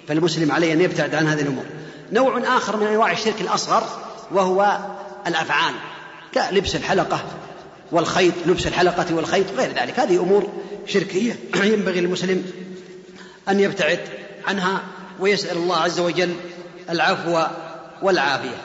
فالمسلم 0.07 0.51
عليه 0.51 0.73
أن 0.73 0.81
يبتعد 0.81 1.15
عن 1.15 1.27
هذه 1.27 1.41
الأمور. 1.41 1.65
نوع 2.11 2.57
آخر 2.57 2.77
من 2.77 2.87
أنواع 2.87 3.11
الشرك 3.11 3.41
الأصغر 3.41 3.83
وهو 4.31 4.77
الأفعال 5.27 5.73
كلبس 6.33 6.75
الحلقة 6.75 7.19
والخيط 7.91 8.33
لبس 8.45 8.67
الحلقة 8.67 9.15
والخيط 9.15 9.51
وغير 9.51 9.69
ذلك. 9.69 9.99
هذه 9.99 10.21
أمور 10.21 10.49
شركية. 10.85 11.35
ينبغي 11.63 12.01
للمسلم 12.01 12.51
أن 13.49 13.59
يبتعد 13.59 13.99
عنها 14.47 14.81
ويسأل 15.19 15.57
الله 15.57 15.77
عز 15.77 15.99
وجل 15.99 16.35
العفو 16.89 17.43
والعافية. 18.01 18.57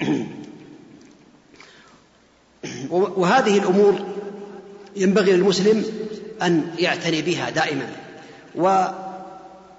وهذه 2.90 3.58
الأمور 3.58 4.00
ينبغي 4.96 5.32
للمسلم 5.32 5.84
أن 6.42 6.74
يعتني 6.78 7.22
بها 7.22 7.50
دائما. 7.50 7.86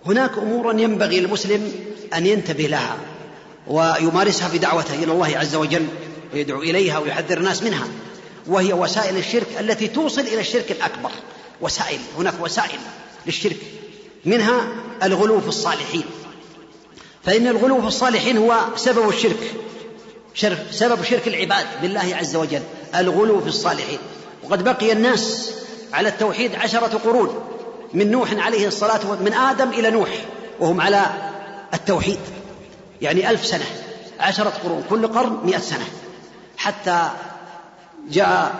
وهناك 0.06 0.38
أمور 0.38 0.80
ينبغي 0.80 1.20
للمسلم 1.20 1.72
أن 2.14 2.26
ينتبه 2.26 2.64
لها 2.64 2.98
ويمارسها 3.68 4.50
في 4.50 4.58
دعوته 4.58 4.94
إلى 4.94 5.12
الله 5.12 5.38
عز 5.38 5.56
وجل 5.56 5.88
ويدعو 6.34 6.62
إليها 6.62 7.00
ويحذر 7.00 7.38
الناس 7.38 7.64
منها 7.64 7.88
وهي 8.48 8.74
وسائل 8.74 9.18
الشرك 9.18 9.48
التي 9.60 9.88
توصل 9.88 10.22
إلى 10.22 10.40
الشرك 10.40 10.72
الأكبر. 10.72 11.12
وسائل 11.62 12.00
هناك 12.18 12.34
وسائل 12.42 12.80
للشرك 13.26 13.58
منها 14.26 14.68
الغلو 15.04 15.42
في 15.42 15.48
الصالحين. 15.48 16.04
فإن 17.24 17.48
الغلو 17.48 17.82
في 17.82 17.88
الصالحين 17.88 18.38
هو 18.38 18.60
سبب 18.76 19.10
الشرك 19.10 19.54
سبب 20.72 21.04
شرك 21.04 21.28
العباد 21.28 21.66
بالله 21.82 22.16
عز 22.16 22.36
وجل 22.36 22.62
الغلو 22.96 23.42
في 23.42 23.48
الصالحين. 23.48 24.00
وقد 24.44 24.64
بقي 24.64 24.92
الناس 24.92 25.54
على 25.94 26.10
التوحيد 26.10 26.56
عشرة 26.56 27.02
قرون. 27.06 27.53
من 27.94 28.12
نوح 28.12 28.34
عليه 28.46 28.68
الصلاة 28.68 29.00
من 29.22 29.34
آدم 29.34 29.70
إلى 29.70 29.92
نوح 29.92 30.10
وهم 30.60 30.82
على 30.82 31.06
التوحيد. 31.74 32.20
يعني 33.02 33.30
ألف 33.30 33.46
سنة 33.46 33.66
عشرة 34.20 34.54
قرون 34.64 34.84
كل 34.90 35.08
قرن 35.08 35.40
مئة 35.44 35.58
سنة. 35.58 35.86
حتى 36.58 37.10
جاء 38.10 38.56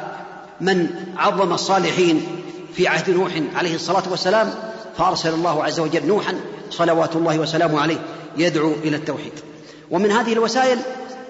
من 0.62 0.90
عظم 1.18 1.54
الصالحين 1.54 2.42
في 2.76 2.88
عهد 2.88 3.10
نوح 3.10 3.32
عليه 3.56 3.76
الصلاة 3.76 4.04
والسلام 4.12 4.54
فأرسل 4.98 5.34
الله 5.34 5.64
عز 5.64 5.80
وجل 5.80 6.08
نوحا 6.08 6.36
صلوات 6.72 7.16
الله 7.16 7.40
وسلامه 7.40 7.82
عليه 7.82 8.00
يدعو 8.38 8.72
إلى 8.72 8.96
التوحيد. 8.96 9.34
ومن 9.92 10.12
هذه 10.12 10.34
الوسائل 10.34 10.80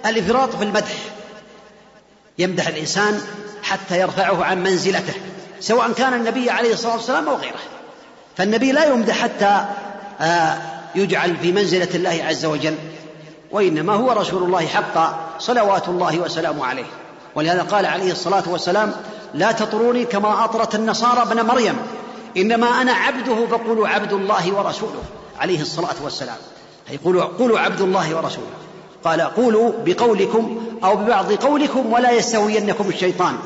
الإفراط 0.06 0.56
في 0.56 0.64
المدح. 0.64 0.96
يمدح 2.40 2.68
الإنسان 2.68 3.22
حتى 3.64 4.00
يرفعه 4.00 4.44
عن 4.44 4.64
منزلته 4.64 5.14
سواء 5.60 5.92
كان 5.92 6.14
النبي 6.14 6.50
عليه 6.50 6.74
الصلاة 6.74 6.96
والسلام 6.96 7.30
أو 7.30 7.36
غيره. 7.36 7.60
فالنبي 8.38 8.72
لا 8.72 8.86
يمدح 8.86 9.18
حتى 9.18 9.66
آه، 10.22 10.58
يجعل 10.96 11.38
في 11.38 11.52
منزلة 11.52 11.88
الله 11.96 12.24
عز 12.24 12.46
وجل 12.46 12.76
وإنما 13.52 13.94
هو 13.94 14.12
رسول 14.12 14.44
الله 14.44 14.66
حقا 14.68 15.20
صلوات 15.40 15.88
الله 15.88 16.20
وسلامه 16.20 16.66
عليه. 16.66 16.86
ولهذا 17.36 17.62
قال 17.62 17.86
عليه 17.86 18.12
الصلاة 18.12 18.44
والسلام 18.48 18.94
لا 19.34 19.52
تطروني 19.52 20.06
كما 20.06 20.46
أطرت 20.46 20.76
النصارى 20.76 21.22
ابن 21.22 21.46
مريم 21.46 21.76
إنما 22.38 22.68
أنا 22.68 22.92
عبده 22.92 23.46
فقولوا 23.46 23.88
عبد 23.88 24.14
الله 24.14 24.54
ورسوله. 24.54 25.04
عليه 25.40 25.62
الصلاة 25.62 25.96
والسلام. 26.04 26.38
يقولوا 26.92 27.24
قولوا 27.24 27.60
عبد 27.60 27.82
الله 27.82 28.16
ورسوله. 28.16 28.54
قال 29.04 29.22
قولوا 29.22 29.72
بقولكم 29.86 30.64
أو 30.84 30.96
ببعض 30.96 31.32
قولكم 31.32 31.94
ولا 31.94 32.12
يستوينكم 32.12 32.90
الشيطان. 32.90 33.38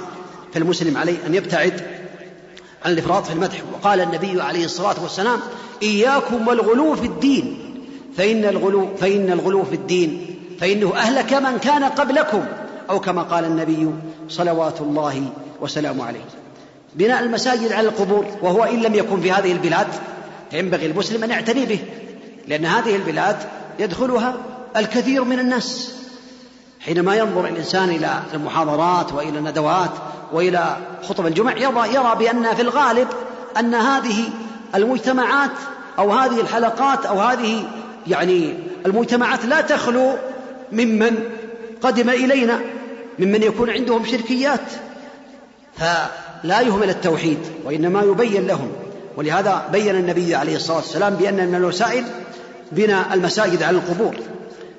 فالمسلم 0.53 0.97
عليه 0.97 1.17
أن 1.27 1.35
يبتعد 1.35 1.96
عن 2.85 2.91
الإفراط 2.91 3.25
في 3.25 3.33
المدح. 3.33 3.61
وقال 3.73 4.01
النبي 4.01 4.41
عليه 4.41 4.65
الصلاة 4.65 4.95
والسلام 5.03 5.39
إياكم 5.83 6.47
والغلو 6.47 6.95
في 6.95 7.05
الدين. 7.05 7.73
فإن 8.17 8.45
الغلو 8.45 8.87
فإن 8.97 9.31
الغلو 9.31 9.63
في 9.63 9.75
الدين. 9.75 10.35
فإنه 10.59 10.95
أهلك 10.95 11.33
من 11.33 11.57
كان 11.57 11.83
قبلكم. 11.83 12.45
أو 12.89 12.99
كما 12.99 13.23
قال 13.23 13.45
النبي 13.45 13.89
صلوات 14.29 14.81
الله 14.81 15.23
وسلامه 15.61 16.05
عليه. 16.05 16.25
بناء 16.95 17.23
المساجد 17.23 17.71
على 17.71 17.87
القبور 17.87 18.25
وهو 18.41 18.63
إن 18.63 18.81
لم 18.81 18.95
يكن 18.95 19.21
في 19.21 19.31
هذه 19.31 19.51
البلاد 19.51 19.87
فينبغي 20.51 20.85
المسلم 20.85 21.23
أن 21.23 21.29
يعتني 21.29 21.65
به 21.65 21.79
لأن 22.47 22.65
هذه 22.65 22.95
البلاد 22.95 23.37
يدخلها 23.79 24.35
الكثير 24.77 25.23
من 25.23 25.39
الناس. 25.39 25.95
حينما 26.79 27.15
ينظر 27.15 27.45
الإنسان 27.45 27.89
إلى 27.89 28.21
المحاضرات 28.33 29.13
وإلى 29.13 29.39
الندوات 29.39 29.91
وإلى 30.31 30.77
خطب 31.03 31.25
الجمع 31.25 31.57
يرى, 31.57 31.93
يرى 31.93 32.15
بأن 32.19 32.55
في 32.55 32.61
الغالب 32.61 33.07
أن 33.59 33.75
هذه 33.75 34.29
المجتمعات 34.75 35.51
أو 35.99 36.11
هذه 36.11 36.41
الحلقات 36.41 37.05
أو 37.05 37.19
هذه 37.21 37.63
يعني 38.07 38.53
المجتمعات 38.85 39.45
لا 39.45 39.61
تخلو 39.61 40.13
ممن 40.71 41.19
قدم 41.81 42.09
إلينا 42.09 42.59
ممن 43.19 43.43
يكون 43.43 43.69
عندهم 43.69 44.05
شركيات. 44.05 44.61
فلا 45.77 46.61
يهمل 46.61 46.89
التوحيد 46.89 47.39
وإنما 47.65 48.01
يبين 48.01 48.47
لهم. 48.47 48.71
ولهذا 49.17 49.69
بين 49.71 49.95
النبي 49.95 50.35
عليه 50.35 50.55
الصلاة 50.55 50.77
والسلام 50.77 51.15
بأن 51.15 51.47
من 51.47 51.55
الوسائل 51.55 52.05
بناء 52.71 53.13
المساجد 53.13 53.63
على 53.63 53.77
القبور. 53.77 54.15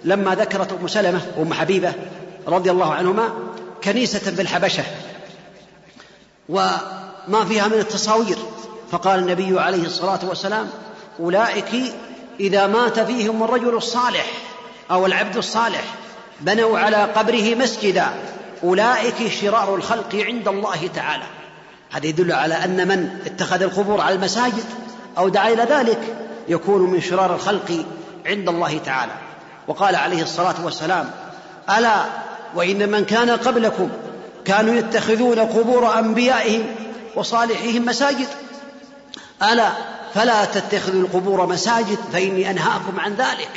لما 0.04 0.34
ذكرت 0.34 0.72
أم 0.72 0.88
سلمة 0.88 1.20
وأم 1.36 1.52
حبيبة 1.52 1.92
رضي 2.46 2.70
الله 2.70 2.94
عنهما 2.94 3.32
كنيسة 3.84 4.30
بالحبشة. 4.30 4.84
وما 6.48 7.44
فيها 7.48 7.68
من 7.68 7.78
التصاوير. 7.78 8.38
فقال 8.90 9.18
النبي 9.18 9.60
عليه 9.60 9.82
الصلاة 9.82 10.20
والسلام 10.28 10.70
أولئك 11.20 11.94
إذا 12.40 12.66
مات 12.66 13.00
فيهم 13.00 13.42
الرجل 13.42 13.76
الصالح 13.76 14.26
أو 14.90 15.06
العبد 15.06 15.36
الصالح 15.36 15.84
بنوا 16.40 16.78
على 16.78 16.96
قبره 16.96 17.54
مسجدا. 17.54 18.06
أولئك 18.64 19.32
شرار 19.40 19.74
الخلق 19.74 20.14
عند 20.14 20.48
الله 20.48 20.86
تعالى. 20.94 21.24
هذا 21.90 22.06
يدل 22.06 22.32
على 22.32 22.54
أن 22.54 22.88
من 22.88 23.18
اتخذ 23.26 23.62
القبور 23.62 24.00
على 24.00 24.14
المساجد 24.14 24.64
أو 25.18 25.28
دعا 25.28 25.52
إلى 25.52 25.62
ذلك 25.62 26.16
يكون 26.48 26.90
من 26.90 27.00
شرار 27.00 27.34
الخلق 27.34 27.84
عند 28.26 28.48
الله 28.48 28.78
تعالى. 28.78 29.12
وقال 29.68 29.96
عليه 29.96 30.22
الصلاة 30.22 30.54
والسلام 30.64 31.10
ألا 31.78 32.04
وإن 32.54 32.88
من 32.88 33.04
كان 33.04 33.30
قبلكم 33.30 33.88
كانوا 34.44 34.74
يتخذون 34.74 35.38
قبور 35.38 35.98
أنبيائهم 35.98 36.66
وصالحيهم 37.14 37.84
مساجد. 37.84 38.28
ألا 39.42 39.70
فلا 40.14 40.44
تتخذوا 40.44 41.02
القبور 41.02 41.46
مساجد 41.46 41.98
فإني 42.12 42.50
أنهاكم 42.50 43.00
عن 43.00 43.14
ذلك. 43.14 43.50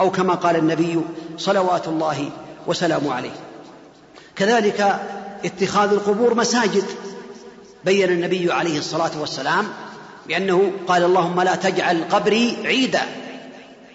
أو 0.00 0.10
كما 0.10 0.34
قال 0.34 0.56
النبي 0.56 1.00
صلوات 1.38 1.88
الله 1.88 2.30
وسلامه 2.66 3.14
عليه. 3.14 3.36
كذلك 4.36 5.00
اتخاذ 5.44 5.92
القبور 5.92 6.34
مساجد. 6.34 6.84
بين 7.84 8.08
النبي 8.08 8.52
عليه 8.52 8.78
الصلاة 8.78 9.10
والسلام 9.20 9.68
بأنه 10.28 10.72
قال 10.88 11.02
اللهم 11.02 11.40
لا 11.40 11.54
تجعل 11.54 12.04
قبري 12.10 12.56
عيدا. 12.64 13.02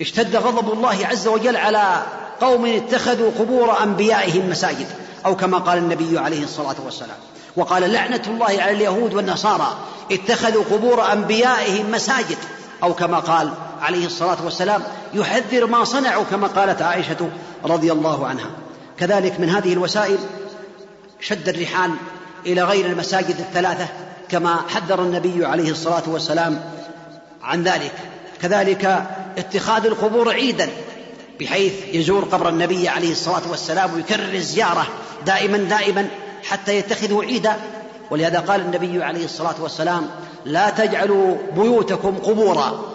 اشتد 0.03 0.35
غضب 0.35 0.73
الله 0.73 1.07
عز 1.07 1.27
وجل 1.27 1.57
على 1.57 2.03
قوم 2.41 2.65
اتخذوا 2.65 3.31
قبور 3.39 3.83
أنبيائهم 3.83 4.49
مساجد 4.49 4.87
أو 5.25 5.35
كما 5.35 5.57
قال 5.57 5.77
النبي 5.77 6.19
عليه 6.19 6.43
الصلاة 6.43 6.75
والسلام. 6.85 7.17
وقال 7.55 7.91
لعنة 7.91 8.21
الله 8.27 8.45
على 8.45 8.71
اليهود 8.71 9.13
والنصارى 9.13 9.77
اتخذوا 10.11 10.63
قبور 10.71 11.11
أنبيائهم 11.13 11.91
مساجد 11.91 12.37
أو 12.83 12.93
كما 12.93 13.19
قال 13.19 13.53
عليه 13.81 14.05
الصلاة 14.05 14.37
والسلام 14.43 14.83
يحذر 15.13 15.65
ما 15.65 15.83
صنعوا 15.83 16.23
كما 16.23 16.47
قالت 16.47 16.81
عائشة 16.81 17.29
رضي 17.65 17.91
الله 17.91 18.27
عنها. 18.27 18.49
كذلك 18.99 19.39
من 19.39 19.49
هذه 19.49 19.73
الوسائل 19.73 20.17
شد 21.19 21.49
الرحال 21.49 21.91
إلى 22.45 22.63
غير 22.63 22.85
المساجد 22.85 23.39
الثلاثة 23.39 23.87
كما 24.29 24.59
حذر 24.69 25.01
النبي 25.01 25.45
عليه 25.45 25.71
الصلاة 25.71 26.03
والسلام 26.07 26.61
عن 27.43 27.63
ذلك. 27.63 28.12
كذلك 28.43 29.03
اتخاذ 29.37 29.85
القبور 29.85 30.33
عيدا 30.33 30.69
بحيث 31.39 31.73
يزور 31.93 32.23
قبر 32.23 32.49
النبي 32.49 32.89
عليه 32.89 33.11
الصلاة 33.11 33.41
والسلام 33.49 33.93
ويكرر 33.93 34.33
الزيارة 34.33 34.87
دائما 35.25 35.57
دائما 35.57 36.07
حتى 36.43 36.77
يتخذوا 36.77 37.23
عيدا. 37.23 37.55
ولهذا 38.11 38.39
قال 38.39 38.61
النبي 38.61 39.03
عليه 39.03 39.25
الصلاة 39.25 39.55
والسلام 39.59 40.09
لا 40.45 40.69
تجعلوا 40.69 41.37
بيوتكم 41.55 42.17
قبورا 42.17 42.93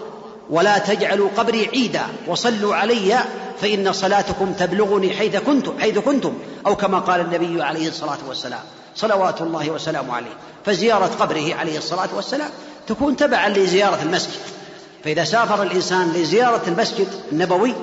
ولا 0.50 0.78
تجعلوا 0.78 1.28
قبري 1.36 1.68
عيدا 1.68 2.02
وصلوا 2.26 2.74
علي 2.74 3.18
فإن 3.60 3.92
صلاتكم 3.92 4.52
تبلغني 4.52 5.10
حيث 5.10 5.36
كنتم 5.36 5.78
حيث 5.80 5.98
كنتم. 5.98 6.32
أو 6.66 6.76
كما 6.76 6.98
قال 6.98 7.20
النبي 7.20 7.62
عليه 7.62 7.88
الصلاة 7.88 8.18
والسلام 8.28 8.62
صلوات 8.96 9.40
الله 9.40 9.70
وسلامه 9.70 10.14
عليه. 10.14 10.36
فزيارة 10.66 11.10
قبره 11.20 11.54
عليه 11.54 11.78
الصلاة 11.78 12.08
والسلام 12.16 12.50
تكون 12.86 13.16
تبعا 13.16 13.48
لزيارة 13.48 13.98
المسجد. 14.02 14.57
فإذا 15.04 15.24
سافر 15.24 15.62
الإنسان 15.62 16.12
لزيارة 16.12 16.62
المسجد 16.68 17.08
النبوي 17.32 17.74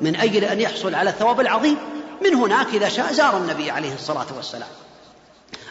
من 0.00 0.16
أجل 0.16 0.44
أن 0.44 0.60
يحصل 0.60 0.94
على 0.94 1.10
الثواب 1.10 1.40
العظيم 1.40 1.76
من 2.24 2.34
هناك 2.34 2.66
إذا 2.74 2.88
شاء 2.88 3.12
زار 3.12 3.36
النبي 3.36 3.70
عليه 3.70 3.94
الصلاة 3.94 4.26
والسلام. 4.36 4.68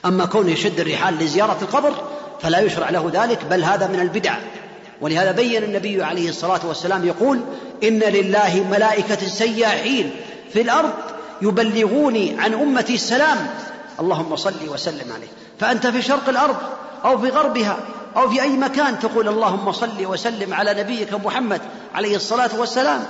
أما 0.06 0.26
كونه 0.26 0.51
يشد 0.51 0.80
الرحال 0.80 1.18
لزيارة 1.20 1.58
القبر 1.62 1.93
فلا 2.41 2.60
يشرع 2.60 2.89
له 2.89 3.12
ذلك 3.14 3.45
بل 3.49 3.64
هذا 3.64 3.88
من 3.88 3.99
البدع. 3.99 4.36
ولهذا 5.01 5.32
بين 5.32 5.64
النبي 5.64 6.04
عليه 6.04 6.30
الصلاة 6.30 6.60
والسلام 6.64 7.08
يقول 7.08 7.39
إن 7.84 7.99
لله 7.99 8.66
ملائكة 8.72 9.28
سياحين 9.28 10.16
في 10.54 10.62
الأرض 10.62 10.93
يبلغوني 11.41 12.36
عن 12.39 12.54
أمتي 12.54 12.93
السلام. 12.93 13.47
اللهم 13.99 14.36
صل 14.36 14.70
وسلم 14.70 15.14
عليه. 15.14 15.28
فأنت 15.60 15.88
في 15.88 16.01
شرق 16.01 16.30
الأرض 16.30 16.56
أو 17.06 17.18
في 17.18 17.30
غربها 17.30 17.78
أو 18.16 18.30
في 18.30 18.41
أي 18.41 18.57
مكان 18.57 18.99
تقول 18.99 19.28
اللهم 19.28 19.72
صل 19.72 20.05
وسلم 20.05 20.53
على 20.53 20.74
نبيك 20.74 21.14
محمد 21.14 21.61
عليه 21.95 22.16
الصلاة 22.16 22.49
والسلام. 22.59 23.03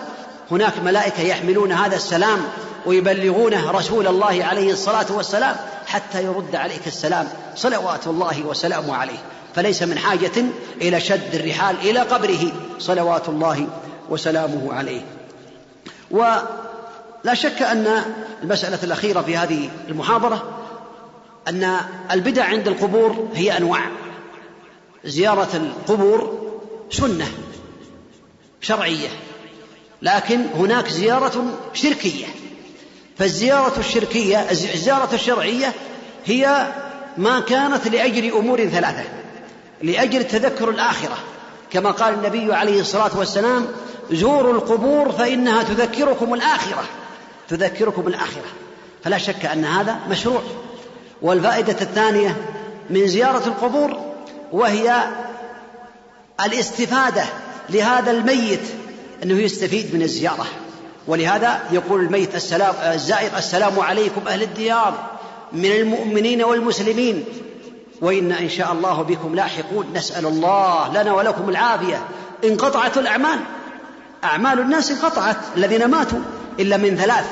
هناك 0.52 0.74
ملائكة 0.84 1.22
يحملون 1.22 1.72
هذا 1.72 1.96
السلام 1.96 2.40
ويبلغونه 2.86 3.72
رسول 3.72 4.08
الله 4.08 4.46
عليه 4.46 4.72
الصلاة 4.72 5.06
والسلام 5.10 5.56
حتى 5.88 6.24
يرد 6.24 6.56
عليك 6.56 6.88
السلام. 6.88 7.28
صلوات 7.56 8.08
الله 8.08 8.44
وسلامه 8.46 8.96
عليه. 8.96 9.18
فليس 9.56 9.84
من 9.84 9.98
حاجة 9.98 10.44
إلى 10.82 11.00
شد 11.00 11.36
الرحال 11.36 11.76
إلى 11.76 12.00
قبره. 12.00 12.52
صلوات 12.80 13.30
الله 13.30 13.68
وسلامه 14.10 14.74
عليه. 14.74 15.02
ولا 16.12 17.34
شك 17.34 17.62
أن 17.62 18.04
المسألة 18.44 18.80
الأخيرة 18.84 19.22
في 19.22 19.38
هذه 19.38 19.70
المحاضرة 19.90 20.44
أن 21.48 21.78
البدع 22.12 22.46
عند 22.46 22.68
القبور 22.68 23.28
هي 23.36 23.58
أنواع. 23.58 23.82
زيارة 25.06 25.50
القبور 25.54 26.50
سنة 26.92 27.28
شرعية 28.62 29.10
لكن 30.02 30.46
هناك 30.56 30.88
زيارة 30.88 31.46
شركية. 31.74 32.26
فالزيارة 33.18 33.80
الشركية 33.80 34.52
الزيارة 34.52 35.10
الشرعية 35.14 35.74
هي 36.26 36.72
ما 37.18 37.40
كانت 37.40 37.88
لأجل 37.88 38.32
أمور 38.32 38.66
ثلاثة 38.66 39.04
لأجل 39.82 40.24
تذكر 40.24 40.70
الآخرة. 40.70 41.18
كما 41.72 41.92
قال 41.92 42.14
النبي 42.14 42.54
عليه 42.54 42.82
الصلاة 42.82 43.18
والسلام 43.18 43.68
زوروا 44.12 44.54
القبور 44.54 45.12
فإنها 45.12 45.64
تذكركم 45.64 46.34
الآخرة 46.34 46.84
تذكركم 47.50 48.08
الآخرة. 48.08 48.46
فلا 49.04 49.18
شك 49.18 49.46
أن 49.46 49.66
هذا 49.66 50.00
مشروع. 50.10 50.42
والفائدة 51.22 51.82
الثانية 51.82 52.38
من 52.90 53.08
زيارة 53.08 53.48
القبور 53.48 54.13
وهي 54.54 55.04
الاستفادة 56.46 57.24
لهذا 57.70 58.12
الميت 58.12 58.60
أنه 59.24 59.40
يستفيد 59.40 59.96
من 59.96 60.02
الزيارة. 60.02 60.46
ولهذا 61.08 61.60
يقول 61.72 62.02
الميت 62.02 62.36
السلام 62.36 62.76
الزائر 62.94 63.38
السلام 63.38 63.80
عليكم 63.80 64.22
أهل 64.28 64.44
الديار 64.44 64.94
من 65.54 65.72
المؤمنين 65.72 66.44
والمسلمين. 66.44 67.26
وإنا 68.02 68.40
إن 68.40 68.50
شاء 68.50 68.72
الله 68.72 69.02
بكم 69.02 69.36
لاحقون 69.36 69.86
نسأل 69.96 70.26
الله 70.26 71.02
لنا 71.02 71.14
ولكم 71.14 71.50
العافية. 71.50 72.02
انقطعت 72.44 72.98
الأعمال؟ 72.98 73.40
أعمال 74.24 74.60
الناس 74.60 74.92
انقطعت 74.92 75.38
الذين 75.58 75.86
ماتوا 75.86 76.20
إلا 76.60 76.78
من 76.78 76.98
ثلاث. 76.98 77.26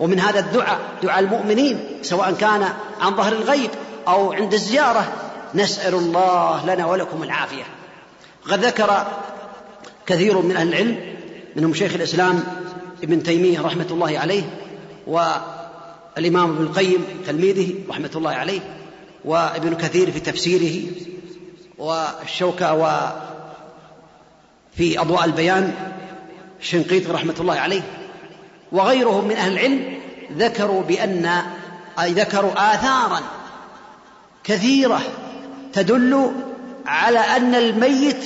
ومن 0.00 0.20
هذا 0.20 0.40
الدعاء 0.40 0.78
دعاء 1.02 1.20
المؤمنين 1.20 1.86
سواء 2.02 2.32
كان 2.32 2.68
عن 3.00 3.16
ظهر 3.16 3.32
الغيب 3.32 3.70
أو 4.08 4.32
عند 4.32 4.54
الزيارة. 4.54 5.12
نسأل 5.54 5.94
الله 5.94 6.66
لنا 6.66 6.86
ولكم 6.86 7.22
العافية. 7.22 7.64
قد 8.50 8.64
ذكر 8.64 9.06
كثير 10.06 10.38
من 10.38 10.56
أهل 10.56 10.68
العلم 10.68 11.14
منهم 11.56 11.74
شيخ 11.74 11.94
الإسلام 11.94 12.44
ابن 13.02 13.22
تيمية 13.22 13.60
رحمة 13.60 13.86
الله 13.90 14.18
عليه 14.18 14.42
والإمام 15.06 16.50
ابن 16.50 16.62
القيم 16.62 17.04
تلميذه 17.26 17.74
رحمة 17.88 18.10
الله 18.14 18.30
عليه 18.30 18.60
وابن 19.24 19.74
كثير 19.74 20.10
في 20.10 20.20
تفسيره 20.20 20.90
والشوكة 21.78 22.74
وفي 24.74 25.00
أضواء 25.00 25.24
البيان 25.24 25.74
الشنقيطي 26.60 27.12
رحمة 27.12 27.34
الله 27.40 27.54
عليه. 27.54 27.82
وغيرهم 28.72 29.28
من 29.28 29.36
أهل 29.36 29.52
العلم 29.52 29.98
ذكروا 30.36 30.82
بأن 30.82 31.42
أي 32.00 32.12
ذكروا 32.12 32.74
آثارا 32.74 33.20
كثيرة 34.44 35.00
تدل 35.72 36.32
على 36.86 37.18
أن 37.18 37.54
الميت 37.54 38.24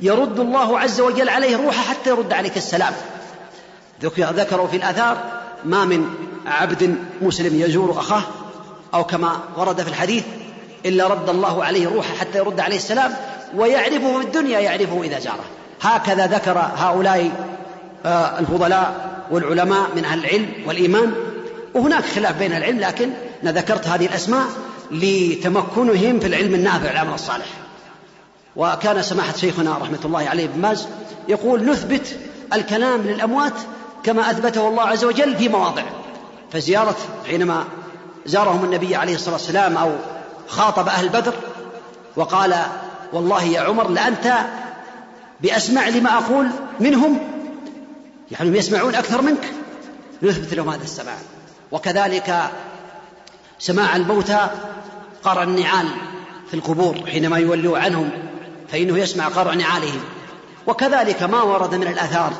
يرد 0.00 0.40
الله 0.40 0.78
عز 0.78 1.00
وجل 1.00 1.28
عليه 1.28 1.56
روحه 1.56 1.82
حتى 1.82 2.10
يرد 2.10 2.32
عليك 2.32 2.56
السلام. 2.56 2.92
ذكروا 4.02 4.66
في 4.66 4.76
الآثار 4.76 5.18
ما 5.64 5.84
من 5.84 6.14
عبد 6.46 6.96
مسلم 7.22 7.60
يزور 7.60 7.90
أخاه 7.90 8.22
أو 8.94 9.04
كما 9.04 9.40
ورد 9.56 9.80
في 9.82 9.88
الحديث 9.88 10.24
إلا 10.86 11.06
رد 11.06 11.28
الله 11.28 11.64
عليه 11.64 11.88
روحه 11.88 12.14
حتى 12.14 12.38
يرد 12.38 12.60
عليه 12.60 12.76
السلام 12.76 13.14
ويعرفه 13.54 14.18
في 14.18 14.26
الدنيا 14.26 14.60
يعرفه 14.60 15.02
إذا 15.02 15.18
زاره 15.18 15.44
هكذا 15.80 16.26
ذكر 16.26 16.58
هؤلاء 16.76 17.30
آه، 18.06 18.38
الفضلاء 18.38 18.94
والعلماء 19.30 19.86
من 19.96 20.04
أهل 20.04 20.18
العلم 20.18 20.48
والإيمان. 20.66 21.12
وهناك 21.74 22.04
خلاف 22.04 22.38
بين 22.38 22.52
العلم 22.52 22.80
لكن 22.80 23.10
أنا 23.42 23.52
ذكرت 23.52 23.86
هذه 23.88 24.06
الأسماء. 24.06 24.46
لتمكنهم 24.90 26.20
في 26.20 26.26
العلم 26.26 26.54
النافع 26.54 26.88
والعمل 26.88 27.14
الصالح. 27.14 27.46
وكان 28.56 29.02
سماحة 29.02 29.36
شيخنا 29.36 29.78
رحمة 29.78 29.98
الله 30.04 30.28
عليه 30.28 30.46
بن 30.46 30.60
باز 30.60 30.86
يقول 31.28 31.64
نثبت 31.64 32.16
الكلام 32.52 33.02
للأموات 33.02 33.52
كما 34.04 34.30
أثبته 34.30 34.68
الله 34.68 34.82
عز 34.82 35.04
وجل 35.04 35.36
في 35.36 35.48
مواضع. 35.48 35.82
فزيارة 36.52 36.96
حينما 37.26 37.64
زارهم 38.26 38.64
النبي 38.64 38.96
عليه 38.96 39.14
الصلاة 39.14 39.34
والسلام 39.34 39.76
أو 39.76 39.92
خاطب 40.48 40.88
أهل 40.88 41.08
بدر 41.08 41.34
وقال 42.16 42.54
والله 43.12 43.42
يا 43.42 43.60
عمر 43.60 43.88
لأنت 43.88 44.34
بأسمع 45.40 45.88
لما 45.88 46.18
أقول 46.18 46.48
منهم 46.80 47.18
يعني 48.30 48.58
يسمعون 48.58 48.94
أكثر 48.94 49.22
منك 49.22 49.52
نثبت 50.22 50.54
لهم 50.54 50.68
هذا 50.68 50.84
السماع. 50.84 51.16
وكذلك 51.72 52.50
سماع 53.58 53.96
الموتى 53.96 54.48
قرع 55.24 55.42
النعال 55.42 55.86
في 56.48 56.54
القبور 56.54 56.96
حينما 57.06 57.38
يولوا 57.38 57.78
عنهم 57.78 58.10
فإنه 58.68 58.98
يسمع 58.98 59.28
قرع 59.28 59.54
نعالهم. 59.54 60.00
وكذلك 60.66 61.22
ما 61.22 61.42
ورد 61.42 61.74
من 61.74 61.86
الآثار 61.86 62.32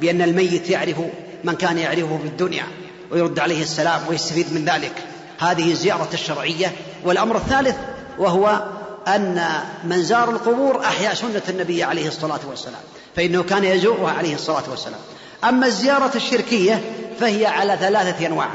بأن 0.00 0.22
الميت 0.22 0.70
يعرف 0.70 0.96
من 1.44 1.54
كان 1.54 1.78
يعرفه 1.78 2.18
في 2.22 2.28
الدنيا 2.28 2.64
ويرد 3.10 3.38
عليه 3.38 3.62
السلام 3.62 4.00
ويستفيد 4.08 4.52
من 4.52 4.64
ذلك. 4.64 4.92
هذه 5.38 5.70
الزيارة 5.70 6.08
الشرعية. 6.14 6.72
والأمر 7.04 7.36
الثالث 7.36 7.76
وهو 8.18 8.64
أن 9.08 9.44
من 9.84 10.02
زار 10.02 10.30
القبور 10.30 10.80
أحيا 10.80 11.14
سنة 11.14 11.42
النبي 11.48 11.84
عليه 11.84 12.08
الصلاة 12.08 12.40
والسلام 12.50 12.80
فإنه 13.16 13.42
كان 13.42 13.64
يزورها 13.64 14.12
عليه 14.12 14.34
الصلاة 14.34 14.70
والسلام. 14.70 15.00
أما 15.44 15.66
الزيارة 15.66 16.12
الشركية 16.14 16.82
فهي 17.20 17.46
على 17.46 17.76
ثلاثة 17.80 18.26
أنواع. 18.26 18.48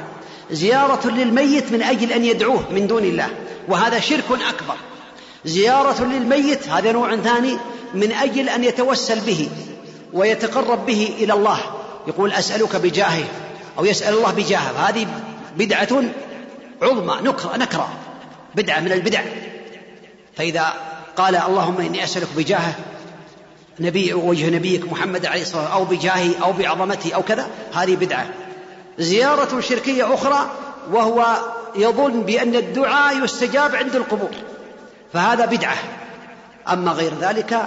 زيارة 0.53 1.07
للميت 1.07 1.71
من 1.71 1.81
أجل 1.81 2.11
أن 2.11 2.25
يدعوه 2.25 2.63
من 2.71 2.87
دون 2.87 3.03
الله 3.03 3.29
وهذا 3.67 3.99
شرك 3.99 4.23
أكبر. 4.31 4.75
زيارة 5.45 6.03
للميت 6.03 6.67
هذا 6.67 6.91
نوع 6.91 7.15
ثاني 7.15 7.57
من 7.93 8.11
أجل 8.11 8.49
أن 8.49 8.63
يتوسل 8.63 9.19
به 9.19 9.49
ويتقرب 10.13 10.85
به 10.85 11.13
إلى 11.17 11.33
الله. 11.33 11.59
يقول 12.07 12.31
أسألك 12.31 12.75
بجاهه 12.75 13.23
أو 13.79 13.85
يسأل 13.85 14.13
الله 14.13 14.31
بجاهه. 14.31 14.89
هذه 14.89 15.07
بدعة 15.57 16.03
عظمى 16.81 17.29
نكرة 17.29 17.57
نكرة. 17.57 17.89
بدعة 18.55 18.79
من 18.79 18.91
البدع. 18.91 19.21
فإذا 20.37 20.73
قال 21.17 21.35
اللهم 21.35 21.77
إني 21.77 22.03
أسألك 22.03 22.27
بجاهه 22.37 22.75
نبي 23.79 24.13
وجه 24.13 24.49
نبيك 24.49 24.91
محمد 24.91 25.25
عليه 25.25 25.41
الصلاة 25.41 25.61
والسلام 25.61 25.77
أو 25.77 25.85
بجاهه 25.85 26.43
أو 26.43 26.51
بعظمته 26.51 27.13
أو 27.13 27.23
كذا 27.23 27.47
هذه 27.73 27.95
بدعة. 27.95 28.42
زيارة 28.99 29.59
شركية 29.59 30.13
أخرى 30.13 30.49
وهو 30.91 31.25
يظن 31.75 32.21
بأن 32.21 32.55
الدعاء 32.55 33.23
يستجاب 33.23 33.75
عند 33.75 33.95
القبور 33.95 34.31
فهذا 35.13 35.45
بدعة. 35.45 35.75
أما 36.71 36.91
غير 36.91 37.11
ذلك 37.21 37.61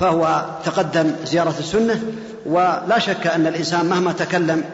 فهو 0.00 0.44
تقدم 0.64 1.14
زيارة 1.24 1.54
السنة 1.58 2.02
ولا 2.46 2.98
شك 2.98 3.26
أن 3.26 3.46
الإنسان 3.46 3.86
مهما 3.86 4.12
تكلم 4.12 4.64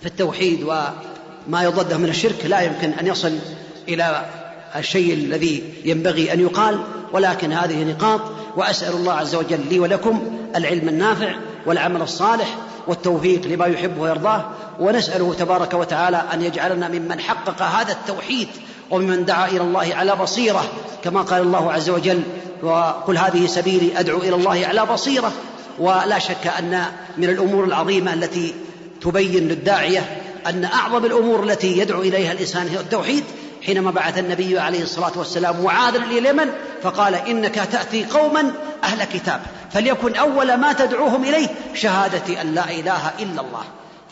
في 0.00 0.06
التوحيد 0.06 0.62
وما 0.62 1.62
يضده 1.62 1.96
من 1.96 2.08
الشرك 2.08 2.46
لا 2.46 2.60
يمكن 2.60 2.90
أن 2.90 3.06
يصل 3.06 3.38
إلى 3.88 4.24
الشيء 4.76 5.14
الذي 5.14 5.74
ينبغي 5.84 6.32
أن 6.32 6.40
يقال 6.40 6.78
ولكن 7.12 7.52
هذه 7.52 7.84
نقاط 7.84 8.20
وأسأل 8.56 8.94
الله 8.94 9.12
عز 9.12 9.34
وجل 9.34 9.60
لي 9.70 9.78
ولكم 9.78 10.38
العلم 10.56 10.88
النافع 10.88 11.34
والعمل 11.66 12.02
الصالح 12.02 12.56
والتوفيق 12.86 13.46
لما 13.46 13.66
يحبه 13.66 14.00
ويرضاه 14.00 14.44
ونسأله 14.80 15.34
تبارك 15.34 15.74
وتعالى 15.74 16.22
أن 16.32 16.42
يجعلنا 16.42 16.88
ممن 16.88 17.20
حقق 17.20 17.62
هذا 17.62 17.92
التوحيد 17.92 18.48
وممن 18.90 19.24
دعا 19.24 19.48
إلى 19.48 19.60
الله 19.60 19.94
على 19.94 20.16
بصيرة 20.16 20.64
كما 21.04 21.22
قال 21.22 21.42
الله 21.42 21.72
عز 21.72 21.90
وجل 21.90 22.22
وقل 22.62 23.18
هذه 23.18 23.46
سبيلي 23.46 24.00
أدعو 24.00 24.18
إلى 24.18 24.34
الله 24.34 24.66
على 24.66 24.86
بصيرة 24.86 25.32
ولا 25.78 26.18
شك 26.18 26.46
أن 26.58 26.84
من 27.18 27.24
الأمور 27.28 27.64
العظيمة 27.64 28.14
التي 28.14 28.54
تبين 29.00 29.48
للداعية 29.48 30.22
أن 30.46 30.64
أعظم 30.64 31.04
الأمور 31.04 31.44
التي 31.44 31.78
يدعو 31.78 32.02
إليها 32.02 32.32
الإنسان 32.32 32.68
هي 32.68 32.80
التوحيد 32.80 33.24
حينما 33.66 33.90
بعث 33.90 34.18
النبي 34.18 34.58
عليه 34.58 34.82
الصلاة 34.82 35.12
والسلام 35.16 35.64
معاذا 35.64 35.98
إلى 35.98 36.18
اليمن 36.18 36.50
فقال 36.82 37.14
إنك 37.14 37.54
تأتي 37.54 38.04
قوما 38.04 38.52
أهل 38.84 39.04
كتاب 39.04 39.40
فليكن 39.72 40.14
أول 40.14 40.54
ما 40.54 40.72
تدعوهم 40.72 41.24
إليه 41.24 41.48
شهادة 41.74 42.42
أن 42.42 42.54
لا 42.54 42.70
إله 42.70 43.10
إلا 43.20 43.40
الله. 43.40 43.62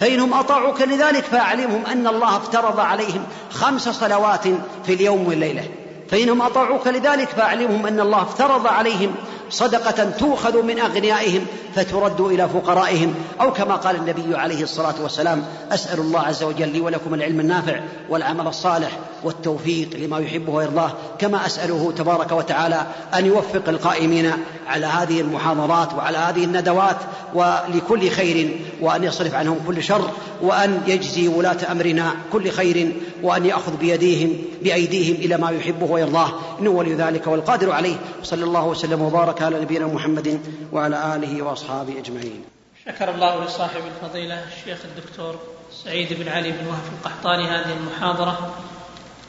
فإنهم 0.01 0.35
أطاعوك 0.35 0.81
لذلك 0.81 1.25
فأعلمهم 1.25 1.87
أن 1.87 2.07
الله 2.07 2.37
افترض 2.37 2.81
عليهم 2.81 3.25
خمس 3.51 3.89
صلوات 3.89 4.45
في 4.87 4.95
اليوم 4.95 5.29
والليلة. 5.29 5.65
فإنهم 6.11 6.43
أطاعوك 6.43 6.87
لذلك 6.87 7.29
فأعلمهم 7.29 7.87
أن 7.87 8.01
الله 8.01 8.23
افترض 8.23 8.67
عليهم 8.67 9.15
صدقة 9.51 10.11
تؤخذ 10.11 10.63
من 10.63 10.79
أغنيائهم 10.79 11.47
فترد 11.75 12.21
إلى 12.21 12.49
فقرائهم 12.49 13.15
أو 13.41 13.53
كما 13.53 13.75
قال 13.77 13.97
النبي 13.97 14.37
عليه 14.37 14.63
الصلاة 14.63 14.95
والسلام 15.03 15.45
أسأل 15.73 16.01
الله 16.01 16.21
عز 16.21 16.43
وجل 16.43 16.69
لي 16.69 16.81
ولكم 16.81 17.15
العلم 17.15 17.41
النافع 17.41 17.81
والعمل 18.09 18.47
الصالح 18.47 18.99
والتوفيق 19.25 19.89
لما 19.97 20.19
يحبه 20.19 20.53
ويرضاه 20.53 20.93
كما 21.19 21.47
أسأله 21.47 21.93
تبارك 21.97 22.33
وتعالى 22.33 22.87
أن 23.15 23.27
يوفق 23.27 23.69
القائمين 23.69 24.33
على 24.67 24.87
هذه 24.87 25.21
المحاضرات 25.21 25.95
وعلى 25.95 26.19
هذه 26.19 26.45
الندوات 26.45 26.97
ولكل 27.35 28.11
خير 28.11 28.61
وأن 28.81 29.05
يصرف 29.05 29.35
عنهم 29.35 29.59
كل 29.67 29.83
شر 29.83 30.11
وأن 30.43 30.83
يجزي 30.87 31.29
ولاة 31.29 31.73
أمرنا 31.73 32.15
كل 32.33 32.51
خير 32.51 32.93
وأن 33.23 33.47
يأخذ 33.47 33.77
بيديهم 33.77 34.37
بأيديهم 34.63 35.15
إلى 35.17 35.37
ما 35.37 35.51
يحبه 35.51 35.87
ويرضاه. 35.87 36.33
إنه 36.61 36.71
ولي 36.71 36.95
ذلك 36.95 37.27
والقادر 37.27 37.73
عليه. 37.73 37.97
صلى 38.23 38.45
الله 38.45 38.67
وسلم 38.67 39.03
وبارك 39.03 39.43
على 39.43 39.61
نبينا 39.61 39.87
محمد 39.87 40.41
وعلى 40.73 41.17
آله 41.17 41.43
وأصحابه 41.43 41.99
أجمعين. 41.99 42.45
شكر 42.87 43.15
الله 43.15 43.45
لصاحب 43.45 43.81
الفضيلة 43.87 44.45
الشيخ 44.45 44.79
الدكتور 44.85 45.39
سعيد 45.85 46.13
بن 46.13 46.29
علي 46.29 46.51
بن 46.51 46.67
وهب 46.67 46.83
القحطاني 46.99 47.45
هذه 47.45 47.73
المحاضرة 47.73 48.55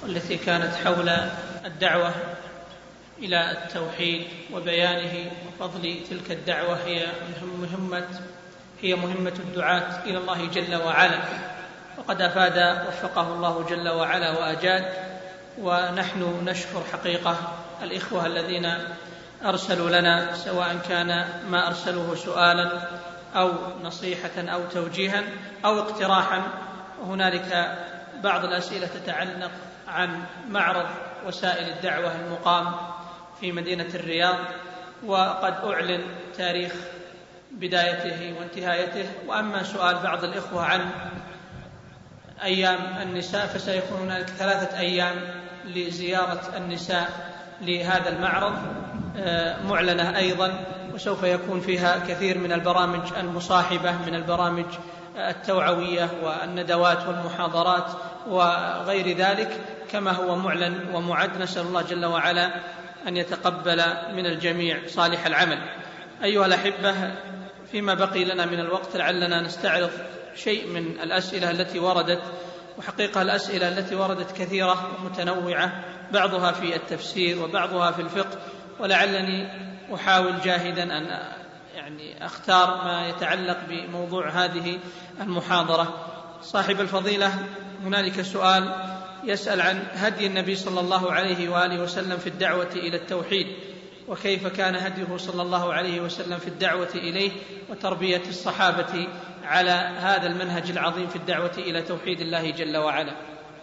والتي 0.04 0.38
كانت 0.38 0.76
حول 0.76 1.10
الدعوة 1.66 2.14
إلى 3.20 3.52
التوحيد 3.52 4.28
وبيانه 4.54 5.32
وفضل 5.48 6.00
تلك 6.10 6.32
الدعوة 6.32 6.78
هي 6.86 7.08
مهمة 7.60 8.08
هي 8.82 8.96
مهمة 8.96 9.34
الدعاة 9.40 10.04
إلى 10.06 10.18
الله 10.18 10.46
جل 10.46 10.76
وعلا. 10.76 11.20
وقد 11.98 12.22
أفاد 12.22 12.88
وفقه 12.88 13.34
الله 13.34 13.66
جل 13.70 13.90
وعلا 13.90 14.40
وأجاد 14.40 14.86
ونحن 15.58 16.46
نشكر 16.46 16.84
حقيقة 16.94 17.38
الإخوة 17.84 18.26
الذين 18.26 18.74
أرسلوا 19.46 19.90
لنا 19.90 20.36
سواء 20.36 20.80
كان 20.90 21.26
ما 21.50 21.68
أرسلوه 21.68 22.16
سؤالا 22.16 22.82
أو 23.36 23.52
نصيحة 23.84 24.38
أو 24.38 24.62
توجيها 24.74 25.24
أو 25.66 25.80
اقتراحا. 25.80 26.42
وهنالك 27.02 27.78
بعض 28.24 28.46
الأسئلة 28.46 28.88
تتعلق 28.88 29.52
عن 29.88 30.24
معرض 30.50 30.88
وسائل 31.28 31.70
الدعوة 31.70 32.16
المقام 32.16 32.74
في 33.42 33.52
مدينة 33.52 33.90
الرياض. 33.96 34.38
وقد 35.06 35.54
أعلن 35.54 36.04
تاريخ 36.38 36.74
بدايته 37.54 38.36
وانتهايته 38.40 39.10
وأما 39.28 39.64
سؤال 39.64 39.96
بعض 40.04 40.24
الإخوة 40.24 40.66
عن 40.66 40.90
أيام 42.44 42.80
النساء 43.02 43.46
فسيكون 43.46 44.00
هنالك 44.00 44.30
ثلاثة 44.30 44.80
أيام 44.80 45.16
لزيارة 45.66 46.42
النساء 46.58 47.10
لهذا 47.62 48.10
المعرض 48.10 48.54
آه، 49.18 49.64
معلنة 49.64 50.18
أيضا 50.18 50.66
وسوف 50.94 51.24
يكون 51.24 51.60
فيها 51.60 52.00
كثير 52.08 52.38
من 52.38 52.52
البرامج 52.52 53.14
المصاحبة 53.20 53.92
من 53.92 54.16
البرامج 54.16 54.66
التوعوية 55.18 56.10
والندوات 56.24 57.08
والمحاضرات 57.08 57.92
وغير 58.28 59.18
ذلك. 59.18 59.60
كما 59.92 60.12
هو 60.12 60.36
معلن 60.36 60.96
ومعد 60.96 61.42
نسأل 61.42 61.62
الله 61.62 61.82
جل 61.82 62.06
وعلا 62.06 62.52
أن 63.08 63.18
يتقبل 63.18 63.84
من 64.16 64.26
الجميع 64.26 64.80
صالح 64.88 65.26
العمل. 65.26 65.58
أيها 66.24 66.46
الأحبة 66.46 66.94
فيما 67.72 67.94
بقي 67.94 68.26
لنا 68.26 68.46
من 68.46 68.60
الوقت 68.60 68.96
لعلنا 68.96 69.42
نستعرض 69.42 69.92
شيء 70.36 70.68
من 70.68 71.00
الأسئلة 71.00 71.52
التي 71.52 71.80
وردت 71.80 72.22
وحقيقة 72.78 73.22
الأسئلة 73.22 73.68
التي 73.68 73.96
وردت 73.96 74.32
كثيرة 74.32 74.92
ومتنوعة 75.00 75.84
بعضها 76.12 76.52
في 76.52 76.76
التفسير 76.76 77.44
وبعضها 77.44 77.92
في 77.92 78.02
الفقه 78.02 78.40
ولعلني 78.80 79.48
أحاول 79.96 80.42
جاهدا 80.42 80.84
أن 80.84 81.20
يعني 81.76 82.26
أختار 82.26 82.84
ما 82.84 83.08
يتعلق 83.08 83.58
بموضوع 83.70 84.30
هذه 84.30 84.80
المحاضرة. 85.22 86.08
صاحب 86.42 86.82
الفضيلة 86.82 87.34
هنالك 87.84 88.22
سؤال 88.22 88.76
يسأل 89.24 89.62
عن 89.62 89.84
هدي 89.94 90.28
النبي 90.28 90.56
صلى 90.56 90.80
الله 90.80 91.12
عليه 91.12 91.50
وآله 91.50 91.84
وسلم 91.84 92.18
في 92.18 92.28
الدعوة 92.28 92.70
إلى 92.76 92.98
التوحيد. 92.98 93.48
وكيف 94.08 94.48
كان 94.48 94.76
هديه 94.76 95.18
صلى 95.18 95.42
الله 95.42 95.74
عليه 95.74 96.02
وسلم 96.02 96.38
في 96.38 96.48
الدعوة 96.48 96.90
إليه 96.96 97.32
وتربية 97.70 98.22
الصحابة 98.30 99.08
على 99.44 99.72
هذا 100.00 100.28
المنهج 100.28 100.72
العظيم 100.72 101.08
في 101.08 101.16
الدعوة 101.16 101.52
إلى 101.58 101.82
توحيد 101.82 102.22
الله 102.22 102.52
جل 102.52 102.78
وعلا. 102.78 103.14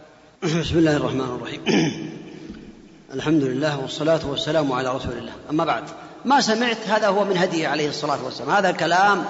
بسم 0.43 0.79
الله 0.79 0.97
الرحمن 0.97 1.21
الرحيم. 1.21 1.63
الحمد 3.15 3.43
لله 3.43 3.81
والصلاة 3.81 4.27
والسلام 4.27 4.73
على 4.73 4.95
رسول 4.95 5.13
الله. 5.13 5.33
أما 5.51 5.65
بعد 5.65 5.85
ما 6.25 6.41
سمعت 6.41 6.89
هذا 6.89 7.09
هو 7.09 7.25
من 7.25 7.37
هديه 7.37 7.69
عليه 7.69 7.89
الصلاة 7.89 8.25
والسلام. 8.25 8.51
هذا 8.51 8.71
الكلام 8.71 9.25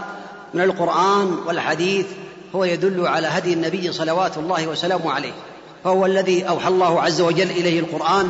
من 0.54 0.60
القرآن 0.60 1.38
والحديث 1.46 2.06
هو 2.54 2.64
يدل 2.64 3.06
على 3.06 3.26
هدي 3.26 3.52
النبي 3.52 3.92
صلوات 3.92 4.38
الله 4.38 4.66
وسلامه 4.66 5.12
عليه. 5.12 5.32
فهو 5.84 6.06
الذي 6.06 6.48
أوحى 6.48 6.68
الله 6.68 7.02
عز 7.02 7.20
وجل 7.20 7.50
إليه 7.50 7.80
القرآن 7.80 8.28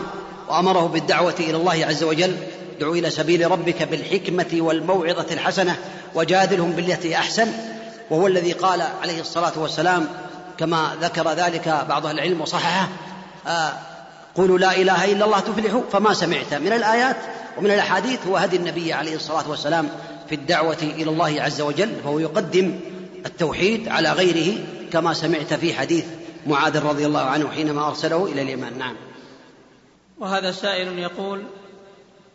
وأمره 0.49 0.87
بالدعوة 0.87 1.35
إلى 1.41 1.57
الله 1.57 1.87
عز 1.87 2.03
وجل. 2.03 2.37
ادع 2.79 2.91
إلى 2.91 3.11
سبيل 3.11 3.51
ربك 3.51 3.83
بالحكمة 3.83 4.47
والموعظة 4.53 5.26
الحسنة 5.31 5.76
وجادلهم 6.14 6.72
بالتي 6.72 7.16
أحسن. 7.16 7.49
وهو 8.11 8.26
الذي 8.26 8.53
قال 8.53 8.83
عليه 9.03 9.20
الصلاة 9.20 9.53
والسلام 9.57 10.07
كما 10.59 10.97
ذكر 11.03 11.33
ذلك 11.33 11.85
بعض 11.89 12.07
أهل 12.07 12.14
العلم 12.14 12.41
وصححه 12.41 12.89
آه 13.47 13.72
قولوا 14.35 14.59
لا 14.59 14.76
إله 14.76 15.12
إلا 15.12 15.24
الله 15.24 15.41
تفلحوا 15.41 15.83
فما 15.93 16.14
سمعت. 16.14 16.55
من 16.55 16.72
الآيات 16.72 17.16
ومن 17.59 17.70
الأحاديث 17.70 18.26
هو 18.26 18.37
هدي 18.37 18.57
النبي 18.57 18.93
عليه 18.93 19.16
الصلاة 19.16 19.51
والسلام 19.51 19.89
في 20.29 20.35
الدعوة 20.35 20.79
إلى 20.83 21.11
الله 21.11 21.43
عز 21.43 21.61
وجل 21.61 21.91
فهو 22.05 22.18
يقدم 22.18 22.81
التوحيد 23.26 23.89
على 23.89 24.12
غيره 24.12 24.59
كما 24.93 25.14
سمعت 25.14 25.55
في 25.55 25.74
حديث 25.74 26.05
معاذ 26.47 26.83
رضي 26.83 27.07
الله 27.07 27.20
عنه 27.20 27.51
حينما 27.51 27.89
أرسله 27.89 28.26
إلى 28.26 28.43
اليمن. 28.43 28.79
نعم. 28.79 28.97
وهذا 30.18 30.53
سائل 30.53 30.99
يقول 30.99 31.43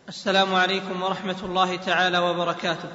السلام 0.08 0.54
عليكم 0.54 1.02
ورحمة 1.02 1.36
الله 1.44 1.76
تعالى 1.76 2.18
وبركاته. 2.18 2.88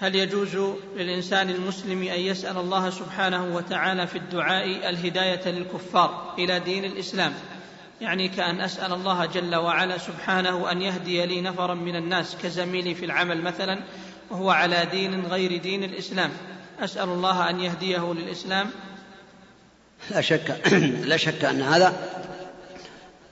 هل 0.00 0.14
يجوز 0.14 0.56
للإنسان 0.96 1.50
المسلم 1.50 2.02
أن 2.02 2.20
يسأل 2.20 2.56
الله 2.56 2.90
سبحانه 2.90 3.54
وتعالى 3.56 4.06
في 4.06 4.18
الدعاء 4.18 4.88
الهداية 4.88 5.48
للكفار 5.48 6.34
إلى 6.38 6.60
دين 6.60 6.84
الإسلام؟ 6.84 7.32
يعني 8.00 8.28
كأن 8.28 8.60
أسأل 8.60 8.92
الله 8.92 9.26
جل 9.26 9.54
وعلا 9.54 9.98
سبحانه 9.98 10.72
أن 10.72 10.82
يهدي 10.82 11.26
لي 11.26 11.40
نفرا 11.40 11.74
من 11.74 11.96
الناس 11.96 12.36
كزميلي 12.42 12.94
في 12.94 13.04
العمل 13.04 13.42
مثلا 13.42 13.78
وهو 14.30 14.50
على 14.50 14.86
دين 14.90 15.26
غير 15.26 15.56
دين 15.56 15.84
الإسلام. 15.84 16.30
أسأل 16.80 17.08
الله 17.08 17.50
أن 17.50 17.60
يهديه 17.60 18.12
للإسلام. 18.12 18.70
لا 20.10 20.20
شك 20.20 20.60
لا 21.10 21.16
شك 21.16 21.44
أن 21.44 21.62
هذا 21.62 21.92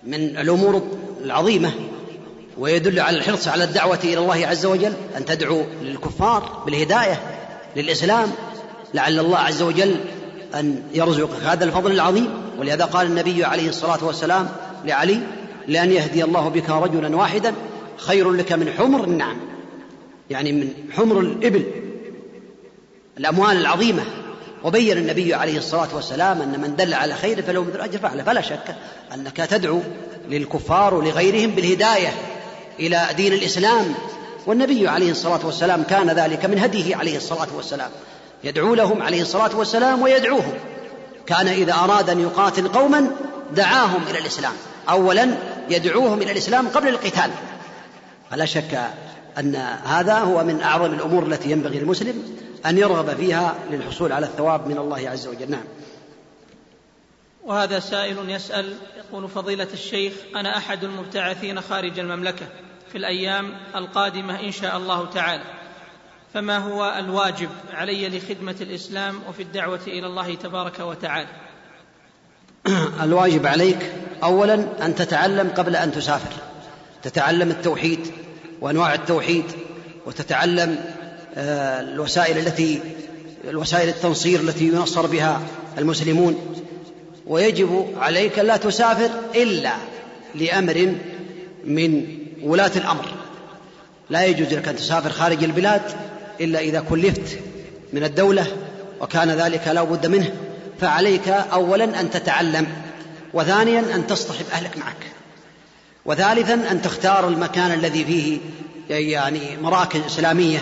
من 0.02 0.38
الأمور 0.38 0.98
العظيمة 1.24 1.95
ويدل 2.58 3.00
على 3.00 3.18
الحرص 3.18 3.48
على 3.48 3.64
الدعوة 3.64 3.98
إلى 4.04 4.18
الله 4.18 4.46
عز 4.46 4.66
وجل 4.66 4.92
أن 5.16 5.24
تدعو 5.24 5.64
للكفار 5.82 6.62
بالهداية 6.66 7.20
للإسلام. 7.76 8.32
لعل 8.94 9.18
الله 9.18 9.38
عز 9.38 9.62
وجل 9.62 9.96
أن 10.54 10.82
يرزقك 10.94 11.42
هذا 11.42 11.64
الفضل 11.64 11.92
العظيم. 11.92 12.28
ولهذا 12.58 12.84
قال 12.84 13.06
النبي 13.06 13.44
عليه 13.44 13.68
الصلاة 13.68 14.04
والسلام 14.04 14.48
لعلي 14.84 15.20
لأن 15.68 15.92
يهدي 15.92 16.24
الله 16.24 16.48
بك 16.48 16.70
رجلا 16.70 17.16
واحدا 17.16 17.54
خير 17.96 18.32
لك 18.32 18.52
من 18.52 18.72
حمر 18.78 19.04
النعم 19.04 19.36
يعني 20.30 20.52
من 20.52 20.68
حمر 20.92 21.20
الإبل 21.20 21.64
الأموال 23.18 23.56
العظيمة. 23.56 24.02
وبين 24.64 24.98
النبي 24.98 25.34
عليه 25.34 25.58
الصلاة 25.58 25.88
والسلام 25.94 26.42
أن 26.42 26.60
من 26.60 26.76
دل 26.76 26.94
على 26.94 27.14
خير 27.14 27.42
فله 27.42 27.64
مثل 27.64 27.80
أجر 27.80 27.98
فعله 27.98 28.22
فلا 28.22 28.40
شك 28.40 28.76
أنك 29.14 29.36
تدعو 29.36 29.80
للكفار 30.28 30.94
ولغيرهم 30.94 31.50
بالهداية. 31.50 32.08
إلى 32.80 33.08
دين 33.16 33.32
الإسلام. 33.32 33.94
والنبي 34.46 34.88
عليه 34.88 35.10
الصلاة 35.10 35.46
والسلام 35.46 35.82
كان 35.82 36.10
ذلك 36.10 36.44
من 36.44 36.58
هديه 36.58 36.96
عليه 36.96 37.16
الصلاة 37.16 37.48
والسلام. 37.56 37.90
يدعو 38.44 38.74
لهم 38.74 39.02
عليه 39.02 39.22
الصلاة 39.22 39.56
والسلام 39.56 40.02
ويدعوهم. 40.02 40.54
كان 41.26 41.48
إذا 41.48 41.74
أراد 41.74 42.10
أن 42.10 42.20
يقاتل 42.20 42.68
قوما 42.68 43.10
دعاهم 43.56 44.02
إلى 44.10 44.18
الإسلام. 44.18 44.52
أولا 44.90 45.36
يدعوهم 45.70 46.22
إلى 46.22 46.32
الإسلام 46.32 46.68
قبل 46.68 46.88
القتال. 46.88 47.30
فلا 48.30 48.44
شك 48.44 48.80
أن 49.38 49.56
هذا 49.84 50.18
هو 50.18 50.44
من 50.44 50.60
أعظم 50.60 50.94
الأمور 50.94 51.26
التي 51.26 51.50
ينبغي 51.50 51.78
للمسلم 51.78 52.22
أن 52.66 52.78
يرغب 52.78 53.16
فيها 53.16 53.54
للحصول 53.70 54.12
على 54.12 54.26
الثواب 54.26 54.68
من 54.68 54.78
الله 54.78 55.08
عز 55.10 55.26
وجل. 55.26 55.50
نعم. 55.50 55.64
وهذا 57.44 57.80
سائل 57.80 58.30
يسأل 58.30 58.74
يقول 58.98 59.28
فضيلة 59.28 59.68
الشيخ 59.72 60.12
أنا 60.36 60.56
أحد 60.56 60.84
المبتعثين 60.84 61.60
خارج 61.60 61.98
المملكة. 61.98 62.46
في 62.92 62.98
الأيام 62.98 63.52
القادمة 63.74 64.40
إن 64.40 64.52
شاء 64.52 64.76
الله 64.76 65.10
تعالى. 65.10 65.44
فما 66.34 66.58
هو 66.58 66.94
الواجب 66.98 67.48
علي 67.72 68.08
لخدمة 68.08 68.56
الإسلام 68.60 69.20
وفي 69.28 69.42
الدعوة 69.42 69.80
إلى 69.86 70.06
الله 70.06 70.34
تبارك 70.34 70.80
وتعالى؟ 70.80 71.28
الواجب 73.04 73.46
عليك 73.46 73.92
أولا 74.22 74.86
أن 74.86 74.94
تتعلم 74.94 75.50
قبل 75.56 75.76
أن 75.76 75.92
تسافر. 75.92 76.32
تتعلم 77.02 77.50
التوحيد 77.50 78.00
وأنواع 78.60 78.94
التوحيد 78.94 79.44
وتتعلم 80.06 80.84
آه، 81.34 81.80
الوسائل 81.80 82.38
التي 82.38 82.80
الوسائل 83.44 83.88
التنصير 83.88 84.40
التي 84.40 84.68
ينصر 84.68 85.06
بها 85.06 85.42
المسلمون. 85.78 86.56
ويجب 87.26 87.94
عليك 87.98 88.38
لا 88.38 88.56
تسافر 88.56 89.10
إلا 89.34 89.72
لأمر 90.34 90.94
من 91.64 92.15
ولاة 92.42 92.72
الأمر. 92.76 93.04
لا 94.10 94.24
يجوز 94.24 94.54
لك 94.54 94.68
أن 94.68 94.76
تسافر 94.76 95.10
خارج 95.10 95.44
البلاد 95.44 95.82
إلا 96.40 96.58
إذا 96.58 96.80
كلفت 96.80 97.38
من 97.92 98.04
الدولة 98.04 98.46
وكان 99.00 99.30
ذلك 99.30 99.68
لا 99.68 99.82
بد 99.82 100.06
منه. 100.06 100.30
فعليك 100.80 101.28
أولا 101.28 102.00
أن 102.00 102.10
تتعلم 102.10 102.66
وثانيا 103.34 103.80
أن 103.94 104.06
تصطحب 104.06 104.44
أهلك 104.52 104.78
معك 104.78 105.06
وثالثا 106.04 106.54
أن 106.54 106.82
تختار 106.82 107.28
المكان 107.28 107.72
الذي 107.72 108.04
فيه 108.04 108.38
يعني 108.88 109.56
مراكز 109.62 110.00
إسلامية 110.06 110.58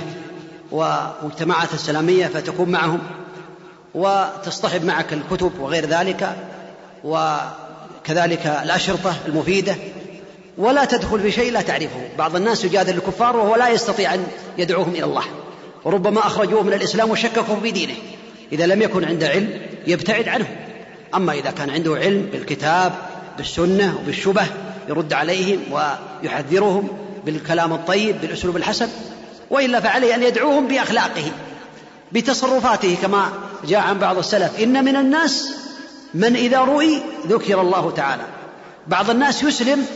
ومجتمعات 0.73 1.75
إسلامية 1.75 2.27
فتكون 2.27 2.69
معهم 2.69 3.01
وتصطحب 3.95 4.85
معك 4.85 5.13
الكتب 5.13 5.53
وغير 5.61 5.87
ذلك 5.87 6.37
وكذلك 7.05 8.47
الأشرطة 8.47 9.17
المفيدة 9.27 9.77
ولا 10.59 10.85
تدخل 10.85 11.21
في 11.21 11.31
شيء 11.31 11.53
لا 11.53 11.61
تعرفه. 11.61 12.09
بعض 12.19 12.37
الناس 12.37 12.65
يجادل 12.65 12.95
الكفار 12.95 13.37
وهو 13.37 13.57
لا 13.57 13.69
يستطيع 13.69 14.15
أن 14.15 14.27
يدعوهم 14.59 14.91
إلى 14.91 15.05
الله. 15.05 15.25
وربما 15.85 16.21
أخرجوه 16.27 16.63
من 16.63 16.73
الإسلام 16.73 17.11
وشككوا 17.11 17.57
في 17.63 17.71
دينه. 17.71 17.95
إذا 18.53 18.67
لم 18.67 18.83
يكن 18.83 19.05
عنده 19.05 19.29
علم 19.29 19.61
يبتعد 19.87 20.29
عنه. 20.29 20.47
أما 21.15 21.33
إذا 21.33 21.51
كان 21.51 21.71
عنده 21.71 21.97
علم 21.97 22.29
بالكتاب 22.33 22.93
بالسنة 23.37 23.99
وبالشبه 24.03 24.47
يرد 24.89 25.13
عليهم 25.13 25.61
ويحذرهم 25.71 26.89
بالكلام 27.25 27.73
الطيب 27.73 28.21
بالأسلوب 28.21 28.57
الحسن 28.57 28.89
وإلا 29.51 29.81
فعليه 29.81 30.15
أن 30.15 30.23
يدعوهم 30.23 30.69
بأخلاقه 30.69 31.25
بتصرفاته 32.13 32.97
كما 33.03 33.33
جاء 33.69 33.81
عن 33.81 33.99
بعض 33.99 34.19
السلف. 34.19 34.61
إن 34.61 34.85
من 34.85 34.97
الناس 34.97 35.55
من 36.15 36.37
إذا 36.37 36.59
رؤي 36.59 37.03
ذكر 37.27 37.61
الله 37.61 37.91
تعالى. 37.91 38.23
بعض 38.87 39.11
الناس 39.11 39.43
يسلم 39.43 39.87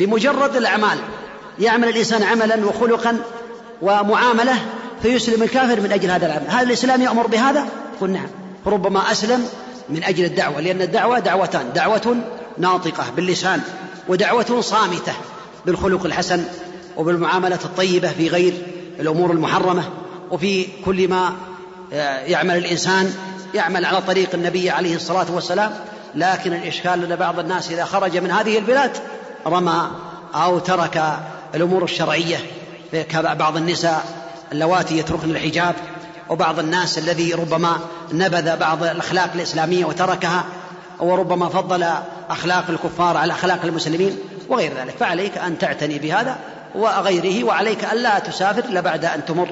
بمجرد 0.00 0.56
الأعمال. 0.56 0.98
يعمل 1.58 1.88
الإنسان 1.88 2.22
عملا 2.22 2.66
وخلقا 2.66 3.16
ومعاملة 3.82 4.54
فيسلم 5.02 5.42
الكافر 5.42 5.80
من 5.80 5.92
أجل 5.92 6.10
هذا 6.10 6.26
العمل. 6.26 6.46
هل 6.48 6.66
الإسلام 6.66 7.02
يأمر 7.02 7.26
بهذا؟ 7.26 7.66
قل 8.00 8.10
نعم. 8.10 8.26
ربما 8.66 9.12
أسلم 9.12 9.48
من 9.88 10.04
أجل 10.04 10.24
الدعوة 10.24 10.60
لأن 10.60 10.82
الدعوة 10.82 11.18
دعوتان. 11.18 11.72
دعوة 11.74 12.16
ناطقة 12.58 13.04
باللسان 13.16 13.60
ودعوة 14.08 14.60
صامتة 14.60 15.12
بالخلق 15.66 16.04
الحسن 16.04 16.44
وبالمعاملة 16.96 17.58
الطيبة 17.64 18.08
في 18.08 18.28
غير 18.28 18.52
الأمور 19.00 19.30
المحرمة. 19.30 19.84
وفي 20.30 20.66
كل 20.84 21.08
ما 21.08 21.32
يعمل 22.26 22.56
الإنسان 22.56 23.14
يعمل 23.54 23.84
على 23.84 24.02
طريق 24.02 24.28
النبي 24.34 24.70
عليه 24.70 24.96
الصلاة 24.96 25.26
والسلام. 25.30 25.74
لكن 26.14 26.52
الإشكال 26.52 27.12
أن 27.12 27.16
بعض 27.16 27.38
الناس 27.38 27.70
إذا 27.70 27.84
خرج 27.84 28.16
من 28.18 28.30
هذه 28.30 28.58
البلاد 28.58 28.90
رمى 29.46 29.90
أو 30.34 30.58
ترك 30.58 31.18
الأمور 31.54 31.84
الشرعية. 31.84 32.38
كبعض 32.92 33.56
النساء 33.56 34.04
اللواتي 34.52 34.98
يتركن 34.98 35.30
الحجاب 35.30 35.74
وبعض 36.28 36.58
الناس 36.58 36.98
الذي 36.98 37.34
ربما 37.34 37.78
نبذ 38.12 38.56
بعض 38.56 38.82
الأخلاق 38.82 39.30
الإسلامية 39.34 39.84
وتركها 39.84 40.44
وربما 41.00 41.48
فضل 41.48 41.86
أخلاق 42.30 42.64
الكفار 42.68 43.16
على 43.16 43.32
أخلاق 43.32 43.58
المسلمين 43.64 44.18
وغير 44.48 44.72
ذلك. 44.76 44.96
فعليك 45.00 45.38
أن 45.38 45.58
تعتني 45.58 45.98
بهذا 45.98 46.36
وغيره 46.74 47.44
وعليك 47.44 47.84
ألا 47.92 48.18
تسافر 48.18 48.64
إلا 48.64 48.80
بعد 48.80 49.04
أن 49.04 49.24
تمر 49.24 49.48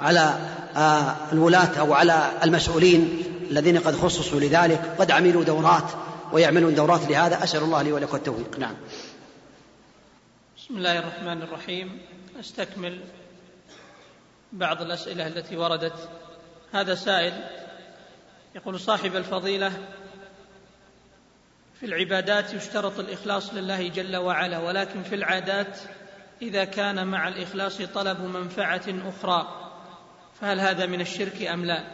على 0.00 0.34
آه، 0.76 1.14
الولاة 1.32 1.68
أو 1.80 1.94
على 1.94 2.30
المسؤولين 2.44 3.22
الذين 3.50 3.78
قد 3.78 3.96
خصصوا 3.96 4.40
لذلك. 4.40 4.80
قد 4.98 5.10
عملوا 5.10 5.44
دورات. 5.44 5.84
ويعملون 6.32 6.74
دورات 6.74 7.10
لهذا. 7.10 7.44
أسأل 7.44 7.62
الله 7.62 7.82
لي 7.82 7.92
ولكم 7.92 8.16
التوفيق. 8.16 8.58
نعم. 8.58 8.76
بسم 10.56 10.76
الله 10.76 10.98
الرحمن 10.98 11.42
الرحيم. 11.42 12.00
أستكمل 12.40 13.00
بعض 14.52 14.82
الأسئلة 14.82 15.26
التي 15.26 15.56
وردت. 15.56 16.08
هذا 16.72 16.94
سائل 16.94 17.32
يقول 18.54 18.80
صاحب 18.80 19.16
الفضيلة 19.16 19.72
في 21.80 21.86
العبادات 21.86 22.54
يشترط 22.54 22.98
الإخلاص 22.98 23.54
لله 23.54 23.88
جل 23.88 24.16
وعلا 24.16 24.58
ولكن 24.58 25.02
في 25.02 25.14
العادات 25.14 25.78
إذا 26.42 26.64
كان 26.64 27.06
مع 27.06 27.28
الإخلاص 27.28 27.82
طلب 27.82 28.20
منفعة 28.20 28.82
أخرى 28.88 29.70
فهل 30.40 30.60
هذا 30.60 30.86
من 30.86 31.00
الشرك 31.00 31.42
أم 31.42 31.64
لا؟ 31.64 31.84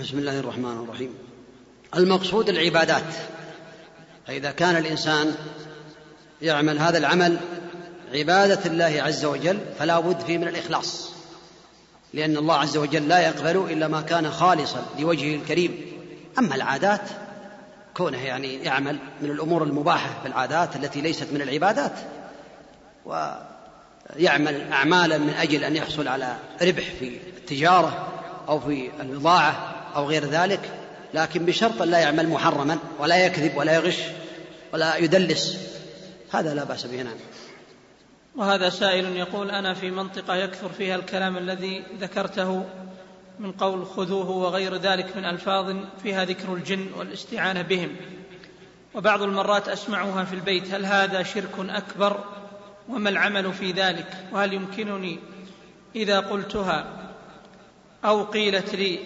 بسم 0.00 0.18
الله 0.18 0.40
الرحمن 0.40 0.84
الرحيم. 0.84 1.27
المقصود 1.96 2.48
العبادات. 2.48 3.14
فإذا 4.26 4.50
كان 4.50 4.76
الإنسان 4.76 5.34
يعمل 6.42 6.78
هذا 6.78 6.98
العمل 6.98 7.38
عبادة 8.14 8.60
الله 8.66 9.02
عز 9.02 9.24
وجل 9.24 9.58
فلا 9.78 10.00
بد 10.00 10.20
فيه 10.20 10.38
من 10.38 10.48
الإخلاص. 10.48 11.12
لأن 12.14 12.36
الله 12.36 12.54
عز 12.54 12.76
وجل 12.76 13.08
لا 13.08 13.18
يقبل 13.18 13.72
إلا 13.72 13.88
ما 13.88 14.00
كان 14.00 14.30
خالصا 14.30 14.86
لوجهه 14.98 15.36
الكريم. 15.36 15.98
أما 16.38 16.54
العادات 16.54 17.02
كونه 17.98 18.18
يعني 18.18 18.54
يعمل 18.54 18.98
من 19.22 19.30
الأمور 19.30 19.62
المباحة 19.62 20.20
في 20.22 20.28
العادات 20.28 20.76
التي 20.76 21.00
ليست 21.00 21.26
من 21.32 21.42
العبادات 21.42 21.92
ويعمل 23.04 24.72
أعمالا 24.72 25.18
من 25.18 25.30
أجل 25.30 25.64
أن 25.64 25.76
يحصل 25.76 26.08
على 26.08 26.36
ربح 26.62 26.84
في 26.98 27.18
التجارة 27.36 28.08
أو 28.48 28.60
في 28.60 28.90
البضاعة 29.00 29.74
أو 29.96 30.08
غير 30.08 30.24
ذلك 30.24 30.77
لكن 31.14 31.46
بشرط 31.46 31.82
لا 31.82 31.98
يعمل 31.98 32.28
محرما 32.28 32.78
ولا 32.98 33.26
يكذب 33.26 33.56
ولا 33.56 33.74
يغش 33.74 33.98
ولا 34.72 34.96
يدلس. 34.96 35.58
هذا 36.32 36.54
لا 36.54 36.64
بأس 36.64 36.86
به 36.86 37.02
نعم. 37.02 37.16
وهذا 38.36 38.70
سائل 38.70 39.16
يقول 39.16 39.50
أنا 39.50 39.74
في 39.74 39.90
منطقة 39.90 40.36
يكثر 40.36 40.68
فيها 40.68 40.96
الكلام 40.96 41.36
الذي 41.36 41.84
ذكرته 42.00 42.64
من 43.38 43.52
قول 43.52 43.86
خذوه 43.86 44.30
وغير 44.30 44.76
ذلك 44.76 45.16
من 45.16 45.24
ألفاظ 45.24 45.76
فيها 46.02 46.24
ذكر 46.24 46.54
الجن 46.54 46.86
والاستعانة 46.96 47.62
بهم. 47.62 47.96
وبعض 48.94 49.22
المرات 49.22 49.68
أسمعها 49.68 50.24
في 50.24 50.34
البيت 50.34 50.74
هل 50.74 50.86
هذا 50.86 51.22
شرك 51.22 51.58
أكبر؟ 51.58 52.24
وما 52.88 53.10
العمل 53.10 53.52
في 53.52 53.72
ذلك؟ 53.72 54.16
وهل 54.32 54.52
يمكنني 54.52 55.18
إذا 55.96 56.20
قلتها 56.20 56.86
أو 58.04 58.24
قيلت 58.24 58.74
لي 58.74 58.98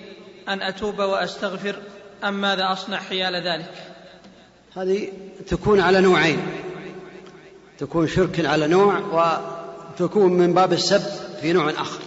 أن 0.49 0.63
أتوب 0.63 0.99
وأستغفر 0.99 1.77
أم 2.25 2.41
ماذا 2.41 2.73
أصنع 2.73 2.97
حيال 2.97 3.35
ذلك؟ 3.35 3.73
هذه 4.77 5.09
تكون 5.47 5.81
على 5.81 6.01
نوعين. 6.01 6.39
تكون 7.79 8.09
شرك 8.09 8.47
على 8.47 8.67
نوع 8.67 8.99
وتكون 8.99 10.33
من 10.33 10.55
باب 10.55 10.73
السب 10.73 11.03
في 11.41 11.53
نوع 11.53 11.71
آخر. 11.71 12.01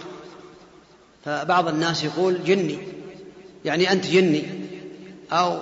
فبعض 1.24 1.68
الناس 1.68 2.04
يقول 2.04 2.44
جني 2.44 2.78
يعني 3.64 3.92
أنت 3.92 4.06
جني 4.06 4.44
أو 5.32 5.58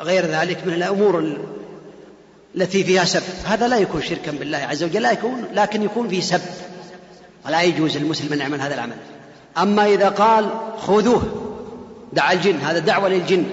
غير 0.00 0.26
ذلك 0.26 0.66
من 0.66 0.74
الأمور 0.74 1.38
التي 2.56 2.84
فيها 2.84 3.04
سب. 3.04 3.22
هذا 3.44 3.68
لا 3.68 3.78
يكون 3.78 4.02
شركا 4.02 4.30
بالله 4.30 4.58
عز 4.58 4.84
وجل 4.84 5.02
لا 5.02 5.12
يكون 5.12 5.44
لكن 5.54 5.82
يكون 5.82 6.08
فيه 6.08 6.20
سب. 6.20 6.40
ولا 7.46 7.62
يجوز 7.62 7.96
المسلم 7.96 8.32
أن 8.32 8.38
يعمل 8.38 8.60
هذا 8.60 8.74
العمل. 8.74 8.96
أما 9.58 9.86
إذا 9.86 10.08
قال 10.08 10.50
خذوه 10.78 11.39
دعا 12.12 12.32
الجن 12.32 12.56
هذا 12.56 12.78
دعوة 12.78 13.08
للجن. 13.08 13.44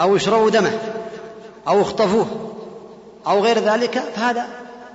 أو 0.00 0.16
اشربوا 0.16 0.50
دمه 0.50 0.78
أو 1.68 1.82
اخطفوه 1.82 2.54
أو 3.26 3.44
غير 3.44 3.58
ذلك 3.58 4.02
فهذا 4.16 4.46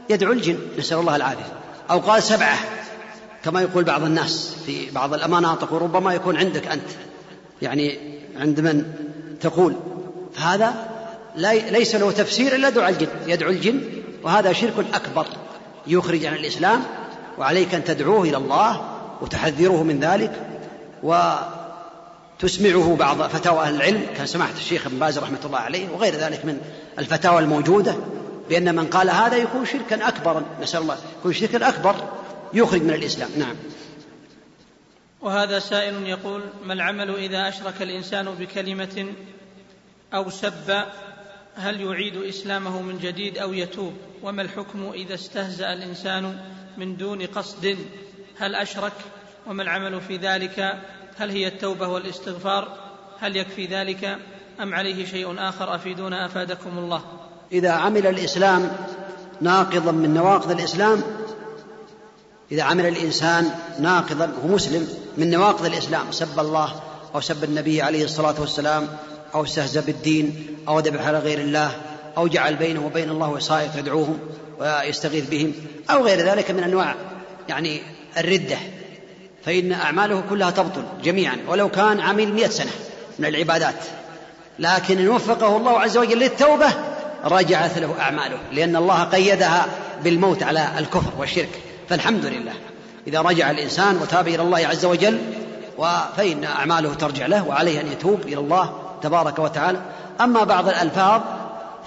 يدعو 0.09 0.31
الجن. 0.31 0.57
نسأل 0.77 0.97
الله 0.97 1.15
العافية. 1.15 1.53
أو 1.91 1.99
قال 1.99 2.23
سبعة 2.23 2.57
كما 3.43 3.61
يقول 3.61 3.83
بعض 3.83 4.03
الناس 4.03 4.55
في 4.65 4.91
بعض 4.91 5.13
المناطق 5.13 5.73
وربما 5.73 6.13
يكون 6.13 6.37
عندك 6.37 6.67
أنت 6.67 6.89
يعني 7.61 7.97
عند 8.39 8.59
من 8.59 8.93
تقول. 9.41 9.75
فهذا 10.33 10.73
ليس 11.71 11.95
له 11.95 12.11
تفسير 12.11 12.55
إلا 12.55 12.69
دعاء 12.69 12.89
الجن 12.89 13.07
يدعو 13.27 13.49
الجن 13.49 13.81
وهذا 14.23 14.53
شرك 14.53 14.73
أكبر. 14.93 15.25
يخرج 15.87 16.25
عن 16.25 16.35
الإسلام 16.35 16.83
وعليك 17.37 17.75
أن 17.75 17.83
تدعوه 17.83 18.23
إلى 18.23 18.37
الله 18.37 18.81
وتحذره 19.21 19.83
من 19.83 19.99
ذلك 19.99 20.31
وتسمعه 22.43 22.95
بعض 22.95 23.21
فتاوى 23.21 23.59
أهل 23.59 23.75
العلم 23.75 24.05
كان 24.17 24.25
سماحة 24.25 24.53
الشيخ 24.53 24.85
ابن 24.85 24.99
باز 24.99 25.19
رحمة 25.19 25.39
الله 25.45 25.59
عليه 25.59 25.89
وغير 25.89 26.15
ذلك 26.15 26.45
من 26.45 26.61
الفتاوى 26.99 27.39
الموجودة 27.39 27.95
بأن 28.49 28.75
من 28.75 28.87
قال 28.87 29.09
هذا 29.09 29.37
يكون 29.37 29.65
شركا 29.65 30.07
أكبرا. 30.07 30.45
نسأل 30.61 30.81
الله 30.81 30.97
يكون 31.19 31.33
شركا 31.33 31.69
أكبر 31.69 31.95
يخرج 32.53 32.81
من 32.81 32.89
الإسلام. 32.89 33.29
نعم. 33.37 33.55
وهذا 35.21 35.59
سائل 35.59 36.07
يقول 36.07 36.41
ما 36.65 36.73
العمل 36.73 37.15
إذا 37.15 37.47
أشرك 37.47 37.81
الإنسان 37.81 38.25
بكلمة 38.25 39.05
أو 40.13 40.29
سب؟ 40.29 40.83
هل 41.55 41.81
يعيد 41.81 42.17
إسلامه 42.17 42.81
من 42.81 42.97
جديد 42.97 43.37
أو 43.37 43.53
يتوب؟ 43.53 43.93
وما 44.23 44.41
الحكم 44.41 44.91
إذا 44.93 45.13
استهزأ 45.13 45.73
الإنسان 45.73 46.37
من 46.77 46.97
دون 46.97 47.25
قصد؟ 47.25 47.77
هل 48.39 48.55
أشرك؟ 48.55 48.93
وما 49.47 49.63
العمل 49.63 50.01
في 50.01 50.17
ذلك؟ 50.17 50.81
هل 51.17 51.29
هي 51.29 51.47
التوبة 51.47 51.87
والاستغفار؟ 51.87 52.77
هل 53.19 53.35
يكفي 53.35 53.65
ذلك؟ 53.65 54.17
أم 54.61 54.73
عليه 54.73 55.05
شيء 55.05 55.35
آخر؟ 55.49 55.75
أفيدونا 55.75 56.25
أفادكم 56.25 56.77
الله. 56.77 57.01
إذا 57.51 57.71
عمل 57.71 58.07
الإسلام 58.07 58.71
ناقضا 59.41 59.91
من 59.91 60.13
نواقض 60.13 60.51
الإسلام 60.51 61.01
إذا 62.51 62.63
عمل 62.63 62.85
الإنسان 62.85 63.51
ناقضا 63.79 64.31
هو 64.43 64.47
مسلم 64.47 64.87
من 65.17 65.29
نواقض 65.29 65.65
الإسلام 65.65 66.11
سب 66.11 66.39
الله 66.39 66.81
أو 67.15 67.21
سب 67.21 67.43
النبي 67.43 67.81
عليه 67.81 68.03
الصلاة 68.03 68.41
والسلام 68.41 68.87
أو 69.35 69.43
استهزأ 69.43 69.81
بالدين 69.81 70.47
أو 70.67 70.79
ذبح 70.79 71.05
على 71.07 71.19
غير 71.19 71.39
الله 71.39 71.71
أو 72.17 72.27
جعل 72.27 72.55
بينه 72.55 72.85
وبين 72.85 73.09
الله 73.09 73.29
وسائط 73.29 73.75
يدعوهم 73.75 74.19
ويستغيث 74.59 75.29
بهم 75.29 75.53
أو 75.89 76.05
غير 76.05 76.19
ذلك 76.19 76.51
من 76.51 76.63
أنواع 76.63 76.95
يعني 77.49 77.81
الردة. 78.17 78.57
فإن 79.45 79.71
أعماله 79.71 80.23
كلها 80.29 80.51
تبطل 80.51 80.83
جميعا 81.03 81.37
ولو 81.47 81.69
كان 81.69 81.99
عمل 81.99 82.33
مئة 82.33 82.49
سنة 82.49 82.71
من 83.19 83.25
العبادات. 83.25 83.75
لكن 84.59 84.99
إن 84.99 85.07
وفقه 85.07 85.57
الله 85.57 85.79
عز 85.79 85.97
وجل 85.97 86.19
للتوبة 86.19 86.67
رجعت 87.25 87.77
له 87.77 87.95
أعماله 87.99 88.37
لأن 88.51 88.75
الله 88.75 89.03
قيدها 89.03 89.65
بالموت 90.03 90.43
على 90.43 90.67
الكفر 90.79 91.11
والشرك. 91.19 91.49
فالحمد 91.89 92.25
لله. 92.25 92.53
إذا 93.07 93.21
رجع 93.21 93.51
الإنسان 93.51 93.97
وتاب 93.97 94.27
إلى 94.27 94.41
الله 94.41 94.67
عز 94.67 94.85
وجل 94.85 95.19
فإن 96.17 96.43
أعماله 96.43 96.93
ترجع 96.93 97.25
له 97.25 97.47
وعليه 97.47 97.81
أن 97.81 97.87
يتوب 97.91 98.21
إلى 98.21 98.39
الله 98.39 98.79
تبارك 99.01 99.39
وتعالى. 99.39 99.81
أما 100.21 100.43
بعض 100.43 100.67
الألفاظ 100.67 101.21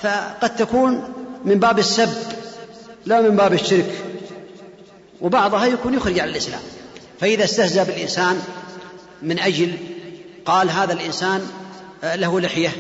فقد 0.03 0.57
تكون 0.57 1.13
من 1.45 1.59
باب 1.59 1.79
السب 1.79 2.11
لا 3.07 3.21
من 3.21 3.37
باب 3.37 3.53
الشرك. 3.53 3.93
وبعضها 5.21 5.67
يكون 5.67 5.95
يخرج 5.95 6.19
عن 6.19 6.29
الإسلام. 6.29 6.61
فإذا 7.21 7.45
استهزأ 7.45 7.85
بالإنسان 7.85 8.43
من 9.23 9.39
أجل 9.39 9.73
قال 10.45 10.71
هذا 10.71 10.93
الإنسان 10.93 11.49
له 12.03 12.41
لحية 12.41 12.73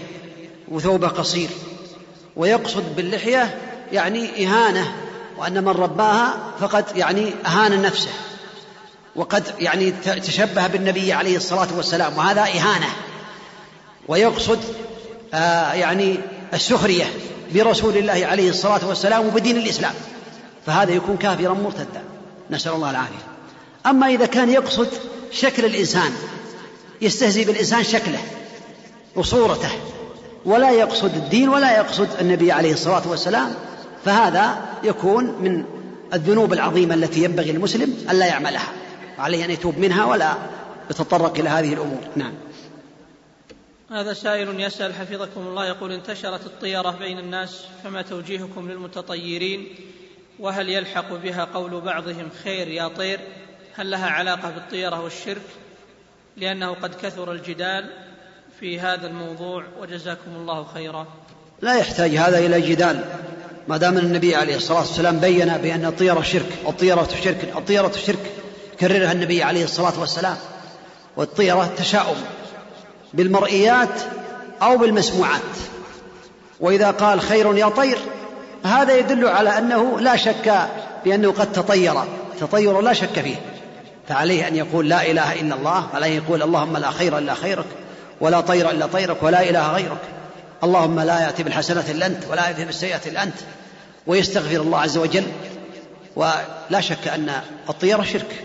وثوبه 0.68 1.08
قصير 1.08 1.48
ويقصد 2.36 2.96
باللحية 2.96 3.58
يعني 3.92 4.46
إهانة 4.46 4.92
وأن 5.38 5.64
من 5.64 5.68
رباها 5.68 6.34
فقد 6.60 6.84
يعني 6.96 7.32
أهان 7.46 7.82
نفسه 7.82 8.10
وقد 9.16 9.54
يعني 9.58 9.90
تشبه 10.24 10.66
بالنبي 10.66 11.12
عليه 11.12 11.36
الصلاة 11.36 11.68
والسلام 11.76 12.18
وهذا 12.18 12.42
إهانة 12.42 12.88
ويقصد 14.08 14.58
آه 15.34 15.72
يعني 15.72 16.16
السخرية 16.54 17.04
برسول 17.54 17.96
الله 17.96 18.26
عليه 18.26 18.50
الصلاة 18.50 18.88
والسلام 18.88 19.26
وبدين 19.26 19.56
الإسلام 19.56 19.94
فهذا 20.66 20.92
يكون 20.92 21.16
كافرا 21.16 21.54
مرتدا. 21.54 22.02
نسأل 22.50 22.72
الله 22.72 22.90
العافية. 22.90 23.35
أما 23.86 24.06
إذا 24.06 24.26
كان 24.26 24.50
يقصد 24.50 24.88
شكل 25.32 25.64
الإنسان 25.64 26.12
يستهزئ 27.02 27.44
بالإنسان 27.44 27.84
شكله 27.84 28.18
وصورته 29.16 29.70
ولا 30.44 30.70
يقصد 30.70 31.14
الدين 31.16 31.48
ولا 31.48 31.76
يقصد 31.76 32.08
النبي 32.20 32.52
عليه 32.52 32.72
الصلاة 32.72 33.08
والسلام 33.08 33.54
فهذا 34.04 34.58
يكون 34.84 35.24
من 35.24 35.64
الذنوب 36.14 36.52
العظيمة 36.52 36.94
التي 36.94 37.24
ينبغي 37.24 37.50
المسلم 37.50 38.06
ألا 38.10 38.26
يعملها. 38.26 38.72
عليه 39.18 39.44
أن 39.44 39.50
يتوب 39.50 39.78
منها 39.78 40.04
ولا 40.04 40.34
يتطرق 40.90 41.38
إلى 41.38 41.48
هذه 41.48 41.72
الأمور. 41.72 42.00
نعم. 42.16 42.32
هذا 43.90 44.12
سائل 44.12 44.60
يسأل 44.60 44.94
حفظكم 44.94 45.40
الله 45.40 45.66
يقول 45.66 45.92
انتشرت 45.92 46.46
الطيرة 46.46 46.90
بين 46.90 47.18
الناس 47.18 47.64
فما 47.84 48.02
توجيهكم 48.02 48.70
للمتطيرين؟ 48.70 49.68
وهل 50.38 50.68
يلحق 50.68 51.12
بها 51.12 51.44
قول 51.44 51.80
بعضهم 51.80 52.28
خير 52.44 52.68
يا 52.68 52.88
طير؟ 52.88 53.20
هل 53.78 53.90
لها 53.90 54.10
علاقة 54.10 54.50
بالطيرة 54.50 55.00
والشرك؟ 55.00 55.42
لأنه 56.36 56.72
قد 56.72 56.94
كثر 56.94 57.32
الجدال 57.32 57.90
في 58.60 58.80
هذا 58.80 59.06
الموضوع 59.06 59.64
وجزاكم 59.80 60.36
الله 60.36 60.66
خيرا. 60.74 61.06
لا 61.62 61.74
يحتاج 61.74 62.14
هذا 62.14 62.38
إلى 62.38 62.60
جدال. 62.60 63.04
ما 63.68 63.76
دام 63.76 63.98
النبي 63.98 64.36
عليه 64.36 64.56
الصلاة 64.56 64.78
والسلام 64.78 65.18
بين 65.18 65.48
بأن 65.56 65.84
الطيرة 65.84 66.22
شرك 66.22 66.52
الطيرة 66.68 67.08
شرك 67.24 67.52
الطيرة 67.56 67.92
شرك 68.06 68.32
كررها 68.80 69.12
النبي 69.12 69.42
عليه 69.42 69.64
الصلاة 69.64 70.00
والسلام. 70.00 70.36
والطيرة 71.16 71.70
تشاؤم 71.76 72.16
بالمرئيات 73.14 74.00
أو 74.62 74.76
بالمسموعات. 74.76 75.40
وإذا 76.60 76.90
قال 76.90 77.20
خير 77.20 77.56
يا 77.56 77.68
طير 77.68 77.98
هذا 78.64 78.96
يدل 78.96 79.26
على 79.26 79.58
أنه 79.58 80.00
لا 80.00 80.16
شك 80.16 80.68
بأنه 81.04 81.32
قد 81.32 81.52
تطير. 81.52 81.94
تطير 82.40 82.80
لا 82.80 82.92
شك 82.92 83.20
فيه. 83.20 83.55
فعليه 84.08 84.48
أن 84.48 84.56
يقول 84.56 84.88
لا 84.88 85.10
إله 85.10 85.40
إلا 85.40 85.54
الله 85.54 85.88
عليه 85.94 86.16
يقول 86.16 86.42
اللهم 86.42 86.76
لا 86.76 86.90
خير 86.90 87.18
إلا 87.18 87.34
خيرك 87.34 87.64
ولا 88.20 88.40
طير 88.40 88.70
إلا 88.70 88.86
طيرك 88.86 89.22
ولا 89.22 89.50
إله 89.50 89.72
غيرك. 89.72 90.00
اللهم 90.64 91.00
لا 91.00 91.20
يأتي 91.20 91.42
بالحسنة 91.42 91.84
إلا 91.90 92.06
أنت 92.06 92.26
ولا 92.30 92.48
يأتي 92.48 92.64
بالسيئة 92.64 93.00
إلا 93.06 93.22
أنت. 93.22 93.34
ويستغفر 94.06 94.60
الله 94.60 94.78
عز 94.78 94.98
وجل. 94.98 95.24
ولا 96.16 96.80
شك 96.80 97.08
أن 97.08 97.30
الطيرة 97.68 98.02
شرك. 98.02 98.44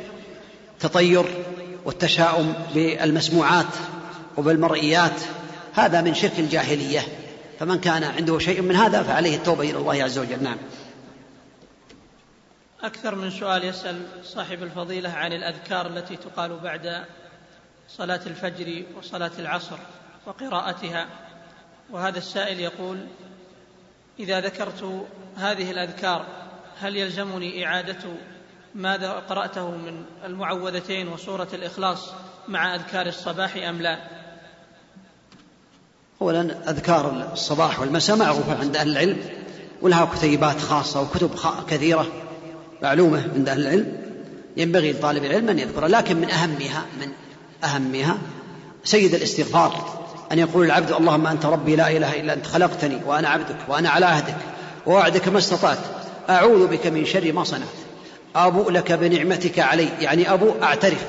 تطير 0.80 1.26
والتشاؤم 1.86 2.54
بالمسموعات 2.74 3.66
وبالمرئيات 4.38 5.22
هذا 5.74 6.02
من 6.02 6.16
شرك 6.16 6.40
الجاهلية. 6.40 7.02
فمن 7.60 7.80
كان 7.80 8.04
عنده 8.04 8.40
شيء 8.40 8.62
من 8.62 8.76
هذا 8.76 9.04
فعليه 9.04 9.36
التوبة 9.36 9.64
إلى 9.64 9.78
الله 9.78 10.04
عز 10.04 10.18
وجل. 10.18 10.44
نعم. 10.44 10.58
أكثر 12.84 13.16
من 13.16 13.32
سؤال 13.32 13.64
يسأل 13.64 14.06
صاحب 14.24 14.64
الفضيلة 14.64 15.10
عن 15.10 15.34
الأذكار 15.34 15.88
التي 15.88 16.16
تقال 16.16 16.60
بعد 16.60 17.06
صلاة 17.90 18.22
الفجر 18.26 18.84
وصلاة 18.98 19.32
العصر 19.40 19.78
وقراءتها 20.26 21.08
وهذا 21.92 22.18
السائل 22.18 22.60
يقول 22.60 23.06
إذا 24.20 24.40
ذكرت 24.40 25.08
هذه 25.38 25.72
الأذكار 25.72 26.26
هل 26.80 26.96
يلزمني 26.96 27.66
إعادة 27.66 28.10
ماذا 28.76 29.12
قرأته 29.12 29.72
من 29.72 30.06
المعوذتين 30.26 31.08
وسورة 31.08 31.48
الإخلاص 31.54 32.12
مع 32.48 32.76
أذكار 32.76 33.06
الصباح 33.06 33.56
أم 33.56 33.82
لا؟ 33.82 34.00
أولا 36.22 36.70
أذكار 36.70 37.30
الصباح 37.34 37.80
والمساء 37.80 38.18
معروفة 38.18 38.60
عند 38.60 38.76
أهل 38.76 38.90
العلم 38.92 39.30
ولها 39.82 40.06
كتيبات 40.06 40.60
خاصة 40.60 41.02
وكتب 41.02 41.32
كثيرة. 41.68 42.21
معلومة 42.82 43.24
عند 43.36 43.50
أهل 43.50 43.62
العلم. 43.62 43.98
ينبغي 44.58 44.92
لطالب 44.92 45.24
العلم 45.26 45.50
أن 45.50 45.60
يذكرها 45.60 45.88
لكن 45.88 46.18
من 46.18 46.30
أهمها 46.30 46.86
من 47.02 47.08
أهمها 47.64 48.18
سيد 48.84 49.16
الاستغفار 49.16 50.00
أن 50.32 50.40
يقول 50.40 50.66
العبد 50.66 50.92
اللهم 50.92 51.28
أنت 51.28 51.46
ربي 51.46 51.76
لا 51.76 51.92
إله 51.92 52.20
إلا 52.20 52.34
أنت 52.34 52.46
خلقتني 52.46 52.98
وأنا 53.06 53.30
عبدك 53.30 53.56
وأنا 53.68 53.90
على 53.90 54.06
عهدك 54.06 54.36
ووعدك 54.86 55.28
ما 55.28 55.38
استطعت 55.38 55.78
أعوذ 56.30 56.68
بك 56.68 56.88
من 56.88 57.06
شر 57.06 57.34
ما 57.34 57.44
صنعت 57.44 57.68
أبوء 58.36 58.72
لك 58.72 58.92
بنعمتك 58.92 59.60
علي 59.60 59.90
يعني 60.02 60.34
أبوء 60.34 60.64
أعترف 60.64 61.06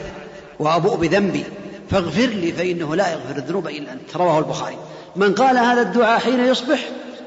وأبوء 0.59 0.97
بذنبي 0.97 1.45
فاغفر 1.91 2.27
لي 2.27 2.53
فإنه 2.53 2.97
لا 2.97 3.13
يغفر 3.13 3.37
الذنوب 3.37 3.67
إلا 3.67 3.93
أنت. 3.93 4.17
رواه 4.17 4.39
البخاري. 4.39 4.77
من 5.17 5.35
قال 5.35 5.59
هذا 5.59 5.83
الدعاء 5.83 6.19
حين 6.21 6.41
يصبح 6.41 6.79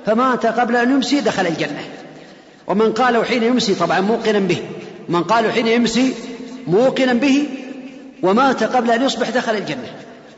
فمات 0.05 0.45
قبل 0.45 0.75
أن 0.75 0.91
يمسي 0.91 1.19
دخل 1.19 1.47
الجنة. 1.47 1.83
ومن 2.67 2.93
قاله 2.93 3.23
حين 3.23 3.43
يمسي 3.43 3.75
طبعا 3.75 3.99
موقنا 3.99 4.39
به. 4.39 4.57
من 5.09 5.23
قاله 5.23 5.51
حين 5.51 5.67
يمسي 5.67 6.13
موقنا 6.67 7.13
به 7.13 7.45
ومات 8.23 8.63
قبل 8.63 8.91
أن 8.91 9.03
يصبح 9.03 9.29
دخل 9.29 9.55
الجنة. 9.55 9.93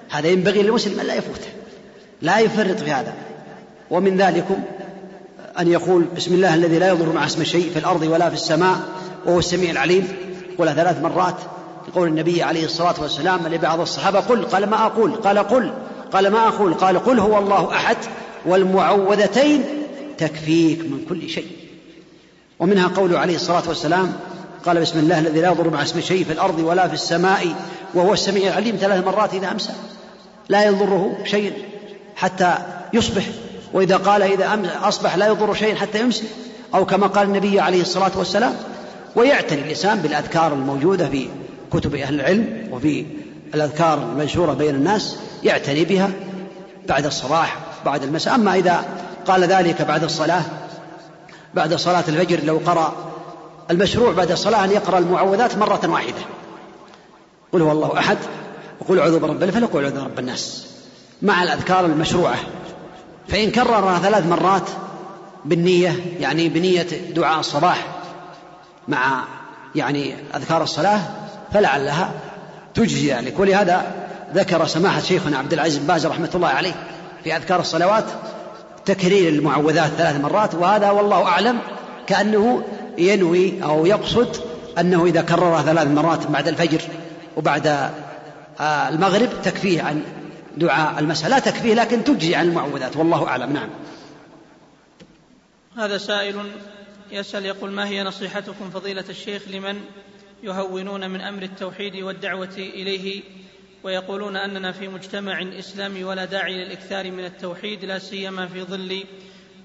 هذا 0.09 0.27
ينبغي 0.27 0.61
للمسلم 0.61 0.99
أن 0.99 1.05
لا 1.05 1.15
يفوته. 1.15 1.49
لا 2.21 2.39
يفرط 2.39 2.79
في 2.79 2.91
هذا. 2.91 3.13
ومن 3.91 4.17
ذلكم 4.17 4.57
أن 5.59 5.67
يقول 5.71 6.05
بسم 6.15 6.33
الله 6.33 6.55
الذي 6.55 6.79
لا 6.79 6.89
يضر 6.89 7.13
مع 7.13 7.25
اسم 7.25 7.43
شيء 7.43 7.69
في 7.73 7.79
الأرض 7.79 8.01
ولا 8.01 8.29
في 8.29 8.35
السماء 8.35 8.77
وهو 9.25 9.39
السميع 9.39 9.71
العليم. 9.71 10.07
قولها 10.57 10.73
ثلاث 10.73 11.01
مرات 11.01 11.35
يقول 11.87 12.07
النبي 12.07 12.43
عليه 12.43 12.65
الصلاة 12.65 12.95
والسلام 13.01 13.47
لبعض 13.47 13.79
الصحابة 13.79 14.19
قل 14.19 14.43
قال 14.43 14.69
ما 14.69 14.85
أقول؟ 14.85 15.11
قال 15.11 15.37
قل. 15.37 15.73
قال 16.11 16.27
ما 16.27 16.47
أقول؟ 16.47 16.73
قال 16.73 16.99
قل 16.99 17.19
هو 17.19 17.37
الله 17.37 17.71
أحد. 17.71 17.97
والمعوذتين 18.45 19.63
تكفيك 20.17 20.79
من 20.79 21.05
كل 21.09 21.29
شيء. 21.29 21.47
ومنها 22.59 22.87
قوله 22.87 23.19
عليه 23.19 23.35
الصلاة 23.35 23.63
والسلام 23.67 24.13
قال 24.65 24.81
بسم 24.81 24.99
الله 24.99 25.19
الذي 25.19 25.41
لا 25.41 25.47
يضر 25.47 25.69
مع 25.69 25.81
اسم 25.81 26.01
شيء 26.01 26.23
في 26.23 26.33
الأرض 26.33 26.59
ولا 26.59 26.87
في 26.87 26.93
السماء 26.93 27.55
وهو 27.93 28.13
السميع 28.13 28.47
العليم 28.47 28.75
ثلاث 28.75 29.05
مرات 29.05 29.33
إذا 29.33 29.51
أمسى. 29.51 29.71
لا 30.49 30.65
يضره 30.65 31.17
شيء 31.25 31.53
حتى 32.15 32.57
يصبح 32.93 33.23
وإذا 33.73 33.97
قال 33.97 34.21
إذا 34.21 34.59
أصبح 34.81 35.15
لا 35.15 35.27
يضر 35.27 35.53
شيء 35.53 35.75
حتى 35.75 35.99
يمسي. 35.99 36.27
أو 36.75 36.85
كما 36.85 37.07
قال 37.07 37.27
النبي 37.27 37.59
عليه 37.59 37.81
الصلاة 37.81 38.11
والسلام 38.15 38.53
ويعتني 39.15 39.61
الإنسان 39.61 39.99
بالأذكار 39.99 40.53
الموجودة 40.53 41.09
في 41.09 41.27
كتب 41.73 41.95
أهل 41.95 42.15
العلم 42.15 42.69
وفي 42.71 43.05
الأذكار 43.53 43.97
المنشورة 43.97 44.53
بين 44.53 44.75
الناس 44.75 45.15
يعتني 45.43 45.85
بها 45.85 46.09
بعد 46.87 47.05
الصباح 47.05 47.57
بعد 47.85 48.03
المساء. 48.03 48.35
أما 48.35 48.55
إذا 48.55 48.85
قال 49.27 49.43
ذلك 49.43 49.81
بعد 49.81 50.03
الصلاة 50.03 50.41
بعد 51.57 51.75
صلاة 51.75 52.03
الفجر 52.07 52.43
لو 52.43 52.61
قرأ 52.65 52.93
المشروع 53.71 54.11
بعد 54.11 54.31
الصلاة 54.31 54.63
أن 54.63 54.71
يقرأ 54.71 54.99
المعوذات 54.99 55.57
مرة 55.57 55.79
واحدة. 55.89 56.21
قل 57.53 57.61
هو 57.61 57.71
الله 57.71 57.99
أحد. 57.99 58.17
وقل 58.81 58.99
أعوذ 58.99 59.19
برب 59.19 59.43
الفلق 59.43 59.75
وقل 59.75 59.83
أعوذ 59.83 60.01
برب 60.01 60.19
الناس. 60.19 60.67
مع 61.21 61.43
الأذكار 61.43 61.85
المشروعة. 61.85 62.35
فإن 63.27 63.51
كررها 63.51 63.99
ثلاث 63.99 64.25
مرات 64.25 64.69
بالنية 65.45 65.95
يعني 66.19 66.49
بنية 66.49 66.87
دعاء 67.15 67.39
الصباح 67.39 67.87
مع 68.87 69.23
يعني 69.75 70.15
أذكار 70.35 70.63
الصلاة 70.63 71.01
فلعلها 71.53 72.11
تجزي 72.73 73.13
ذلك. 73.13 73.39
ولهذا 73.39 73.91
ذكر 74.33 74.65
سماحة 74.65 75.01
شيخنا 75.01 75.37
عبد 75.37 75.53
العزيز 75.53 75.77
باز 75.77 76.05
رحمة 76.05 76.29
الله 76.35 76.47
عليه 76.47 76.73
في 77.23 77.35
أذكار 77.35 77.59
الصلوات 77.59 78.05
تكرير 78.87 79.33
المعوذات 79.33 79.91
ثلاث 79.91 80.21
مرات 80.21 80.55
وهذا 80.55 80.89
والله 80.89 81.23
أعلم 81.23 81.59
كأنه 82.07 82.63
ينوي 82.97 83.63
أو 83.63 83.85
يقصد 83.85 84.35
أنه 84.79 85.05
إذا 85.05 85.21
كررها 85.21 85.61
ثلاث 85.61 85.87
مرات 85.87 86.27
بعد 86.27 86.47
الفجر 86.47 86.81
وبعد 87.37 87.67
آه، 88.59 88.89
المغرب 88.89 89.29
تكفيه 89.43 89.81
عن 89.81 90.03
دعاء 90.57 90.99
المساء. 90.99 91.29
لا 91.29 91.39
تكفيه 91.39 91.73
لكن 91.73 92.03
تجزي 92.03 92.35
عن 92.35 92.49
المعوذات 92.49 92.97
والله 92.97 93.27
أعلم. 93.27 93.53
نعم. 93.53 93.69
هذا 95.77 95.97
سائل 95.97 96.35
يسأل 97.11 97.45
يقول 97.45 97.71
ما 97.71 97.87
هي 97.87 98.03
نصيحتكم 98.03 98.69
فضيلة 98.69 99.03
الشيخ 99.09 99.41
لمن 99.47 99.81
يهونون 100.43 101.09
من 101.09 101.21
أمر 101.21 101.43
التوحيد 101.43 101.95
والدعوة 101.95 102.55
إليه 102.57 103.23
ويقولون 103.83 104.35
أننا 104.35 104.71
في 104.71 104.87
مجتمع 104.87 105.45
إسلامي 105.59 106.03
ولا 106.03 106.25
داعي 106.25 106.53
للإكثار 106.53 107.11
من 107.11 107.25
التوحيد 107.25 107.85
لا 107.85 107.99
سيما 107.99 108.47
في 108.47 108.63
ظل 108.63 109.03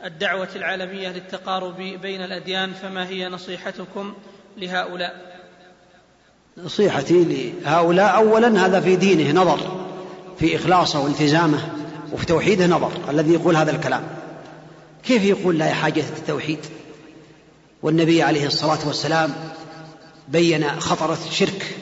الدعوة 0.05 0.49
العالمية 0.57 1.09
للتقارب 1.09 1.77
بين 1.77 2.25
الأديان 2.25 2.73
فما 2.73 3.09
هي 3.09 3.29
نصيحتكم 3.29 4.15
لهؤلاء؟ 4.57 5.43
نصيحتي 6.59 7.53
لهؤلاء 7.65 8.17
أولا 8.17 8.67
هذا 8.67 8.81
في 8.81 8.97
دينه 8.97 9.43
نظر 9.43 9.87
في 10.39 10.57
إخلاصه 10.57 11.01
والتزامه 11.05 11.73
وفي 12.13 12.27
توحيده 12.27 12.67
نظر 12.67 12.93
الذي 13.09 13.33
يقول 13.33 13.57
هذا 13.57 13.71
الكلام. 13.71 14.03
كيف 15.05 15.25
يقول 15.25 15.59
لا 15.59 15.75
حاجة 15.75 16.05
التوحيد؟ 16.19 16.59
والنبي 17.83 18.23
عليه 18.23 18.47
الصلاة 18.47 18.87
والسلام 18.87 19.35
بين 20.29 20.81
خطرة 20.81 21.19
الشرك 21.29 21.77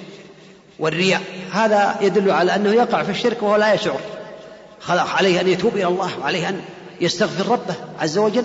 والرياء. 0.81 1.21
هذا 1.53 1.97
يدل 2.01 2.31
على 2.31 2.55
أنه 2.55 2.71
يقع 2.71 3.03
في 3.03 3.11
الشرك 3.11 3.43
وهو 3.43 3.57
لا 3.57 3.75
يشعر. 3.75 4.01
عليه 4.89 5.41
أن 5.41 5.49
يتوب 5.49 5.77
إلى 5.77 5.87
الله 5.87 6.19
وعليه 6.21 6.49
أن 6.49 6.61
يستغفر 7.01 7.53
ربه 7.53 7.75
عز 8.01 8.19
وجل. 8.19 8.45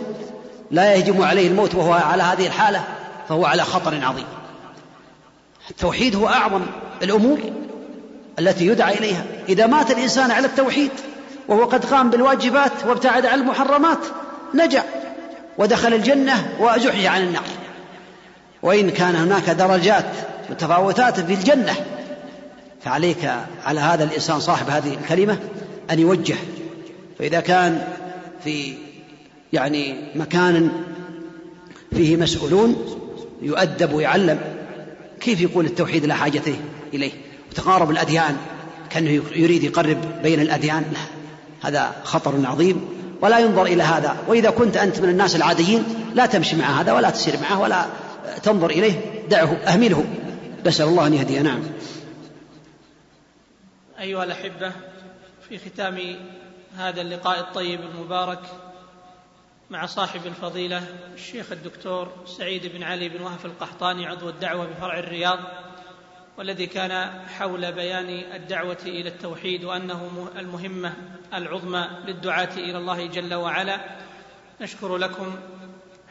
لا 0.72 0.94
يهجم 0.94 1.22
عليه 1.22 1.48
الموت 1.48 1.76
وهو 1.76 1.94
على 1.94 2.24
هذه 2.24 2.48
الحالة 2.48 2.84
فهو 3.30 3.46
على 3.46 3.64
خطر 3.64 4.06
عظيم. 4.06 4.26
التوحيد 5.70 6.16
هو 6.16 6.28
أعظم 6.28 6.62
الأمور 7.04 7.40
التي 8.40 8.68
يدعى 8.68 8.94
إليها. 8.94 9.24
إذا 9.50 9.68
مات 9.68 9.92
الإنسان 9.92 10.32
على 10.32 10.48
التوحيد 10.48 10.92
وهو 11.48 11.66
قد 11.66 11.86
قام 11.86 12.10
بالواجبات 12.10 12.72
وابتعد 12.88 13.26
عن 13.26 13.40
المحرمات 13.40 14.00
نجا 14.54 14.84
ودخل 15.58 15.94
الجنة 15.94 16.56
وزحي 16.60 17.08
عن 17.08 17.22
النار. 17.22 17.44
وإن 18.64 18.90
كان 18.90 19.16
هناك 19.16 19.50
درجات 19.50 20.06
متفاوتات 20.50 21.20
في 21.20 21.34
الجنة 21.34 21.76
فعليك 22.86 23.32
على 23.66 23.80
هذا 23.80 24.04
الإنسان 24.04 24.40
صاحب 24.40 24.70
هذه 24.70 24.94
الكلمة 24.94 25.40
أن 25.92 26.00
يوجه. 26.00 26.36
فإذا 27.20 27.40
كان 27.40 27.88
في 28.44 28.74
يعني 29.54 29.96
مكان 30.16 30.70
فيه 31.96 32.18
مسؤولون 32.18 32.76
يؤدب 33.42 33.94
ويعلم 33.94 34.40
كيف 35.20 35.42
يقول 35.42 35.66
التوحيد 35.66 36.06
لا 36.06 36.14
حاجته 36.14 36.56
إليه؟ 36.94 37.12
وتقارب 37.52 37.92
الأديان 37.92 38.38
كأنه 38.90 39.10
يريد 39.36 39.64
يقرب 39.64 39.98
بين 40.24 40.42
الأديان. 40.42 40.84
لا 40.94 41.00
هذا 41.70 41.96
خطر 42.04 42.46
عظيم 42.46 42.82
ولا 43.22 43.40
ينظر 43.40 43.66
إلى 43.66 43.84
هذا. 43.84 44.18
وإذا 44.28 44.50
كنت 44.50 44.78
أنت 44.78 45.00
من 45.00 45.10
الناس 45.10 45.36
العاديين 45.36 45.84
لا 46.16 46.26
تمشي 46.26 46.56
مع 46.56 46.82
هذا 46.82 46.94
ولا 46.94 47.10
تسير 47.10 47.34
معه 47.42 47.62
ولا 47.62 47.86
تنظر 48.44 48.70
إليه. 48.70 49.02
دعه 49.30 49.58
أهمله. 49.68 50.04
نسأل 50.66 50.86
الله 50.86 51.08
أن 51.08 51.14
يهديه. 51.14 51.42
نعم. 51.42 51.60
أيها 54.00 54.24
الأحبة 54.24 54.72
في 55.50 55.58
ختام 55.58 56.16
هذا 56.78 57.02
اللقاء 57.02 57.40
الطيب 57.40 57.82
المبارك 57.82 58.40
مع 59.70 59.86
صاحب 59.86 60.26
الفضيلة 60.26 60.84
الشيخ 61.14 61.52
الدكتور 61.52 62.12
سعيد 62.26 62.66
بن 62.66 62.84
علي 62.84 63.10
بن 63.10 63.22
وهف 63.22 63.46
القحطاني 63.46 64.08
عضو 64.08 64.30
الدعوة 64.30 64.66
بفرع 64.66 65.00
الرياض 65.00 65.40
والذي 66.38 66.68
كان 66.68 67.22
حول 67.28 67.72
بيان 67.72 68.10
الدعوة 68.34 68.78
إلى 68.86 69.10
التوحيد 69.10 69.64
وأنه 69.64 70.30
المهمة 70.38 70.94
العظمى 71.34 71.90
للدعاة 72.06 72.54
إلى 72.58 72.78
الله 72.78 73.06
جل 73.06 73.34
وعلا. 73.34 73.98
نشكر 74.62 74.98
لكم 74.98 75.36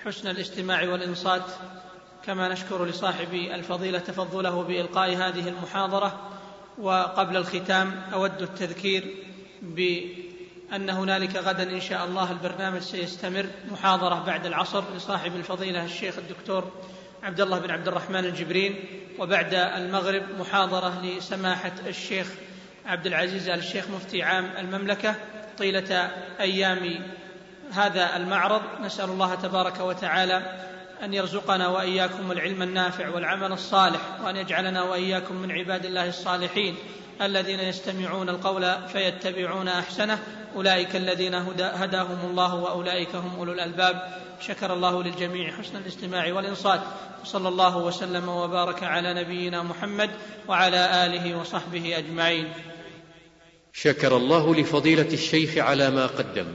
حسن 0.05 0.31
الاستماع 0.31 0.89
والإنصات 0.89 1.45
كما 2.27 2.49
نشكر 2.49 2.85
لصاحب 2.85 3.35
الفضيلة 3.35 3.99
تفضله 3.99 4.63
بإلقاء 4.63 5.11
هذه 5.17 5.49
المحاضرة. 5.49 6.34
وقبل 6.79 7.37
الختام 7.37 8.03
أود 8.13 8.43
التذكير 8.43 9.15
بأن 9.63 10.91
هنالك 10.91 11.37
غدا 11.37 11.63
إن 11.63 11.81
شاء 11.81 12.05
الله 12.05 12.33
البرنامج 12.33 12.81
سيستمر 12.81 13.47
محاضرة 13.71 14.25
بعد 14.27 14.47
العصر 14.47 14.85
لصاحب 14.97 15.37
الفضيلة 15.37 15.85
الشيخ 15.85 16.19
الدكتور 16.19 16.73
عبد 17.23 17.41
الله 17.41 17.59
بن 17.59 17.71
عبد 17.71 17.89
الرحمن 17.89 18.25
الجبرين 18.25 18.85
وبعد 19.19 19.55
المغرب 19.55 20.23
محاضرة 20.39 21.03
لسماحة 21.03 21.73
الشيخ 21.87 22.27
عبد 22.87 23.07
العزيز 23.07 23.49
آل 23.49 23.59
الشيخ 23.59 23.91
مفتي 23.91 24.23
عام 24.23 24.51
المملكة 24.59 25.15
طيلة 25.59 26.11
أيام 26.41 27.05
هذا 27.73 28.17
المعرض. 28.17 28.63
نسأل 28.83 29.11
الله 29.11 29.35
تبارك 29.35 29.81
وتعالى 29.81 30.43
أن 31.03 31.15
يرزقنا 31.15 31.69
وإياكم 31.69 32.33
العلم 32.33 32.63
النافع 32.63 33.09
والعمل 33.09 33.53
الصالح 33.53 34.01
وأن 34.25 34.37
يجعلنا 34.37 34.83
وإياكم 34.83 35.35
من 35.35 35.53
عباد 35.53 35.85
الله 35.85 36.09
الصالحين. 36.09 36.75
الذين 37.23 37.61
يستمعون 37.61 38.29
القول 38.29 38.89
فيتبعون 38.89 39.69
أحسنه. 39.69 40.19
أولئك 40.57 40.97
الذين 40.97 41.35
هداهم 41.59 42.31
الله 42.31 42.55
وأولئك 42.55 43.15
هم 43.15 43.39
أولو 43.39 43.53
الألباب. 43.53 44.03
شكر 44.41 44.73
الله 44.73 45.03
للجميع 45.03 45.53
حسن 45.53 45.77
الاستماع 45.77 46.33
والإنصات. 46.33 46.81
وصلى 47.23 47.49
الله 47.49 47.77
وسلم 47.77 48.29
وبارك 48.29 48.83
على 48.83 49.15
نبينا 49.15 49.63
محمد 49.63 50.11
وعلى 50.49 51.07
آله 51.07 51.39
وصحبه 51.39 51.99
أجمعين. 51.99 52.49
شكر 53.73 54.17
الله 54.17 54.55
لفضيلة 54.55 55.13
الشيخ 55.13 55.59
على 55.59 55.91
ما 55.91 56.07
قدم 56.07 56.47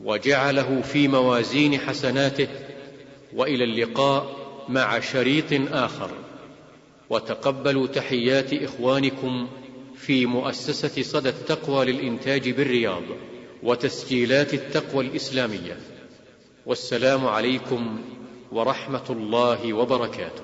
وجعله 0.00 0.82
في 0.82 1.08
موازين 1.08 1.80
حسناته 1.80 2.48
وإلى 3.36 3.64
اللقاء 3.64 4.36
مع 4.68 5.00
شريط 5.00 5.72
آخر. 5.72 6.10
وتقبلوا 7.10 7.86
تحيات 7.86 8.52
إخوانكم 8.52 9.48
في 9.96 10.26
مؤسسة 10.26 11.02
صدى 11.02 11.28
التقوى 11.28 11.84
للإنتاج 11.84 12.50
بالرياض 12.50 13.02
وتسجيلات 13.62 14.54
التقوى 14.54 15.06
الإسلامية. 15.06 15.76
والسلام 16.66 17.26
عليكم 17.26 18.00
ورحمة 18.52 19.10
الله 19.10 19.72
وبركاته. 19.72 20.42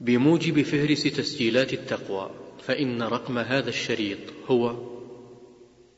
بموجب 0.00 0.62
فهرس 0.62 1.02
تسجيلات 1.02 1.72
التقوى 1.72 2.30
فإن 2.66 3.02
رقم 3.02 3.38
هذا 3.38 3.68
الشريط 3.68 4.18
هو 4.50 4.74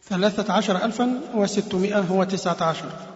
ثلاثة 0.03 0.53
عشر 0.53 0.85
الفا 0.85 1.21
وستمائة 1.35 2.13
وتسعة 2.13 2.63
عشر. 2.63 3.16